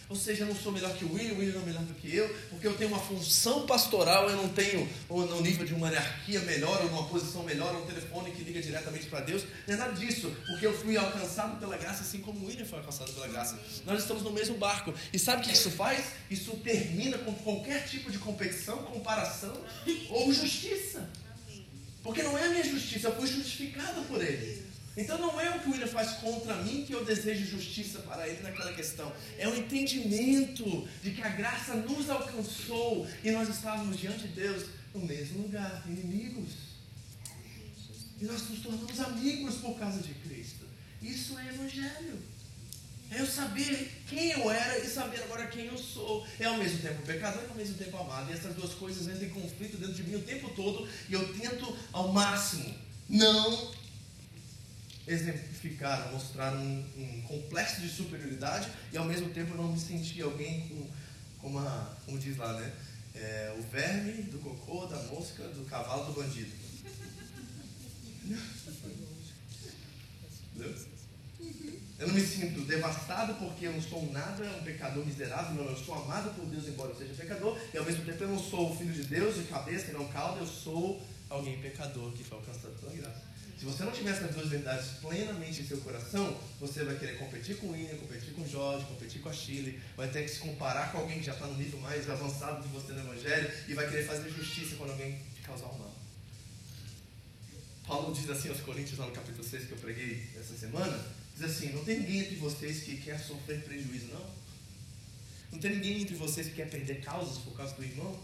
Ou 0.08 0.16
seja, 0.16 0.42
eu 0.42 0.48
não 0.48 0.56
sou 0.56 0.72
melhor 0.72 0.92
que 0.94 1.04
o 1.04 1.14
William, 1.14 1.34
o 1.34 1.38
William 1.38 1.54
não 1.54 1.62
é 1.62 1.66
melhor 1.66 1.84
do 1.84 1.94
que 1.94 2.14
eu, 2.14 2.28
porque 2.50 2.66
eu 2.66 2.76
tenho 2.76 2.90
uma 2.90 2.98
função 2.98 3.64
pastoral, 3.64 4.28
eu 4.28 4.36
não 4.36 4.48
tenho 4.48 4.86
no 5.08 5.40
nível 5.40 5.64
de 5.64 5.72
uma 5.72 5.88
hierarquia 5.88 6.40
melhor, 6.40 6.82
ou 6.82 6.90
numa 6.90 7.08
posição 7.08 7.44
melhor, 7.44 7.72
ou 7.76 7.84
um 7.84 7.86
telefone 7.86 8.32
que 8.32 8.42
liga 8.42 8.60
diretamente 8.60 9.06
para 9.06 9.20
Deus. 9.20 9.44
Não 9.66 9.74
é 9.74 9.78
nada 9.78 9.92
disso, 9.92 10.34
porque 10.48 10.66
eu 10.66 10.76
fui 10.76 10.96
alcançado 10.96 11.60
pela 11.60 11.76
graça, 11.78 12.02
assim 12.02 12.18
como 12.18 12.40
o 12.40 12.48
William 12.48 12.66
foi 12.66 12.80
alcançado 12.80 13.12
pela 13.12 13.28
graça. 13.28 13.56
Nós 13.86 14.00
estamos 14.00 14.24
no 14.24 14.32
mesmo 14.32 14.58
barco. 14.58 14.92
E 15.12 15.18
sabe 15.18 15.42
o 15.42 15.44
que 15.44 15.54
isso 15.54 15.70
faz? 15.70 16.06
Isso 16.28 16.50
termina 16.56 17.16
com 17.18 17.32
qualquer 17.36 17.88
tipo 17.88 18.10
de 18.10 18.18
competição, 18.18 18.82
comparação 18.82 19.56
ou 20.10 20.32
justiça. 20.32 21.08
Porque 22.02 22.22
não 22.22 22.36
é 22.36 22.46
a 22.46 22.48
minha 22.50 22.64
justiça, 22.64 23.08
eu 23.08 23.16
fui 23.16 23.26
justificado 23.26 24.02
por 24.02 24.22
ele. 24.22 24.62
Então 24.96 25.16
não 25.18 25.40
é 25.40 25.56
o 25.56 25.60
que 25.60 25.68
o 25.68 25.72
William 25.72 25.86
faz 25.86 26.12
contra 26.18 26.54
mim 26.56 26.84
que 26.86 26.92
eu 26.92 27.04
desejo 27.04 27.46
justiça 27.46 28.00
para 28.00 28.28
ele 28.28 28.42
naquela 28.42 28.72
questão. 28.74 29.10
É 29.38 29.48
o 29.48 29.56
entendimento 29.56 30.86
de 31.02 31.12
que 31.12 31.22
a 31.22 31.30
graça 31.30 31.76
nos 31.76 32.10
alcançou 32.10 33.06
e 33.24 33.30
nós 33.30 33.48
estávamos 33.48 33.98
diante 33.98 34.28
de 34.28 34.34
Deus 34.34 34.66
no 34.94 35.00
mesmo 35.06 35.42
lugar, 35.42 35.82
inimigos. 35.86 36.52
E 38.20 38.24
nós 38.24 38.48
nos 38.50 38.60
tornamos 38.60 39.00
amigos 39.00 39.56
por 39.56 39.78
causa 39.78 40.00
de 40.00 40.12
Cristo. 40.14 40.66
Isso 41.00 41.38
é 41.38 41.48
evangelho. 41.48 42.18
É 43.10 43.20
eu 43.20 43.26
saber 43.26 44.01
quem 44.12 44.30
eu 44.30 44.50
era 44.50 44.78
e 44.78 44.86
saber 44.86 45.22
agora 45.22 45.46
quem 45.46 45.66
eu 45.66 45.78
sou. 45.78 46.26
É 46.38 46.44
ao 46.44 46.58
mesmo 46.58 46.80
tempo 46.80 47.02
pecador 47.02 47.42
e 47.42 47.48
ao 47.48 47.54
mesmo 47.54 47.76
tempo 47.76 47.96
amado. 47.96 48.30
E 48.30 48.34
essas 48.34 48.54
duas 48.54 48.74
coisas 48.74 49.08
entram 49.08 49.26
em 49.26 49.30
conflito 49.30 49.78
dentro 49.78 49.94
de 49.94 50.02
mim 50.02 50.16
o 50.16 50.22
tempo 50.22 50.50
todo. 50.50 50.86
E 51.08 51.12
eu 51.12 51.32
tento 51.34 51.76
ao 51.92 52.12
máximo 52.12 52.74
não 53.08 53.72
exemplificar, 55.06 56.12
mostrar 56.12 56.54
um, 56.54 56.84
um, 56.96 57.22
complexo 57.22 57.80
de 57.80 57.88
superioridade 57.88 58.68
e 58.92 58.96
ao 58.96 59.04
mesmo 59.04 59.30
tempo 59.30 59.56
não 59.56 59.72
me 59.72 59.80
sentir 59.80 60.22
alguém 60.22 60.68
com, 60.68 60.86
com 61.40 61.48
uma, 61.48 61.96
como 62.04 62.18
diz 62.18 62.36
lá, 62.36 62.52
né? 62.52 62.72
É, 63.14 63.54
o 63.58 63.62
verme 63.62 64.22
do 64.22 64.38
cocô, 64.38 64.86
da 64.86 64.96
mosca, 65.04 65.42
do 65.48 65.64
cavalo, 65.64 66.06
do 66.06 66.12
bandido. 66.12 66.52
Entendeu? 70.54 70.91
Eu 72.02 72.08
não 72.08 72.14
me 72.16 72.20
sinto 72.20 72.62
devastado 72.62 73.34
porque 73.34 73.66
eu 73.66 73.72
não 73.72 73.80
sou 73.80 74.10
nada, 74.10 74.44
um 74.60 74.64
pecador 74.64 75.06
miserável, 75.06 75.54
não, 75.54 75.70
eu 75.70 75.76
sou 75.76 75.94
amado 75.94 76.34
por 76.34 76.44
Deus, 76.46 76.66
embora 76.66 76.90
eu 76.90 76.96
seja 76.96 77.14
pecador, 77.14 77.56
e 77.72 77.78
ao 77.78 77.84
mesmo 77.84 78.04
tempo 78.04 78.24
eu 78.24 78.28
não 78.28 78.38
sou 78.40 78.72
o 78.72 78.76
filho 78.76 78.92
de 78.92 79.04
Deus, 79.04 79.36
de 79.36 79.44
cabeça 79.44 79.90
e 79.90 79.94
não 79.94 80.08
cauda, 80.08 80.40
eu 80.40 80.46
sou 80.46 81.00
alguém 81.30 81.62
pecador 81.62 82.10
que 82.10 82.24
foi 82.24 82.38
alcançado 82.38 82.72
pela 82.80 82.92
graça. 82.92 83.22
Se 83.56 83.64
você 83.64 83.84
não 83.84 83.92
tiver 83.92 84.10
essas 84.10 84.34
duas 84.34 84.48
verdades 84.48 84.98
plenamente 85.00 85.62
em 85.62 85.64
seu 85.64 85.78
coração, 85.78 86.36
você 86.58 86.82
vai 86.82 86.96
querer 86.96 87.18
competir 87.18 87.56
com 87.58 87.68
o 87.68 87.70
William, 87.70 87.96
competir 87.96 88.32
com 88.32 88.42
o 88.42 88.48
Jorge, 88.48 88.84
competir 88.86 89.22
com 89.22 89.28
a 89.28 89.32
Chile, 89.32 89.80
vai 89.96 90.08
ter 90.08 90.24
que 90.24 90.28
se 90.28 90.40
comparar 90.40 90.90
com 90.90 90.98
alguém 90.98 91.20
que 91.20 91.26
já 91.26 91.34
está 91.34 91.46
no 91.46 91.54
nível 91.54 91.78
mais 91.78 92.10
avançado 92.10 92.62
de 92.62 92.68
você 92.74 92.92
no 92.94 92.98
Evangelho 92.98 93.48
e 93.68 93.74
vai 93.74 93.88
querer 93.88 94.04
fazer 94.04 94.28
justiça 94.28 94.74
quando 94.74 94.90
alguém 94.90 95.20
te 95.36 95.42
causar 95.42 95.66
o 95.66 95.78
mal. 95.78 95.94
Paulo 97.86 98.12
diz 98.12 98.28
assim 98.28 98.48
aos 98.48 98.58
Coríntios, 98.58 98.98
lá 98.98 99.06
no 99.06 99.12
capítulo 99.12 99.44
6 99.44 99.66
que 99.66 99.72
eu 99.72 99.78
preguei 99.78 100.28
essa 100.36 100.56
semana, 100.56 101.21
diz 101.34 101.44
assim, 101.44 101.72
não 101.72 101.84
tem 101.84 102.00
ninguém 102.00 102.20
entre 102.20 102.36
vocês 102.36 102.82
que 102.82 102.96
quer 102.98 103.18
sofrer 103.18 103.62
prejuízo, 103.64 104.06
não? 104.06 104.42
Não 105.52 105.58
tem 105.58 105.72
ninguém 105.76 106.02
entre 106.02 106.14
vocês 106.14 106.48
que 106.48 106.54
quer 106.54 106.70
perder 106.70 107.00
causas 107.02 107.38
por 107.38 107.56
causa 107.56 107.74
do 107.74 107.84
irmão? 107.84 108.18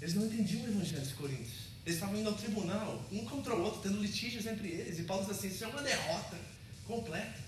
Eles 0.00 0.14
não 0.14 0.26
entendiam 0.26 0.62
o 0.64 0.68
Evangelho 0.68 1.02
dos 1.02 1.12
Coríntios. 1.12 1.70
Eles 1.84 1.96
estavam 1.96 2.18
indo 2.18 2.28
ao 2.28 2.34
tribunal, 2.34 3.04
um 3.10 3.24
contra 3.24 3.54
o 3.54 3.62
outro, 3.62 3.80
tendo 3.82 4.00
litígios 4.00 4.46
entre 4.46 4.68
eles. 4.68 4.98
E 4.98 5.02
Paulo 5.02 5.24
diz 5.24 5.36
assim: 5.36 5.48
isso 5.48 5.64
é 5.64 5.66
uma 5.66 5.82
derrota 5.82 6.38
completa. 6.86 7.40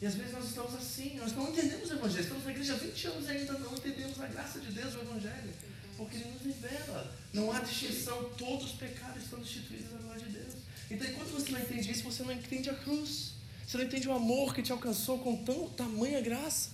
E 0.00 0.06
às 0.06 0.14
vezes 0.14 0.32
nós 0.32 0.44
estamos 0.44 0.74
assim, 0.74 1.16
nós 1.16 1.32
não 1.32 1.48
entendemos 1.48 1.90
o 1.90 1.94
Evangelho. 1.94 2.22
Estamos 2.22 2.44
na 2.44 2.50
igreja 2.50 2.74
há 2.74 2.76
20 2.76 3.06
anos 3.06 3.26
e 3.26 3.30
ainda 3.30 3.52
não 3.54 3.74
entendemos 3.74 4.20
a 4.20 4.26
graça 4.26 4.60
de 4.60 4.72
Deus, 4.72 4.94
o 4.94 4.98
Evangelho. 4.98 5.52
Porque 5.96 6.16
ele 6.16 6.30
nos 6.32 6.42
revela. 6.42 7.16
Não 7.32 7.50
há 7.50 7.60
distinção, 7.60 8.30
todos 8.36 8.66
os 8.66 8.72
pecados 8.72 9.22
estão 9.22 9.38
destituídos 9.38 9.90
da 9.90 9.98
glória 9.98 10.22
de 10.22 10.30
Deus. 10.30 10.54
Então, 10.90 11.08
enquanto 11.08 11.28
você 11.28 11.50
não 11.50 11.60
entende 11.60 11.90
isso, 11.90 12.02
você 12.02 12.22
não 12.22 12.32
entende 12.32 12.68
a 12.68 12.74
cruz. 12.74 13.35
Você 13.66 13.78
não 13.78 13.84
entende 13.84 14.08
o 14.08 14.12
amor 14.12 14.54
que 14.54 14.62
te 14.62 14.70
alcançou 14.70 15.18
com 15.18 15.36
tão 15.36 15.68
tamanha 15.70 16.20
graça. 16.20 16.70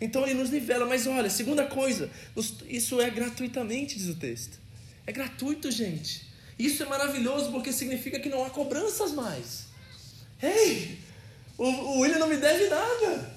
Então 0.00 0.22
ele 0.22 0.34
nos 0.34 0.50
nivela. 0.50 0.86
Mas 0.86 1.06
olha, 1.06 1.28
segunda 1.28 1.66
coisa, 1.66 2.08
isso 2.68 3.00
é 3.00 3.10
gratuitamente, 3.10 3.98
diz 3.98 4.08
o 4.08 4.14
texto. 4.14 4.58
É 5.06 5.12
gratuito, 5.12 5.70
gente. 5.70 6.26
Isso 6.58 6.82
é 6.82 6.86
maravilhoso 6.86 7.50
porque 7.50 7.72
significa 7.72 8.20
que 8.20 8.28
não 8.28 8.44
há 8.44 8.50
cobranças 8.50 9.12
mais. 9.12 9.66
Ei, 10.40 10.98
o, 11.58 11.64
o 11.64 12.00
William 12.00 12.18
não 12.18 12.28
me 12.28 12.36
deve 12.36 12.68
nada. 12.68 13.34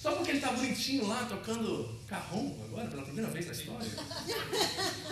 Só 0.00 0.12
porque 0.12 0.32
ele 0.32 0.38
está 0.38 0.52
bonitinho 0.52 1.06
lá 1.06 1.24
tocando 1.24 1.98
carrom 2.06 2.54
agora, 2.66 2.86
pela 2.88 3.02
primeira 3.02 3.30
vez 3.30 3.46
na 3.46 3.52
história. 3.52 3.90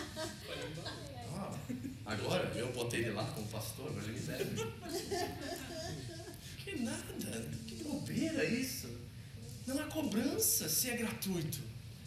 Ah, 2.05 2.13
agora 2.13 2.53
eu 2.55 2.73
botei 2.73 3.01
ele 3.01 3.13
lá 3.13 3.25
como 3.25 3.47
pastor, 3.47 3.91
mas 3.95 4.05
ele 4.05 4.15
me 4.15 4.21
deve. 4.21 4.67
Que 6.73 6.83
nada, 6.83 7.49
que 7.67 7.85
bobeira 7.85 8.45
isso. 8.45 8.89
Não 9.67 9.79
há 9.79 9.85
cobrança 9.85 10.69
se 10.69 10.89
é 10.89 10.97
gratuito. 10.97 11.61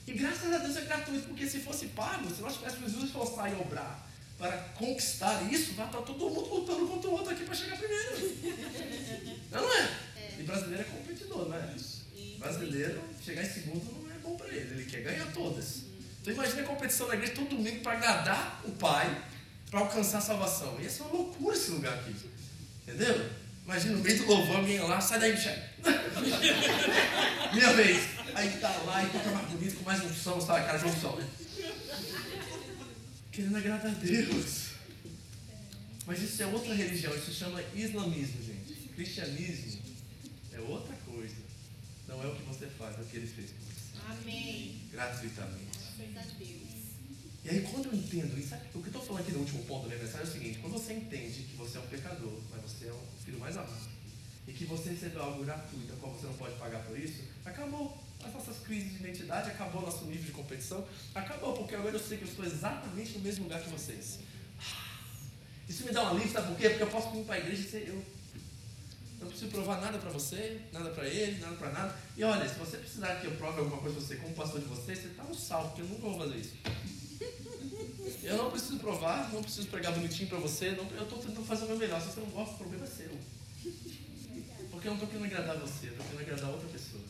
E 0.08 0.14
graças 0.14 0.52
a 0.52 0.58
Deus 0.58 0.76
é 0.76 0.82
gratuito, 0.82 1.28
porque 1.28 1.48
se 1.48 1.60
fosse 1.60 1.88
pago, 1.88 2.34
se 2.34 2.42
nós 2.42 2.56
tivéssemos 2.58 2.94
nos 2.94 3.04
esforçar 3.06 3.52
e 3.52 3.56
obrar 3.56 4.10
para 4.40 4.52
conquistar 4.78 5.42
isso, 5.52 5.74
vai 5.74 5.86
estar 5.86 6.02
todo 6.02 6.30
mundo 6.30 6.50
lutando 6.50 6.88
contra 6.88 7.10
o 7.10 7.14
outro 7.14 7.32
aqui 7.32 7.46
para 7.46 7.54
chegar 7.54 7.78
primeiro. 7.78 8.16
Não, 9.52 9.62
não 9.62 9.72
é? 9.72 10.00
E 10.40 10.44
brasileiro 10.44 10.82
é 10.82 10.86
competidor, 10.86 11.48
não 11.48 11.56
é? 11.56 11.76
Brasileiro, 12.38 13.02
chegar 13.24 13.42
em 13.42 13.50
segundo 13.50 14.04
não 14.04 14.12
é 14.14 14.18
bom 14.20 14.36
para 14.36 14.48
ele, 14.50 14.74
ele 14.74 14.86
quer 14.86 15.02
ganhar 15.02 15.32
todas. 15.32 15.84
Então 16.22 16.34
imagina 16.34 16.64
a 16.64 16.66
competição 16.66 17.08
na 17.08 17.14
igreja 17.14 17.34
todo 17.36 17.50
domingo 17.50 17.80
para 17.80 17.94
agradar 17.94 18.62
o 18.66 18.72
pai, 18.74 19.24
para 19.72 19.80
alcançar 19.80 20.18
a 20.18 20.22
salvação. 20.22 20.78
E 20.82 20.86
essa 20.86 21.04
é 21.04 21.06
uma 21.06 21.16
loucura 21.16 21.56
esse 21.56 21.72
lugar 21.72 21.94
aqui. 21.94 22.14
Entendeu? 22.86 23.30
Imagina 23.66 23.98
no 23.98 24.04
meio 24.04 24.18
do 24.18 24.28
louvor, 24.28 24.58
alguém 24.58 24.80
lá, 24.80 25.02
sai 25.02 25.20
daí, 25.20 25.34
Michel. 25.34 25.58
Minha 27.54 27.74
vez. 27.74 28.10
Aí 28.36 28.50
tá 28.60 28.70
lá 28.86 29.04
e 29.04 29.10
toca 29.10 29.32
mais 29.32 29.50
bonito, 29.50 29.78
com 29.78 29.84
mais 29.84 30.04
unção, 30.04 30.40
sabe? 30.40 30.66
Cara 30.66 30.78
de 30.78 30.86
unção, 30.86 31.16
né? 31.16 31.28
Querendo 33.32 33.58
agradar 33.58 33.92
a 33.92 33.96
Deus. 33.96 34.66
Mas 36.06 36.22
isso 36.22 36.44
é 36.44 36.46
outra 36.46 36.76
religião, 36.76 37.16
isso 37.16 37.32
se 37.32 37.40
chama 37.40 37.64
islamismo, 37.74 38.44
gente. 38.44 38.90
Cristianismo 38.90 39.82
é 40.54 40.60
outra 40.60 40.96
coisa. 41.06 41.36
Não 42.08 42.22
é 42.24 42.28
o 42.28 42.36
que 42.36 42.44
você 42.44 42.68
faz, 42.68 42.98
é 43.00 43.02
o 43.02 43.06
que 43.06 43.18
ele 43.18 43.28
fez 43.28 43.50
por 43.50 43.62
você. 43.62 44.22
Amém. 44.22 44.82
Gratuitamente. 44.92 45.80
Deus. 46.38 46.55
E 47.46 47.50
aí 47.52 47.62
quando 47.62 47.86
eu 47.86 47.94
entendo 47.94 48.40
isso, 48.40 48.56
o 48.74 48.82
que 48.82 48.88
eu 48.88 48.88
estou 48.88 49.04
falando 49.04 49.22
aqui 49.22 49.32
no 49.32 49.42
último 49.42 49.64
ponto 49.66 49.84
da 49.84 49.90
minha 49.90 50.04
mensagem 50.04 50.26
é 50.26 50.30
o 50.30 50.34
seguinte, 50.34 50.58
quando 50.58 50.74
você 50.74 50.94
entende 50.94 51.44
que 51.44 51.56
você 51.56 51.78
é 51.78 51.82
um 51.82 51.86
pecador, 51.86 52.40
mas 52.50 52.60
você 52.64 52.88
é 52.88 52.92
um 52.92 53.24
filho 53.24 53.40
mais 53.40 53.56
amado, 53.56 53.88
e 54.48 54.52
que 54.52 54.66
você 54.66 54.90
recebeu 54.90 55.22
algo 55.22 55.46
gratuito, 55.46 55.94
a 55.94 55.96
qual 55.98 56.12
você 56.12 56.26
não 56.26 56.34
pode 56.34 56.56
pagar 56.56 56.80
por 56.80 56.98
isso, 56.98 57.22
acabou 57.46 57.96
as 58.24 58.34
nossas 58.34 58.58
crises 58.66 58.94
de 58.94 58.96
identidade, 58.96 59.52
acabou 59.52 59.84
o 59.84 59.86
nosso 59.86 60.06
nível 60.06 60.24
de 60.24 60.32
competição, 60.32 60.88
acabou, 61.14 61.54
porque 61.54 61.76
agora 61.76 61.96
eu 61.96 62.00
sei 62.00 62.18
que 62.18 62.24
eu 62.24 62.30
estou 62.30 62.44
exatamente 62.44 63.12
no 63.12 63.20
mesmo 63.20 63.44
lugar 63.44 63.62
que 63.62 63.70
vocês. 63.70 64.18
Isso 65.70 65.86
me 65.86 65.92
dá 65.92 66.02
uma 66.02 66.12
alívio, 66.12 66.32
sabe 66.32 66.48
por 66.48 66.58
quê? 66.58 66.70
Porque 66.70 66.84
eu 66.84 66.90
posso 66.90 67.12
vir 67.12 67.26
para 67.26 67.36
a 67.36 67.40
igreja 67.40 67.62
e 67.62 67.70
ser 67.70 67.88
eu. 67.90 68.04
Não 69.20 69.28
preciso 69.28 69.52
provar 69.52 69.80
nada 69.82 70.00
para 70.00 70.10
você, 70.10 70.62
nada 70.74 70.90
para 70.90 71.08
ele, 71.08 71.40
nada 71.40 71.56
para 71.58 71.72
nada. 71.72 71.96
E 72.18 72.24
olha, 72.24 72.50
se 72.50 72.56
você 72.56 72.78
precisar 72.78 73.22
que 73.22 73.28
eu 73.28 73.36
prove 73.36 73.60
alguma 73.60 73.78
coisa 73.78 73.98
para 73.98 74.06
você 74.06 74.16
como 74.16 74.34
pastor 74.34 74.62
de 74.62 74.66
você, 74.66 74.96
você 74.96 75.08
está 75.10 75.24
no 75.24 75.36
salvo, 75.36 75.70
porque 75.70 75.82
eu 75.84 75.88
nunca 75.88 76.02
vou 76.02 76.18
fazer 76.18 76.38
isso. 76.38 76.56
Eu 78.26 78.38
não 78.38 78.50
preciso 78.50 78.80
provar, 78.80 79.32
não 79.32 79.44
preciso 79.44 79.68
pregar 79.68 79.94
bonitinho 79.94 80.28
para 80.28 80.40
você, 80.40 80.72
não, 80.72 80.90
eu 80.92 81.04
estou 81.04 81.20
tentando 81.20 81.46
fazer 81.46 81.66
o 81.66 81.68
meu 81.68 81.78
melhor. 81.78 82.02
Se 82.02 82.08
você 82.08 82.20
não 82.22 82.30
gosta, 82.30 82.56
o 82.56 82.58
problema 82.58 82.86
é 82.86 82.88
seu. 82.88 83.20
Porque 84.72 84.88
eu 84.88 84.96
não 84.96 85.04
estou 85.04 85.08
querendo 85.08 85.26
agradar 85.26 85.58
você, 85.58 85.88
eu 85.88 85.92
estou 85.92 86.06
querendo 86.08 86.22
agradar 86.22 86.50
outra 86.50 86.68
pessoa. 86.70 87.04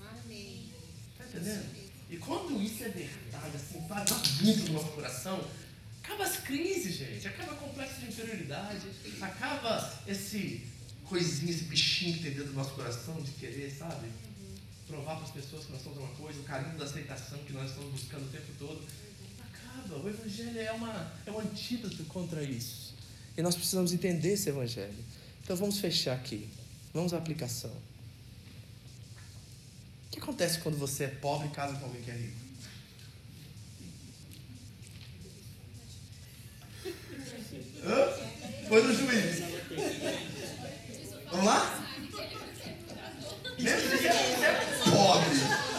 Amém. 0.00 0.72
Está 1.12 1.24
entendendo? 1.24 1.86
E 2.08 2.16
quando 2.16 2.62
isso 2.62 2.84
é 2.84 2.88
verdade, 2.88 3.56
assim, 3.56 3.86
faz 3.88 4.40
muito 4.40 4.68
no 4.68 4.72
nosso 4.74 4.92
coração, 4.92 5.44
acaba 6.02 6.24
as 6.24 6.38
crises, 6.38 6.94
gente, 6.94 7.28
acaba 7.28 7.52
o 7.52 7.56
complexo 7.56 8.00
de 8.00 8.06
inferioridade, 8.06 8.86
acaba 9.20 9.92
esse 10.06 10.66
coisinha, 11.04 11.50
esse 11.50 11.64
bichinho 11.64 12.14
que 12.16 12.22
tem 12.22 12.32
dentro 12.32 12.48
do 12.48 12.54
nosso 12.54 12.70
coração 12.70 13.20
de 13.20 13.30
querer, 13.32 13.70
sabe? 13.70 14.08
Provar 14.86 15.16
para 15.16 15.24
as 15.24 15.32
pessoas 15.32 15.66
que 15.66 15.72
nós 15.72 15.82
somos 15.82 15.98
uma 15.98 16.14
coisa, 16.14 16.38
o 16.40 16.44
carinho 16.44 16.78
da 16.78 16.84
aceitação 16.84 17.38
que 17.40 17.52
nós 17.52 17.70
estamos 17.70 17.90
buscando 17.90 18.24
o 18.24 18.28
tempo 18.28 18.52
todo. 18.58 18.80
Acaba. 19.76 19.96
O 20.02 20.08
Evangelho 20.08 20.58
é, 20.58 20.72
uma, 20.72 21.12
é 21.26 21.30
um 21.30 21.38
antídoto 21.40 22.02
contra 22.04 22.42
isso. 22.42 22.94
E 23.36 23.42
nós 23.42 23.54
precisamos 23.54 23.92
entender 23.92 24.32
esse 24.32 24.48
Evangelho. 24.48 25.04
Então 25.42 25.54
vamos 25.56 25.78
fechar 25.78 26.14
aqui. 26.14 26.48
Vamos 26.92 27.12
à 27.12 27.18
aplicação. 27.18 27.70
O 27.70 27.76
que 30.10 30.18
acontece 30.18 30.60
quando 30.60 30.78
você 30.78 31.04
é 31.04 31.08
pobre 31.08 31.48
e 31.48 31.50
casa 31.50 31.76
com 31.76 31.84
alguém 31.84 32.00
que 32.02 32.10
é 32.10 32.14
rico? 32.14 32.46
Hã? 37.84 38.68
Foi 38.68 38.82
no 38.82 38.94
juiz. 38.94 39.42
Vamos 41.30 41.46
lá? 41.46 41.84
Mesmo 43.58 43.98
que 43.98 44.06
é 44.06 44.80
pobre. 44.90 45.75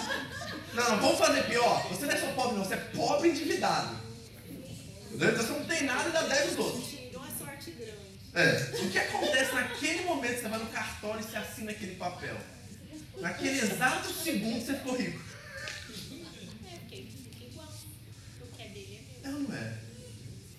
Não, 0.77 0.91
não, 0.91 0.99
vamos 1.01 1.17
fazer 1.17 1.43
pior. 1.45 1.87
Você 1.89 2.05
não 2.05 2.13
é 2.13 2.17
só 2.17 2.31
pobre, 2.33 2.57
não. 2.57 2.63
Você 2.63 2.75
é 2.75 2.77
pobre 2.77 3.29
endividado. 3.29 3.97
Entendeu? 5.07 5.29
Então 5.31 5.43
você 5.43 5.53
não 5.53 5.65
tem 5.65 5.83
nada 5.83 6.03
e 6.03 6.05
ainda 6.05 6.21
deve 6.35 6.51
os 6.51 6.59
outros. 6.59 6.97
É. 8.35 8.85
O 8.85 8.91
que 8.91 8.99
acontece 8.99 9.55
naquele 9.55 10.03
momento 10.03 10.35
que 10.35 10.41
você 10.41 10.47
vai 10.47 10.59
no 10.59 10.67
cartório 10.67 11.19
e 11.19 11.23
você 11.23 11.37
assina 11.37 11.71
aquele 11.71 11.95
papel? 11.95 12.37
Naquele 13.17 13.59
exato 13.59 14.13
segundo 14.13 14.63
você 14.63 14.75
ficou 14.75 14.95
rico. 14.95 15.19
É, 16.63 16.75
é 18.63 18.67
dele 18.67 18.99
é 19.23 19.29
ou 19.29 19.39
não 19.39 19.55
é? 19.57 19.77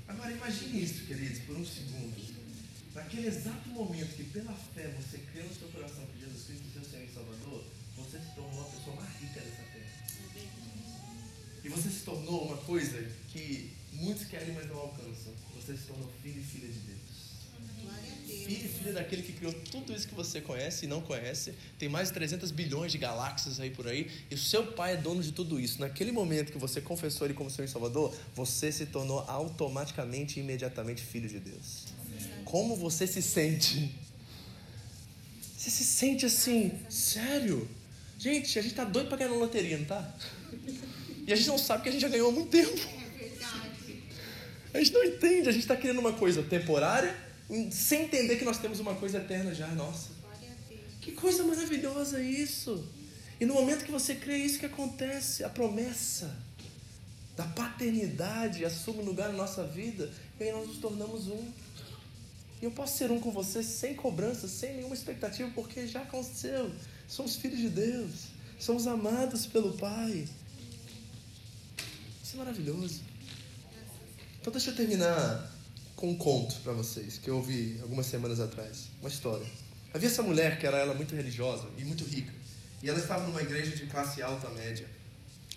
Agora 0.09 0.33
imagine 0.33 0.83
isso, 0.83 1.07
queridos, 1.07 1.39
por 1.43 1.57
um 1.57 1.65
segundo. 1.65 2.17
Naquele 2.93 3.29
exato 3.29 3.69
momento 3.69 4.17
que 4.17 4.25
pela 4.25 4.53
fé 4.75 4.89
você 4.99 5.19
crê 5.33 5.43
no 5.43 5.55
seu 5.55 5.69
coração 5.69 6.05
que 6.07 6.19
Jesus 6.19 6.47
Cristo 6.47 6.65
é 6.67 6.81
seu 6.81 6.91
Senhor 6.91 7.09
e 7.09 7.15
Salvador, 7.15 7.65
você 7.95 8.19
se 8.19 8.35
tornou 8.35 8.63
a 8.63 8.71
pessoa 8.71 8.97
mais 8.97 9.15
rica 9.21 9.39
dessa 9.39 9.63
terra. 9.73 9.88
E 11.65 11.69
você 11.69 11.89
se 11.89 12.01
tornou 12.01 12.47
uma 12.47 12.57
coisa 12.59 13.05
que 13.33 13.71
muitos 13.93 14.27
querem, 14.27 14.55
mas 14.55 14.69
não 14.69 14.77
alcançam. 14.77 15.33
Você 15.57 15.77
se 15.77 15.85
tornou 15.85 16.09
filho 16.23 16.41
e 16.41 16.45
filha 16.45 16.69
de 16.69 16.79
Deus. 16.79 16.99
Filho 18.27 18.65
e 18.65 18.69
filha 18.69 18.93
daquele 18.93 19.23
que 19.23 19.33
criou 19.33 19.53
tudo 19.71 19.93
isso 19.93 20.07
que 20.07 20.15
você 20.15 20.41
conhece 20.41 20.85
e 20.85 20.89
não 20.89 21.01
conhece. 21.01 21.55
Tem 21.79 21.89
mais 21.89 22.09
de 22.09 22.15
300 22.15 22.51
bilhões 22.51 22.93
de 22.93 22.99
galáxias 22.99 23.59
aí 23.59 23.71
por 23.71 23.87
aí. 23.87 24.11
E 24.31 24.35
o 24.35 24.39
seu 24.39 24.73
pai 24.73 24.95
é 24.95 24.97
dono 24.97 25.23
de 25.23 25.33
tudo 25.33 25.59
isso. 25.59 25.81
Naquele 25.81 26.13
momento 26.13 26.53
que 26.53 26.59
você 26.59 26.81
confessou 26.81 27.27
ele 27.27 27.35
como 27.35 27.51
Senhor 27.51 27.67
e 27.67 27.71
Salvador, 27.71 28.15
você 28.35 28.71
se 28.71 28.87
tornou 28.87 29.21
automaticamente 29.21 30.39
e 30.39 30.43
imediatamente 30.43 31.03
filho 31.03 31.29
de 31.29 31.41
Deus. 31.41 31.87
Como 32.45 32.77
você 32.77 33.07
se 33.07 33.23
sente? 33.23 33.95
Você 35.57 35.71
se 35.71 35.85
sente 35.85 36.25
assim, 36.25 36.73
sério? 36.89 37.69
Gente, 38.19 38.59
a 38.59 38.63
gente 38.63 38.75
tá 38.75 38.85
doido 38.85 39.09
pra 39.09 39.17
ganhar 39.17 39.31
na 39.31 39.37
loteria, 39.37 39.79
não 39.79 39.85
tá? 39.85 40.15
E 41.29 41.33
a 41.35 41.37
gente 41.37 41.49
não 41.49 41.59
sabe 41.59 41.83
que 41.83 41.91
a 41.91 41.93
gente 41.93 42.01
já 42.01 42.09
ganhou 42.09 42.31
há 42.31 42.33
muito 42.33 42.49
tempo. 42.49 42.73
É 42.73 43.19
verdade. 43.19 44.03
A 44.73 44.79
gente 44.79 44.93
não 44.95 45.05
entende, 45.05 45.47
a 45.51 45.53
gente 45.53 45.61
está 45.61 45.77
querendo 45.77 45.99
uma 45.99 46.15
coisa 46.15 46.43
temporária, 46.43 47.15
sem 47.71 48.05
entender 48.05 48.37
que 48.37 48.47
nós 48.47 48.57
temos 48.57 48.81
uma 48.81 48.95
coisa 48.95 49.19
eterna 49.19 49.55
já, 49.55 49.67
nossa. 49.69 50.09
Que 51.03 51.13
coisa 51.13 51.45
maravilhosa 51.45 52.19
isso! 52.23 52.83
E 53.39 53.45
no 53.45 53.53
momento 53.53 53.85
que 53.85 53.91
você 53.91 54.15
crê, 54.15 54.37
é 54.37 54.39
isso 54.39 54.59
que 54.59 54.65
acontece, 54.65 55.45
a 55.45 55.51
promessa 55.51 56.35
da 57.37 57.45
paternidade 57.45 58.65
assume 58.65 59.03
lugar 59.03 59.29
na 59.29 59.37
nossa 59.37 59.65
vida 59.65 60.11
e 60.41 60.45
aí 60.45 60.51
nós 60.51 60.67
nos 60.67 60.79
tornamos 60.79 61.29
um. 61.29 61.53
E 62.63 62.65
eu 62.65 62.71
posso 62.71 62.97
ser 62.97 63.11
um 63.11 63.21
com 63.21 63.31
você 63.31 63.63
sem 63.63 63.95
cobrança, 63.95 64.49
sem 64.49 64.77
nenhuma 64.77 64.95
expectativa, 64.95 65.51
porque 65.55 65.87
já 65.87 66.01
aconteceu. 66.01 66.73
Somos 67.07 67.37
filhos 67.37 67.59
de 67.59 67.69
Deus, 67.69 68.29
somos 68.59 68.87
amados 68.87 69.45
pelo 69.45 69.77
Pai. 69.77 70.27
Isso 72.29 72.37
é 72.37 72.41
maravilhoso. 72.41 73.01
Então 74.39 74.53
deixa 74.53 74.69
eu 74.69 74.77
terminar 74.77 75.51
com 75.97 76.11
um 76.11 76.15
conto 76.15 76.57
para 76.57 76.75
vocês 76.75 77.17
que 77.17 77.31
eu 77.31 77.37
ouvi 77.37 77.79
algumas 77.81 78.05
semanas 78.05 78.39
atrás, 78.39 78.91
uma 79.01 79.09
história. 79.09 79.47
Havia 79.95 80.11
essa 80.11 80.23
mulher 80.23 80.61
que 80.61 80.67
era 80.67 80.77
ela 80.77 80.93
muito 80.93 81.17
religiosa 81.17 81.67
e 81.79 81.85
muito 81.87 82.05
rica. 82.05 82.31
E 82.83 82.89
ela 82.91 82.99
estava 82.99 83.27
numa 83.27 83.41
igreja 83.41 83.75
de 83.75 83.87
classe 83.87 84.21
alta 84.21 84.51
média, 84.51 84.87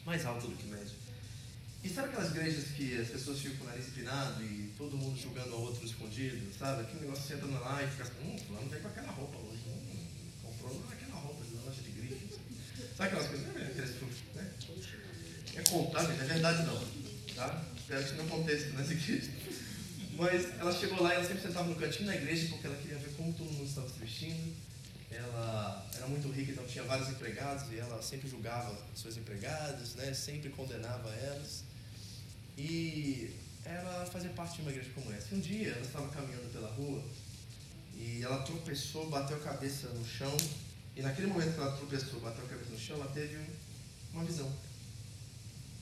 mais 0.06 0.26
alta 0.26 0.48
do 0.48 0.56
que 0.56 0.66
média. 0.68 0.96
E 1.84 1.90
sabe 1.90 2.08
aquelas 2.08 2.32
igrejas 2.32 2.64
que 2.70 3.02
as 3.02 3.10
pessoas 3.10 3.40
ficam 3.40 3.58
com 3.58 3.64
o 3.66 3.68
nariz 3.68 3.90
empinado 3.90 4.42
e 4.42 4.72
todo 4.78 4.96
mundo 4.96 5.20
julgando 5.20 5.54
o 5.54 5.64
outro 5.64 5.86
escondido, 5.86 6.58
sabe? 6.58 6.84
Aquele 6.84 7.02
negócio 7.02 7.26
você 7.26 7.34
entra 7.34 7.48
lá 7.48 7.84
e 7.84 7.88
fica 7.90 8.04
assim, 8.04 8.14
hum, 8.24 8.40
fulano 8.48 8.70
veio 8.70 8.82
com 8.82 8.88
aquela 8.88 9.12
roupa 9.12 9.38
hoje, 9.40 9.62
hum, 9.68 10.08
comprou 10.42 10.82
aquela 10.90 11.16
roupa 11.20 11.44
de 11.44 11.54
loja 11.54 11.82
de 11.82 11.92
grife. 11.92 12.30
Sabe 12.96 13.10
aquelas 13.10 13.28
coisas? 13.28 13.61
É 15.56 15.62
não 15.72 16.00
é 16.00 16.26
verdade 16.26 16.64
não, 16.64 16.88
tá? 17.36 17.64
Espero 17.78 18.06
que 18.06 18.14
não 18.14 18.26
aconteça 18.26 18.70
nessa 18.70 18.94
igreja. 18.94 19.32
Mas 20.14 20.60
ela 20.60 20.72
chegou 20.72 21.02
lá 21.02 21.14
e 21.14 21.16
ela 21.16 21.26
sempre 21.26 21.42
sentava 21.42 21.68
no 21.68 21.76
cantinho 21.76 22.06
da 22.06 22.16
igreja 22.16 22.48
porque 22.50 22.68
ela 22.68 22.76
queria 22.78 22.98
ver 22.98 23.10
como 23.16 23.34
todo 23.34 23.52
mundo 23.52 23.66
estava 23.66 23.90
se 23.90 24.00
vestindo 24.00 24.54
ela 25.12 25.86
era 25.94 26.08
muito 26.08 26.30
rica, 26.30 26.52
então 26.52 26.66
tinha 26.66 26.86
vários 26.86 27.10
empregados 27.10 27.70
e 27.72 27.78
ela 27.78 28.02
sempre 28.02 28.30
julgava 28.30 28.76
suas 28.96 29.18
empregadas, 29.18 29.96
né? 29.96 30.14
sempre 30.14 30.50
condenava 30.50 31.10
elas. 31.16 31.64
E 32.58 33.36
ela 33.66 34.06
fazia 34.06 34.30
parte 34.30 34.56
de 34.56 34.62
uma 34.62 34.72
igreja 34.72 34.90
como 34.96 35.12
essa. 35.12 35.34
E 35.34 35.38
um 35.38 35.42
dia 35.42 35.72
ela 35.72 35.82
estava 35.82 36.08
caminhando 36.10 36.52
pela 36.54 36.70
rua 36.70 37.04
e 37.94 38.24
ela 38.24 38.42
tropeçou, 38.44 39.10
bateu 39.10 39.36
a 39.38 39.42
cabeça 39.42 39.90
no 39.90 40.06
chão. 40.06 40.36
E 40.96 41.02
naquele 41.02 41.28
momento 41.28 41.54
que 41.54 41.60
ela 41.60 41.76
tropeçou, 41.76 42.20
bateu 42.22 42.46
a 42.46 42.48
cabeça 42.48 42.70
no 42.72 42.80
chão, 42.80 42.96
ela 42.96 43.12
teve 43.12 43.38
uma 44.14 44.24
visão. 44.24 44.52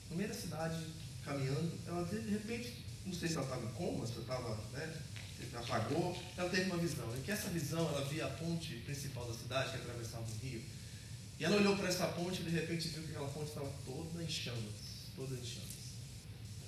No 0.10 0.16
meio 0.16 0.30
da 0.30 0.36
cidade, 0.36 0.84
caminhando, 1.24 1.72
ela 1.86 2.04
de 2.04 2.30
repente, 2.30 2.86
não 3.06 3.14
sei 3.14 3.30
se 3.30 3.36
ela 3.36 3.44
estava 3.44 3.66
em 3.66 3.72
coma, 3.74 4.06
se 4.06 4.20
estava 4.20 4.56
né, 4.74 4.94
apagou, 5.54 6.18
ela 6.38 6.50
teve 6.50 6.70
uma 6.70 6.78
visão. 6.78 7.06
E 7.18 7.22
que 7.22 7.32
essa 7.32 7.50
visão, 7.50 7.88
ela 7.88 8.06
via 8.06 8.26
a 8.26 8.30
ponte 8.30 8.76
principal 8.86 9.26
da 9.26 9.34
cidade, 9.34 9.72
que 9.72 9.78
atravessava 9.78 10.24
o 10.24 10.46
rio. 10.46 10.62
E 11.40 11.46
ela 11.46 11.56
olhou 11.56 11.76
para 11.78 11.88
essa 11.88 12.08
ponte 12.08 12.42
e 12.42 12.46
de 12.46 12.50
repente 12.50 12.90
viu 12.90 13.04
que 13.04 13.12
aquela 13.12 13.30
ponte 13.30 13.48
estava 13.50 13.72
toda 13.86 14.22
em 14.22 14.30
chamas. 14.30 14.60
Toda 15.16 15.36
em 15.36 15.44
chamas. 15.44 15.80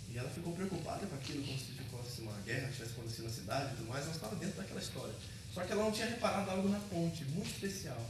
E 0.10 0.18
ela 0.18 0.30
ficou 0.30 0.54
preocupada 0.54 1.06
com 1.06 1.16
aquilo, 1.16 1.46
como 1.46 1.58
se 1.58 1.74
fosse 1.90 2.22
uma 2.22 2.34
guerra 2.42 2.68
que 2.68 2.74
tivesse 2.74 2.92
acontecido 2.94 3.24
na 3.26 3.30
cidade 3.30 3.74
e 3.74 3.78
tudo 3.78 3.90
mais. 3.90 4.06
Ela 4.06 4.16
estava 4.16 4.36
dentro 4.36 4.58
daquela 4.58 4.80
história. 4.80 5.14
Só 5.54 5.64
que 5.64 5.72
ela 5.72 5.84
não 5.84 5.92
tinha 5.92 6.08
reparado 6.08 6.52
algo 6.52 6.70
na 6.70 6.80
ponte, 6.80 7.26
muito 7.26 7.50
especial. 7.50 8.10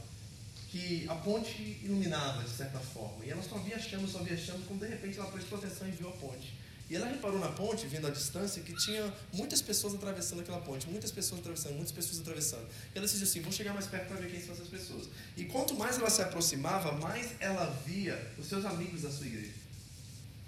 Que 0.72 1.06
a 1.06 1.14
ponte 1.14 1.78
iluminava, 1.84 2.42
de 2.42 2.50
certa 2.50 2.78
forma. 2.78 3.24
E 3.24 3.30
ela 3.30 3.42
só 3.42 3.58
via 3.58 3.78
chamas, 3.78 4.10
só 4.10 4.20
via 4.20 4.36
chamas, 4.36 4.66
quando 4.66 4.80
de 4.80 4.88
repente 4.88 5.18
ela 5.18 5.30
prestou 5.30 5.58
atenção 5.58 5.86
e 5.86 5.90
viu 5.90 6.08
a 6.08 6.12
ponte. 6.12 6.54
E 6.88 6.96
ela 6.96 7.06
reparou 7.06 7.38
na 7.38 7.48
ponte, 7.48 7.86
vendo 7.86 8.06
a 8.06 8.10
distância, 8.10 8.62
que 8.62 8.74
tinha 8.74 9.12
muitas 9.32 9.62
pessoas 9.62 9.94
atravessando 9.94 10.40
aquela 10.40 10.60
ponte, 10.60 10.88
muitas 10.88 11.10
pessoas 11.10 11.40
atravessando, 11.40 11.74
muitas 11.74 11.92
pessoas 11.92 12.20
atravessando. 12.20 12.66
E 12.94 12.98
ela 12.98 13.06
disse 13.06 13.22
assim: 13.22 13.40
vou 13.40 13.52
chegar 13.52 13.74
mais 13.74 13.86
perto 13.86 14.08
para 14.08 14.16
ver 14.16 14.30
quem 14.30 14.40
são 14.40 14.54
essas 14.54 14.68
pessoas. 14.68 15.08
E 15.36 15.44
quanto 15.44 15.74
mais 15.74 15.98
ela 15.98 16.10
se 16.10 16.22
aproximava, 16.22 16.92
mais 16.92 17.32
ela 17.38 17.66
via 17.86 18.32
os 18.38 18.46
seus 18.46 18.64
amigos 18.64 19.02
da 19.02 19.10
sua 19.10 19.26
igreja. 19.26 19.52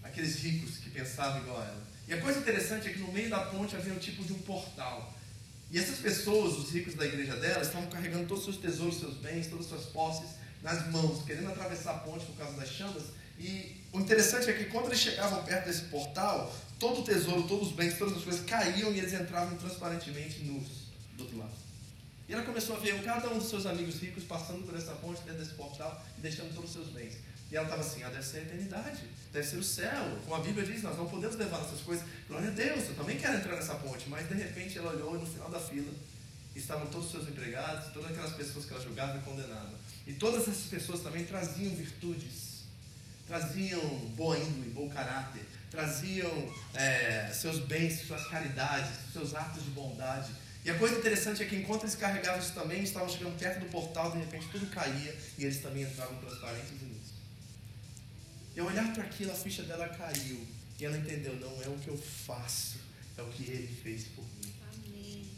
Aqueles 0.03 0.37
ricos 0.37 0.79
que 0.79 0.91
pensavam 0.91 1.43
igual 1.43 1.61
a 1.61 1.65
ela. 1.65 1.83
E 2.07 2.13
a 2.13 2.21
coisa 2.21 2.39
interessante 2.39 2.89
é 2.89 2.93
que 2.93 2.99
no 2.99 3.13
meio 3.13 3.31
da 3.31 3.41
ponte 3.47 3.75
havia 3.77 3.93
um 3.93 3.99
tipo 3.99 4.23
de 4.25 4.33
um 4.33 4.39
portal. 4.41 5.15
E 5.75 5.79
essas 5.81 5.99
pessoas, 5.99 6.57
os 6.57 6.71
ricos 6.71 6.95
da 6.95 7.05
igreja 7.05 7.35
dela, 7.35 7.61
estavam 7.61 7.89
carregando 7.89 8.29
todos 8.29 8.47
os 8.47 8.55
seus 8.55 8.65
tesouros, 8.65 9.01
seus 9.01 9.17
bens, 9.17 9.49
todas 9.49 9.65
as 9.65 9.71
suas 9.73 9.87
posses 9.87 10.31
nas 10.63 10.87
mãos, 10.93 11.25
querendo 11.25 11.49
atravessar 11.49 11.97
a 11.97 11.99
ponte 11.99 12.25
por 12.27 12.37
causa 12.37 12.57
das 12.57 12.69
chamas. 12.69 13.03
E 13.41 13.83
o 13.93 13.99
interessante 13.99 14.49
é 14.49 14.53
que 14.53 14.67
quando 14.67 14.87
eles 14.87 15.01
chegavam 15.01 15.43
perto 15.43 15.67
desse 15.67 15.87
portal, 15.87 16.55
todo 16.79 17.01
o 17.01 17.03
tesouro, 17.03 17.43
todos 17.49 17.71
os 17.71 17.75
bens, 17.75 17.99
todas 17.99 18.17
as 18.17 18.23
coisas 18.23 18.45
caíam 18.45 18.93
e 18.93 18.99
eles 18.99 19.13
entravam 19.15 19.59
transparentemente 19.59 20.45
nus 20.45 20.93
do 21.17 21.25
outro 21.25 21.39
lado. 21.39 21.57
E 22.29 22.33
ela 22.33 22.45
começou 22.45 22.77
a 22.77 22.79
ver 22.79 23.03
cada 23.03 23.29
um 23.31 23.39
dos 23.39 23.49
seus 23.49 23.67
amigos 23.67 24.01
ricos 24.01 24.23
passando 24.23 24.65
por 24.65 24.77
essa 24.77 24.93
ponte 24.93 25.23
dentro 25.23 25.41
desse 25.41 25.55
portal 25.55 26.01
e 26.17 26.21
deixando 26.21 26.55
todos 26.55 26.71
os 26.71 26.77
seus 26.77 26.91
bens. 26.91 27.15
E 27.55 27.57
ela 27.57 27.67
estava 27.67 27.83
assim, 27.83 28.03
ah, 28.03 28.09
deve 28.09 28.25
ser 28.25 28.39
a 28.39 28.43
eternidade, 28.43 29.05
deve 29.33 29.47
ser 29.47 29.59
o 29.59 29.63
céu. 29.63 30.19
Como 30.25 30.35
a 30.35 30.41
Bíblia 30.41 30.67
diz, 30.67 30.83
nós 30.83 30.97
não 30.97 31.07
podemos 31.07 31.37
levar 31.37 31.61
essas 31.61 31.83
coisas. 31.83 32.05
Glória 32.27 32.49
a 32.49 32.51
Deus, 32.51 32.89
eu 32.89 32.97
também 32.97 33.17
quero 33.17 33.37
entrar 33.37 33.55
nessa 33.55 33.77
ponte. 33.77 34.09
Mas 34.09 34.29
de 34.29 34.35
repente 34.35 34.77
ela 34.77 34.91
olhou 34.91 35.15
e 35.15 35.21
no 35.21 35.27
final 35.27 35.49
da 35.49 35.61
fila 35.61 35.93
estavam 36.57 36.89
todos 36.89 37.07
os 37.07 37.13
seus 37.13 37.29
empregados, 37.29 37.93
todas 37.93 38.11
aquelas 38.11 38.33
pessoas 38.33 38.65
que 38.65 38.73
ela 38.73 38.83
julgava 38.83 39.19
e 39.19 39.21
condenava. 39.21 39.71
E 40.05 40.15
todas 40.15 40.49
essas 40.49 40.65
pessoas 40.65 41.01
também 41.01 41.25
traziam 41.27 41.73
virtudes 41.77 42.55
traziam 43.29 43.81
boa 44.17 44.37
índole, 44.37 44.71
bom 44.71 44.89
caráter, 44.89 45.43
traziam 45.71 46.53
é, 46.75 47.31
seus 47.33 47.61
bens, 47.61 48.01
suas 48.01 48.27
caridades, 48.27 48.91
seus 49.13 49.35
atos 49.35 49.65
de 49.65 49.71
bondade. 49.71 50.31
E 50.65 50.71
a 50.71 50.75
coisa 50.79 50.99
interessante 50.99 51.43
é 51.43 51.47
que 51.47 51.57
enquanto 51.57 51.85
eles 51.85 51.95
carregavam 51.95 52.41
isso 52.41 52.53
também, 52.53 52.83
estavam 52.83 53.09
chegando 53.09 53.39
perto 53.39 53.61
do 53.61 53.67
portal, 53.67 54.11
de 54.11 54.19
repente 54.19 54.49
tudo 54.51 54.67
caía 54.67 55.17
e 55.39 55.45
eles 55.45 55.63
também 55.63 55.85
entravam 55.85 56.17
transparentes 56.17 56.71
e. 56.83 56.94
E 58.55 58.61
ao 58.61 58.67
olhar 58.67 58.93
para 58.93 59.05
aquilo, 59.05 59.33
a 59.33 59.35
ficha 59.35 59.63
dela 59.65 59.89
caiu. 59.89 60.47
E 60.79 60.85
ela 60.85 60.99
entendeu, 60.99 61.35
não 61.37 61.63
é 61.63 61.69
o 61.69 61.79
que 61.79 61.89
eu 61.89 61.97
faço, 61.97 62.79
é 63.17 63.23
o 63.23 63.29
que 63.29 63.45
ele 63.45 63.67
fez 63.83 64.05
por 64.09 64.25
mim. 64.25 64.53
Amém. 64.73 65.31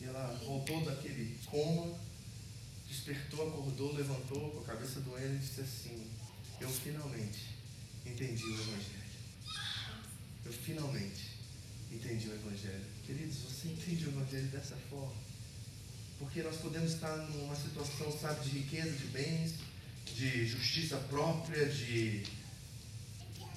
E 0.00 0.04
ela 0.04 0.38
voltou 0.44 0.84
daquele 0.84 1.38
coma, 1.46 1.98
despertou, 2.86 3.48
acordou, 3.48 3.94
levantou 3.94 4.50
com 4.50 4.60
a 4.60 4.64
cabeça 4.64 5.00
doendo 5.00 5.36
e 5.36 5.38
disse 5.38 5.60
assim, 5.60 6.10
eu 6.60 6.68
finalmente 6.68 7.56
entendi 8.04 8.44
o 8.44 8.54
Evangelho. 8.54 9.00
Eu 10.44 10.52
finalmente 10.52 11.30
entendi 11.90 12.28
o 12.28 12.34
Evangelho. 12.34 12.84
Queridos, 13.06 13.36
você 13.36 13.68
entende 13.68 14.06
o 14.06 14.08
Evangelho 14.08 14.48
dessa 14.48 14.76
forma? 14.88 15.14
Porque 16.18 16.42
nós 16.42 16.56
podemos 16.56 16.92
estar 16.92 17.16
numa 17.16 17.56
situação, 17.56 18.12
sabe, 18.18 18.48
de 18.48 18.58
riqueza, 18.58 18.90
de 18.90 19.06
bens, 19.06 19.54
de 20.20 20.46
justiça 20.46 20.98
própria, 21.08 21.64
de 21.64 22.22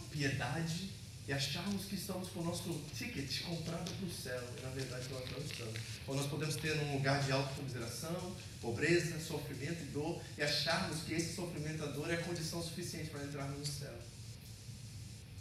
piedade, 0.09 0.89
e 1.27 1.33
acharmos 1.33 1.85
que 1.85 1.95
estamos 1.95 2.29
com 2.29 2.39
o 2.39 2.43
nosso 2.45 2.81
ticket 2.95 3.41
comprado 3.43 3.91
para 3.91 4.07
o 4.07 4.11
céu. 4.11 4.41
E 4.57 4.61
na 4.61 4.69
verdade 4.69 5.09
nós 5.09 5.29
não 5.29 5.39
estamos. 5.39 5.79
Ou 6.07 6.15
nós 6.15 6.27
podemos 6.27 6.55
ter 6.55 6.77
um 6.83 6.93
lugar 6.93 7.21
de 7.21 7.33
autocomiseração, 7.33 8.35
pobreza, 8.61 9.19
sofrimento 9.19 9.83
e 9.83 9.87
dor, 9.87 10.21
e 10.37 10.41
acharmos 10.41 11.01
que 11.01 11.13
esse 11.13 11.35
sofrimento 11.35 11.79
e 11.79 11.83
a 11.83 11.87
dor 11.87 12.09
é 12.09 12.15
a 12.15 12.23
condição 12.23 12.63
suficiente 12.63 13.09
para 13.09 13.25
entrarmos 13.25 13.59
no 13.59 13.65
céu. 13.65 13.97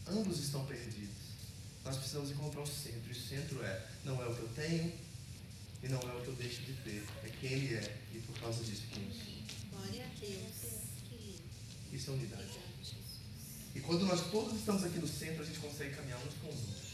Ambos 0.08 0.40
estão 0.40 0.64
perdidos. 0.66 1.22
Nós 1.84 1.96
precisamos 1.96 2.32
encontrar 2.32 2.62
o 2.62 2.66
centro. 2.66 3.08
E 3.08 3.12
o 3.12 3.14
centro 3.14 3.62
é, 3.62 3.86
não 4.04 4.20
é 4.20 4.26
o 4.26 4.34
que 4.34 4.40
eu 4.40 4.48
tenho 4.56 4.92
e 5.84 5.88
não 5.88 6.00
é 6.00 6.14
o 6.14 6.20
que 6.22 6.28
eu 6.28 6.34
deixo 6.34 6.62
de 6.62 6.72
ter. 6.84 7.04
É 7.24 7.28
quem 7.40 7.52
Ele 7.52 7.74
é. 7.76 7.98
E 8.12 8.18
por 8.18 8.38
causa 8.40 8.62
disso, 8.64 8.82
quem 8.92 9.04
eu 9.04 9.12
sou. 9.12 9.80
Glória 9.80 10.04
a 10.04 10.20
Deus. 10.20 10.61
Isso 11.93 12.11
é 12.11 12.14
unidade. 12.14 12.59
E 13.74 13.80
quando 13.80 14.05
nós 14.05 14.30
todos 14.30 14.59
estamos 14.59 14.84
aqui 14.84 14.99
no 14.99 15.09
centro, 15.09 15.43
a 15.43 15.47
gente 15.47 15.59
consegue 15.59 15.95
caminhar 15.95 16.18
uns 16.18 16.34
com 16.34 16.49
os 16.49 16.55
outros. 16.55 16.93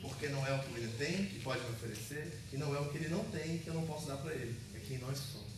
Porque 0.00 0.28
não 0.28 0.46
é 0.46 0.52
o 0.54 0.62
que 0.62 0.74
ele 0.74 0.92
tem 0.96 1.26
que 1.26 1.40
pode 1.40 1.60
me 1.60 1.70
oferecer, 1.70 2.40
e 2.52 2.56
não 2.56 2.74
é 2.74 2.80
o 2.80 2.90
que 2.90 2.98
ele 2.98 3.08
não 3.08 3.24
tem 3.26 3.58
que 3.58 3.68
eu 3.68 3.74
não 3.74 3.86
posso 3.86 4.06
dar 4.06 4.16
para 4.16 4.34
ele. 4.34 4.58
É 4.74 4.80
quem 4.80 4.98
nós 4.98 5.18
somos. 5.18 5.52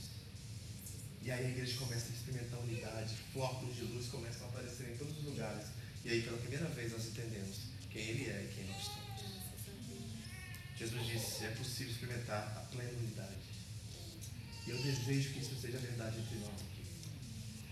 E 1.22 1.30
aí 1.30 1.46
a 1.46 1.48
igreja 1.48 1.78
começa 1.78 2.06
a 2.08 2.14
experimentar 2.14 2.58
unidade, 2.60 3.14
flocos 3.32 3.74
de 3.74 3.84
luz 3.84 4.06
começam 4.08 4.46
a 4.46 4.50
aparecer 4.50 4.90
em 4.90 4.96
todos 4.96 5.16
os 5.18 5.24
lugares. 5.24 5.68
E 6.04 6.10
aí 6.10 6.22
pela 6.22 6.36
primeira 6.36 6.66
vez 6.66 6.92
nós 6.92 7.06
entendemos 7.06 7.56
quem 7.90 8.02
ele 8.02 8.28
é 8.28 8.44
e 8.44 8.54
quem 8.54 8.66
nós 8.66 8.84
somos. 8.84 9.04
Jesus 10.76 11.06
disse: 11.06 11.44
é 11.44 11.50
possível 11.50 11.92
experimentar 11.92 12.42
a 12.58 12.60
plena 12.70 12.90
unidade. 12.98 13.54
E 14.66 14.70
eu 14.70 14.82
desejo 14.82 15.32
que 15.32 15.38
isso 15.38 15.56
seja 15.60 15.78
verdade 15.78 16.18
entre 16.18 16.36
nós. 16.38 16.73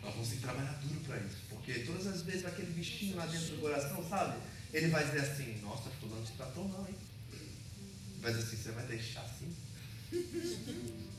Nós 0.02 0.12
vamos 0.14 0.28
ter 0.28 0.36
que 0.36 0.42
trabalhar 0.42 0.72
duro 0.82 1.00
para 1.00 1.18
isso. 1.18 1.36
Porque 1.48 1.80
todas 1.80 2.06
as 2.08 2.22
vezes 2.22 2.44
aquele 2.44 2.72
bichinho 2.72 3.16
lá 3.16 3.26
dentro 3.26 3.54
do 3.54 3.60
coração, 3.60 4.08
sabe? 4.08 4.40
Ele 4.72 4.88
vai 4.88 5.04
dizer 5.04 5.20
assim, 5.20 5.60
nossa, 5.62 5.90
fulano 5.90 6.24
te 6.24 6.32
tratou 6.32 6.68
mal, 6.68 6.86
hein? 6.88 6.96
Vai 8.20 8.32
assim, 8.32 8.56
você 8.56 8.72
vai 8.72 8.86
deixar 8.86 9.22
assim? 9.22 9.54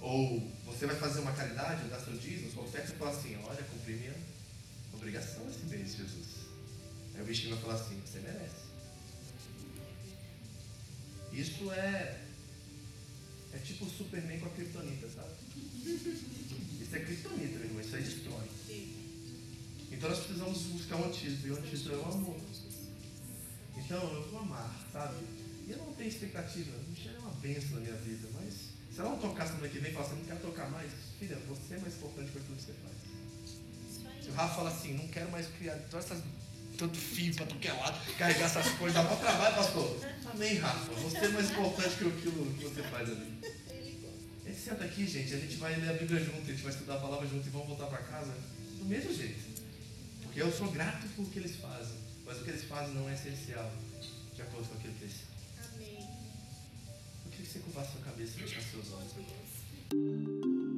Ou 0.00 0.52
você 0.64 0.86
vai 0.86 0.94
fazer 0.96 1.20
uma 1.20 1.32
caridade, 1.32 1.88
dar 1.88 1.98
seu 1.98 2.16
dízimo, 2.16 2.62
oferta, 2.62 2.92
e 2.92 2.96
falar 2.96 3.10
assim, 3.10 3.36
olha, 3.44 3.62
cumpri 3.64 3.94
minha 3.94 4.14
obrigação 4.92 5.48
esse 5.48 5.64
mês, 5.66 5.96
Jesus. 5.96 6.46
Aí 7.14 7.22
o 7.22 7.24
bichinho 7.24 7.56
vai 7.56 7.64
falar 7.64 7.74
assim, 7.74 8.00
você 8.04 8.20
merece. 8.20 8.68
Isso 11.32 11.72
é 11.72 12.27
É 13.52 13.58
tipo 13.58 13.84
o 13.84 13.90
Superman 13.90 14.40
com 14.40 14.46
a 14.46 14.50
Kryptonita, 14.50 15.08
sabe? 15.08 15.32
Isso 16.80 16.96
é 16.96 17.00
Kryptonita, 17.00 17.58
meu 17.58 17.64
irmão, 17.64 17.80
isso 17.80 17.96
aí 17.96 18.02
destrói. 18.02 18.48
Então 19.90 20.10
nós 20.10 20.18
precisamos 20.20 20.62
buscar 20.62 20.96
um 20.96 21.04
antídoto, 21.06 21.46
e 21.46 21.50
o 21.50 21.56
antídoto 21.56 21.92
é 21.92 21.96
o 21.98 22.04
amor. 22.04 22.40
Então 23.76 24.14
eu 24.14 24.30
vou 24.30 24.40
amar, 24.40 24.88
sabe? 24.92 25.16
E 25.66 25.70
eu 25.70 25.78
não 25.78 25.92
tenho 25.94 26.08
expectativa, 26.08 26.72
Michelle 26.88 27.16
é 27.16 27.18
uma 27.18 27.30
benção 27.32 27.76
na 27.76 27.80
minha 27.80 27.96
vida, 27.96 28.28
mas 28.34 28.54
se 28.90 29.00
ela 29.00 29.10
não 29.10 29.18
tocar 29.18 29.46
semana 29.46 29.68
que 29.68 29.78
vem 29.78 29.90
e 29.90 29.94
falar 29.94 30.06
assim, 30.06 30.16
não 30.16 30.24
quero 30.24 30.40
tocar 30.40 30.70
mais, 30.70 30.90
filha, 31.18 31.36
você 31.46 31.74
é 31.74 31.78
mais 31.78 31.94
importante 31.94 32.32
que 32.32 32.38
aquilo 32.38 32.56
que 32.56 32.62
você 32.62 32.72
faz. 32.72 34.24
Se 34.24 34.30
o 34.30 34.32
Rafa 34.32 34.54
fala 34.56 34.70
assim, 34.70 34.94
não 34.94 35.08
quero 35.08 35.30
mais 35.30 35.46
criar 35.58 35.76
todas 35.90 36.06
essas, 36.06 36.22
tanto 36.78 36.96
fio 36.96 37.34
para 37.34 37.46
tu 37.46 37.56
que 37.56 37.66
é 37.66 37.72
lado, 37.72 37.98
carregar 38.16 38.46
essas 38.46 38.68
coisas, 38.74 38.94
dá 38.94 39.02
mau 39.02 39.18
trabalho, 39.18 39.56
pastor. 39.56 40.00
Amém, 40.32 40.58
Rafa. 40.58 40.92
Você 40.94 41.16
é 41.16 41.28
mais 41.28 41.50
importante 41.50 41.96
que 41.96 42.06
aquilo 42.06 42.54
que 42.54 42.64
você 42.64 42.82
faz 42.84 43.10
ali. 43.10 43.40
Gente 44.46 44.60
senta 44.60 44.84
aqui, 44.84 45.06
gente, 45.06 45.34
a 45.34 45.38
gente 45.38 45.56
vai 45.56 45.74
ler 45.74 45.90
a 45.90 45.92
Bíblia 45.94 46.20
junto, 46.24 46.40
a 46.40 46.52
gente 46.52 46.62
vai 46.62 46.72
estudar 46.72 46.94
a 46.94 47.00
palavra 47.00 47.26
junto 47.26 47.46
e 47.46 47.50
vamos 47.50 47.66
voltar 47.66 47.86
para 47.86 47.98
casa 47.98 48.32
do 48.78 48.84
mesmo 48.84 49.12
jeito. 49.12 49.60
Porque 50.22 50.40
eu 50.40 50.52
sou 50.52 50.70
grato 50.70 51.06
por 51.08 51.24
o 51.24 51.28
que 51.28 51.40
eles 51.40 51.56
fazem, 51.56 51.96
mas 52.24 52.40
o 52.40 52.44
que 52.44 52.50
eles 52.50 52.64
fazem 52.64 52.94
não 52.94 53.10
é 53.10 53.14
essencial 53.14 53.70
de 54.34 54.42
acordo 54.42 54.68
com 54.68 54.76
aquilo 54.76 54.94
que 54.94 55.04
eles 55.04 55.14
são. 55.14 55.74
Amém. 55.74 55.98
Eu 57.24 57.30
queria 57.32 57.46
que 57.46 57.52
você 57.52 57.58
curvasse 57.58 57.92
sua 57.92 58.02
cabeça 58.02 58.32
e 58.36 58.42
fechasse 58.42 58.70
seus 58.70 58.92
olhos. 58.92 60.77